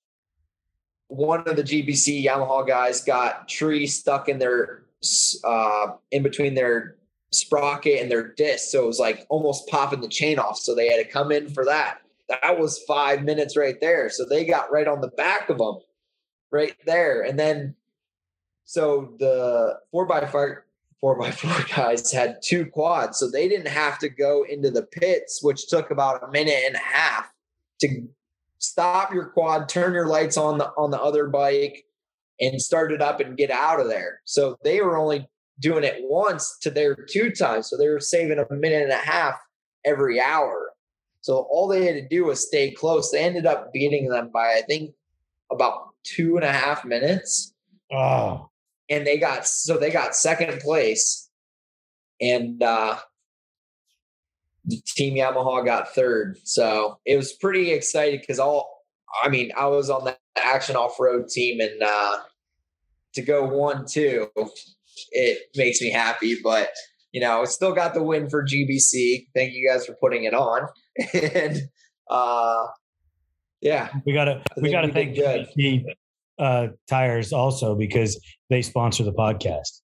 one 1.09 1.41
of 1.49 1.57
the 1.57 1.63
GBC 1.63 2.25
Yamaha 2.25 2.67
guys 2.67 3.03
got 3.03 3.49
tree 3.49 3.87
stuck 3.87 4.29
in 4.29 4.39
their 4.39 4.83
uh, 5.45 5.89
in 6.11 6.23
between 6.23 6.55
their 6.55 6.97
sprocket 7.31 8.01
and 8.01 8.11
their 8.11 8.29
disc, 8.35 8.71
so 8.71 8.85
it 8.85 8.87
was 8.87 8.99
like 8.99 9.27
almost 9.29 9.69
popping 9.69 10.01
the 10.01 10.09
chain 10.09 10.39
off. 10.39 10.59
So 10.59 10.75
they 10.75 10.89
had 10.89 11.05
to 11.05 11.11
come 11.11 11.33
in 11.33 11.49
for 11.49 11.65
that. 11.65 11.99
That 12.29 12.59
was 12.59 12.83
five 12.87 13.25
minutes 13.25 13.57
right 13.57 13.81
there. 13.81 14.11
So 14.11 14.25
they 14.25 14.45
got 14.45 14.71
right 14.71 14.87
on 14.87 15.01
the 15.01 15.09
back 15.09 15.49
of 15.49 15.59
them, 15.59 15.79
right 16.51 16.75
there, 16.85 17.23
and 17.23 17.39
then 17.39 17.75
so 18.69 19.15
the 19.19 19.79
four 19.91 20.05
by 20.05 20.27
four 20.27 20.67
four 21.01 21.19
by 21.19 21.31
four 21.41 21.65
guys 21.75 22.13
had 22.13 22.37
two 22.45 22.67
quads, 22.67 23.19
so 23.19 23.31
they 23.31 23.49
didn't 23.49 23.69
have 23.69 23.99
to 24.01 24.11
go 24.11 24.45
into 24.47 24.71
the 24.71 24.83
pits, 24.83 25.43
which 25.43 25.69
took 25.69 25.91
about 25.91 26.23
a 26.23 26.31
minute 26.31 26.63
and 26.67 26.77
a 26.77 26.81
half 26.81 27.33
to 27.81 28.07
stop 28.59 29.15
your 29.15 29.25
quad, 29.31 29.71
turn 29.71 29.95
your 29.95 30.07
lights 30.07 30.37
on 30.37 30.59
the 30.59 30.67
on 30.77 30.91
the 30.91 31.01
other 31.01 31.29
bike, 31.29 31.87
and 32.43 32.61
start 32.61 32.93
it 32.93 33.01
up 33.01 33.21
and 33.21 33.39
get 33.39 33.51
out 33.51 33.81
of 33.81 33.89
there. 33.89 34.21
So 34.27 34.59
they 34.63 34.83
were 34.83 34.99
only 34.99 35.27
doing 35.61 35.83
it 35.83 36.01
once 36.01 36.59
to 36.59 36.71
their 36.71 36.95
two 36.95 37.31
times, 37.31 37.71
so 37.71 37.79
they 37.79 37.89
were 37.89 38.01
saving 38.01 38.39
a 38.39 38.55
minute 38.55 38.83
and 38.83 38.93
a 38.93 38.97
half 38.97 39.41
every 39.87 40.21
hour. 40.21 40.73
So 41.23 41.49
all 41.51 41.69
they 41.69 41.87
had 41.87 41.95
to 41.95 42.07
do 42.07 42.27
was 42.27 42.47
stay 42.47 42.73
close. 42.73 43.11
They 43.13 43.21
ended 43.21 43.47
up 43.47 43.73
beating 43.73 44.11
them 44.11 44.29
by 44.29 44.59
I 44.59 44.63
think 44.69 44.95
about 45.51 45.95
two 46.05 46.37
and 46.37 46.45
a 46.45 46.53
half 46.53 46.85
minutes. 46.85 47.55
Oh 47.91 48.48
and 48.91 49.07
they 49.07 49.19
got 49.19 49.47
so 49.47 49.79
they 49.79 49.91
got 49.91 50.15
second 50.15 50.61
place, 50.61 51.29
and 52.21 52.63
uh, 52.63 52.99
the 54.65 54.81
team 54.87 55.15
Yamaha 55.15 55.65
got 55.65 55.95
third. 55.95 56.39
So 56.45 56.99
it 57.05 57.17
was 57.17 57.33
pretty 57.33 57.71
exciting 57.71 58.21
because 58.21 58.39
all 58.39 58.85
I 59.23 59.29
mean 59.29 59.51
I 59.57 59.67
was 59.67 59.91
on 59.91 60.05
the 60.05 60.17
action 60.37 60.77
off 60.77 60.99
road 60.99 61.29
team, 61.29 61.61
and 61.61 61.83
uh, 61.83 62.19
to 63.15 63.23
go 63.23 63.47
one 63.47 63.87
two, 63.87 64.29
it 65.11 65.39
makes 65.57 65.81
me 65.81 65.91
happy. 65.91 66.37
But 66.43 66.71
you 67.13 67.21
know, 67.21 67.43
it 67.43 67.49
still 67.49 67.73
got 67.75 67.95
the 67.95 68.03
win 68.03 68.29
for 68.29 68.45
GBC. 68.45 69.29
Thank 69.35 69.55
you 69.55 69.69
guys 69.69 69.87
for 69.87 69.95
putting 69.95 70.25
it 70.25 70.35
on, 70.35 70.69
and 71.15 71.61
uh, 72.11 72.67
yeah, 73.61 73.91
we 74.07 74.13
gotta 74.13 74.43
we 74.57 74.71
gotta 74.71 74.93
thank 74.93 75.17
GBC 75.17 75.85
uh, 76.39 76.69
tires 76.89 77.33
also 77.33 77.75
because 77.75 78.21
they 78.51 78.63
sponsor 78.63 79.05
the 79.05 79.13
podcast. 79.13 79.81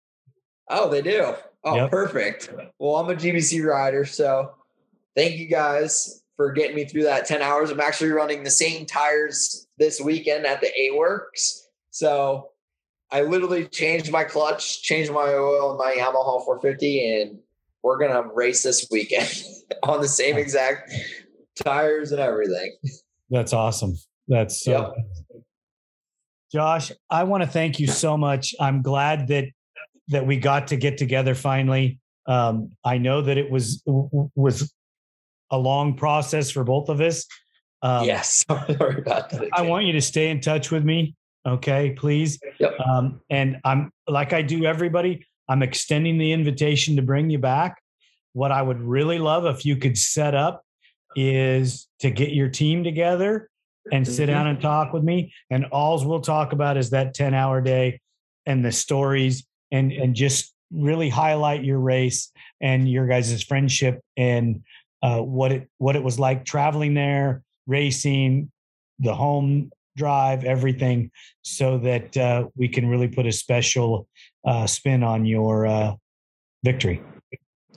Oh, 0.68 0.88
they 0.88 1.02
do. 1.02 1.34
Oh, 1.64 1.74
yep. 1.74 1.90
perfect. 1.90 2.50
Well, 2.78 2.96
I'm 2.96 3.10
a 3.10 3.14
GBC 3.14 3.64
rider, 3.64 4.04
so 4.04 4.54
thank 5.16 5.36
you 5.36 5.46
guys 5.46 6.22
for 6.36 6.52
getting 6.52 6.76
me 6.76 6.84
through 6.84 7.02
that 7.04 7.26
10 7.26 7.42
hours. 7.42 7.70
I'm 7.70 7.80
actually 7.80 8.10
running 8.10 8.44
the 8.44 8.50
same 8.50 8.86
tires 8.86 9.66
this 9.78 10.00
weekend 10.00 10.46
at 10.46 10.60
the 10.60 10.68
A 10.68 10.90
WORCS. 10.92 11.68
So 11.90 12.50
I 13.10 13.22
literally 13.22 13.66
changed 13.66 14.12
my 14.12 14.24
clutch, 14.24 14.82
changed 14.82 15.10
my 15.10 15.32
oil 15.34 15.72
in 15.72 15.78
my 15.78 15.96
Yamaha 15.98 16.44
450, 16.44 17.22
and 17.22 17.38
we're 17.82 17.98
gonna 17.98 18.28
race 18.34 18.62
this 18.62 18.86
weekend 18.90 19.42
on 19.82 20.00
the 20.00 20.08
same 20.08 20.36
exact 20.36 20.92
tires 21.56 22.12
and 22.12 22.20
everything. 22.20 22.76
That's 23.30 23.52
awesome. 23.52 23.96
That's 24.28 24.62
so 24.62 24.70
yep. 24.70 25.17
Josh, 26.50 26.92
I 27.10 27.24
want 27.24 27.42
to 27.42 27.48
thank 27.48 27.78
you 27.78 27.86
so 27.86 28.16
much. 28.16 28.54
I'm 28.58 28.82
glad 28.82 29.28
that 29.28 29.46
that 30.08 30.26
we 30.26 30.38
got 30.38 30.68
to 30.68 30.76
get 30.76 30.96
together 30.96 31.34
finally. 31.34 31.98
Um, 32.26 32.70
I 32.84 32.98
know 32.98 33.22
that 33.22 33.36
it 33.36 33.50
was 33.50 33.82
was 33.86 34.72
a 35.50 35.58
long 35.58 35.94
process 35.94 36.50
for 36.50 36.64
both 36.64 36.88
of 36.88 37.00
us. 37.00 37.26
Um, 37.82 38.04
yes, 38.04 38.44
sorry 38.48 38.98
about 38.98 39.30
that. 39.30 39.40
Again. 39.40 39.50
I 39.52 39.62
want 39.62 39.86
you 39.86 39.92
to 39.92 40.00
stay 40.00 40.30
in 40.30 40.40
touch 40.40 40.70
with 40.70 40.84
me, 40.84 41.14
okay, 41.46 41.94
please. 41.96 42.38
Yep. 42.58 42.80
Um, 42.80 43.20
and 43.30 43.58
I'm 43.64 43.90
like 44.06 44.32
I 44.32 44.42
do 44.42 44.64
everybody. 44.64 45.26
I'm 45.48 45.62
extending 45.62 46.18
the 46.18 46.32
invitation 46.32 46.96
to 46.96 47.02
bring 47.02 47.30
you 47.30 47.38
back. 47.38 47.80
What 48.32 48.52
I 48.52 48.62
would 48.62 48.80
really 48.80 49.18
love 49.18 49.46
if 49.46 49.64
you 49.64 49.76
could 49.76 49.96
set 49.96 50.34
up 50.34 50.62
is 51.16 51.88
to 52.00 52.10
get 52.10 52.32
your 52.32 52.48
team 52.48 52.84
together 52.84 53.48
and 53.92 54.06
sit 54.06 54.26
down 54.26 54.42
mm-hmm. 54.42 54.50
and 54.50 54.60
talk 54.60 54.92
with 54.92 55.02
me. 55.02 55.32
And 55.50 55.66
alls 55.66 56.04
we'll 56.04 56.20
talk 56.20 56.52
about 56.52 56.76
is 56.76 56.90
that 56.90 57.14
10 57.14 57.34
hour 57.34 57.60
day 57.60 58.00
and 58.46 58.64
the 58.64 58.72
stories 58.72 59.46
and 59.70 59.92
and 59.92 60.14
just 60.14 60.54
really 60.70 61.08
highlight 61.08 61.64
your 61.64 61.78
race 61.78 62.30
and 62.60 62.90
your 62.90 63.06
guys' 63.06 63.42
friendship 63.42 64.00
and 64.16 64.62
uh, 65.02 65.20
what 65.20 65.52
it 65.52 65.68
what 65.78 65.96
it 65.96 66.02
was 66.02 66.18
like 66.18 66.44
traveling 66.44 66.94
there, 66.94 67.42
racing, 67.66 68.50
the 68.98 69.14
home 69.14 69.70
drive, 69.96 70.44
everything, 70.44 71.10
so 71.42 71.78
that 71.78 72.16
uh, 72.16 72.46
we 72.56 72.68
can 72.68 72.88
really 72.88 73.08
put 73.08 73.26
a 73.26 73.32
special 73.32 74.06
uh, 74.46 74.66
spin 74.66 75.02
on 75.02 75.26
your 75.26 75.66
uh, 75.66 75.94
victory. 76.64 77.02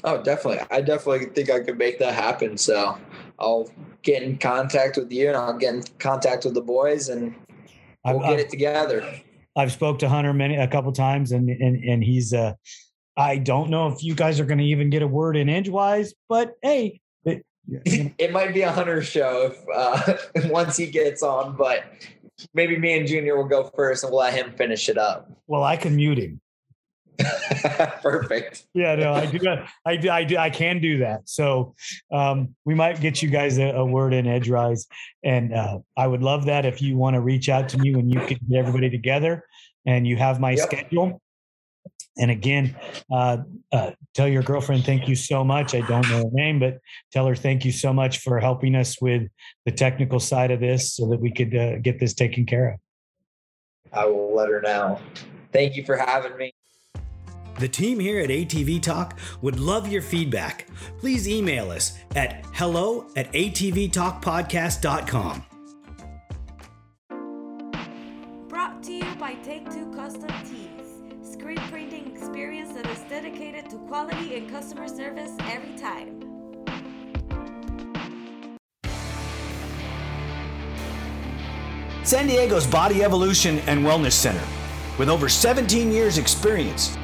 Oh, 0.03 0.22
definitely. 0.22 0.66
I 0.72 0.82
definitely 0.82 1.28
think 1.28 1.49
I 1.49 1.59
could 1.59 1.78
make 1.78 1.99
that 1.99 2.16
happen. 2.16 2.57
So 2.57 2.97
I'll 3.42 3.70
get 4.04 4.24
in 4.24 4.38
contact 4.38 4.98
with 4.98 5.12
you 5.12 5.28
and 5.28 5.38
I'll 5.38 5.58
get 5.58 5.74
in 5.74 5.84
contact 6.00 6.46
with 6.46 6.54
the 6.54 6.62
boys 6.62 7.10
and 7.10 7.36
we'll 8.06 8.22
I've, 8.22 8.30
get 8.30 8.39
it 8.39 8.50
together. 8.50 9.08
I've 9.56 9.72
spoke 9.72 10.00
to 10.00 10.10
Hunter 10.10 10.34
many 10.34 10.56
a 10.56 10.68
couple 10.68 10.92
times 10.92 11.32
and 11.32 11.50
and 11.50 11.84
and 11.84 12.04
he's 12.04 12.34
uh 12.34 12.54
I 13.18 13.38
don't 13.38 13.70
know 13.70 13.88
if 13.88 14.04
you 14.04 14.16
guys 14.16 14.39
are 14.39 14.46
going 14.46 14.60
to 14.60 14.64
even 14.64 14.89
get 14.89 15.02
a 15.02 15.08
word 15.08 15.36
in 15.36 15.50
edgewise, 15.50 16.14
but 16.30 16.54
hey, 16.62 17.02
it, 17.26 18.14
it 18.18 18.32
might 18.32 18.54
be 18.54 18.62
a 18.62 18.72
Hunter 18.72 19.02
show 19.02 19.52
if 19.52 19.66
uh, 19.74 20.50
once 20.50 20.78
he 20.78 20.88
gets 20.88 21.22
on, 21.22 21.56
but 21.56 21.84
maybe 22.54 22.78
me 22.78 22.98
and 22.98 23.08
Junior 23.08 23.38
will 23.38 23.48
go 23.48 23.72
first 23.76 24.04
and 24.04 24.12
we'll 24.12 24.22
let 24.22 24.34
him 24.34 24.54
finish 24.54 24.89
it 24.89 24.98
up. 24.98 25.30
Well, 25.48 25.64
I 25.64 25.78
can 25.78 25.96
mute 25.96 26.18
him. 26.18 26.42
Perfect. 28.01 28.65
Yeah, 28.74 28.95
no, 28.95 29.13
I 29.13 29.26
do. 29.26 29.39
I 29.86 29.95
do. 29.95 30.09
I 30.09 30.24
do. 30.24 30.38
I 30.38 30.49
can 30.49 30.80
do 30.80 30.99
that. 30.99 31.22
So 31.26 31.76
um, 32.11 32.55
we 32.65 32.76
might 32.76 32.99
get 33.01 33.22
you 33.22 33.30
guys 33.30 33.57
a, 33.57 33.69
a 33.69 33.86
word 33.86 34.13
in 34.13 34.28
edgewise, 34.28 34.88
and 35.24 35.53
uh, 35.53 35.80
I 35.97 36.07
would 36.07 36.22
love 36.22 36.45
that 36.45 36.65
if 36.65 36.82
you 36.82 36.97
want 36.97 37.15
to 37.15 37.22
reach 37.22 37.49
out 37.49 37.69
to 37.69 37.78
me 37.78 37.95
when 37.95 38.09
you 38.09 38.19
can 38.22 38.39
get 38.49 38.59
everybody 38.59 38.89
together, 38.89 39.45
and 39.86 40.07
you 40.07 40.17
have 40.17 40.39
my 40.39 40.51
yep. 40.51 40.67
schedule. 40.67 41.22
And 42.17 42.30
again, 42.30 42.76
uh, 43.11 43.38
uh, 43.72 43.91
tell 44.13 44.28
your 44.28 44.43
girlfriend 44.43 44.84
thank 44.84 45.07
you 45.07 45.15
so 45.15 45.43
much. 45.43 45.74
I 45.74 45.82
don't 45.82 46.07
know 46.09 46.17
her 46.17 46.32
name, 46.34 46.59
but 46.59 46.80
tell 47.11 47.26
her 47.26 47.36
thank 47.36 47.63
you 47.63 47.72
so 47.72 47.93
much 47.93 48.19
for 48.19 48.39
helping 48.39 48.76
us 48.76 49.01
with 49.01 49.30
the 49.65 49.72
technical 49.72 50.19
side 50.19 50.51
of 50.51 50.59
this, 50.59 50.93
so 50.93 51.07
that 51.09 51.19
we 51.19 51.32
could 51.32 51.55
uh, 51.55 51.78
get 51.78 51.99
this 51.99 52.13
taken 52.13 52.45
care 52.45 52.74
of. 52.74 52.80
I 53.93 54.05
will 54.05 54.36
let 54.36 54.49
her 54.49 54.61
know. 54.61 54.99
Thank 55.51 55.76
you 55.76 55.86
for 55.86 55.97
having 55.97 56.38
me. 56.38 56.53
The 57.62 57.70
team 57.70 57.99
here 57.99 58.20
at 58.20 58.32
ATV 58.32 58.82
Talk 58.82 59.20
would 59.43 59.59
love 59.59 59.88
your 59.88 60.01
feedback. 60.01 60.66
Please 60.97 61.30
email 61.30 61.70
us 61.70 61.95
at 62.16 62.43
hello 62.53 63.05
at 63.16 63.32
atvtalkpodcast.com. 63.34 65.45
Brought 68.47 68.82
to 68.82 68.91
you 68.91 69.05
by 69.20 69.36
Take 69.43 69.70
Two 69.70 69.91
Custom 69.91 70.32
Tees. 70.43 71.03
Screen 71.22 71.59
printing 71.70 72.18
experience 72.18 72.74
that 72.74 72.88
is 72.88 73.01
dedicated 73.01 73.70
to 73.70 73.78
quality 73.88 74.38
and 74.38 74.49
customer 74.49 74.88
service 74.88 75.34
every 75.41 75.78
time. 75.78 76.20
San 82.03 82.26
Diego's 82.26 82.66
Body 82.66 83.03
Evolution 83.03 83.59
and 83.68 83.86
Wellness 83.86 84.14
Center. 84.14 84.41
With 84.97 85.09
over 85.09 85.30
17 85.30 85.91
years' 85.91 86.18
experience, 86.18 86.97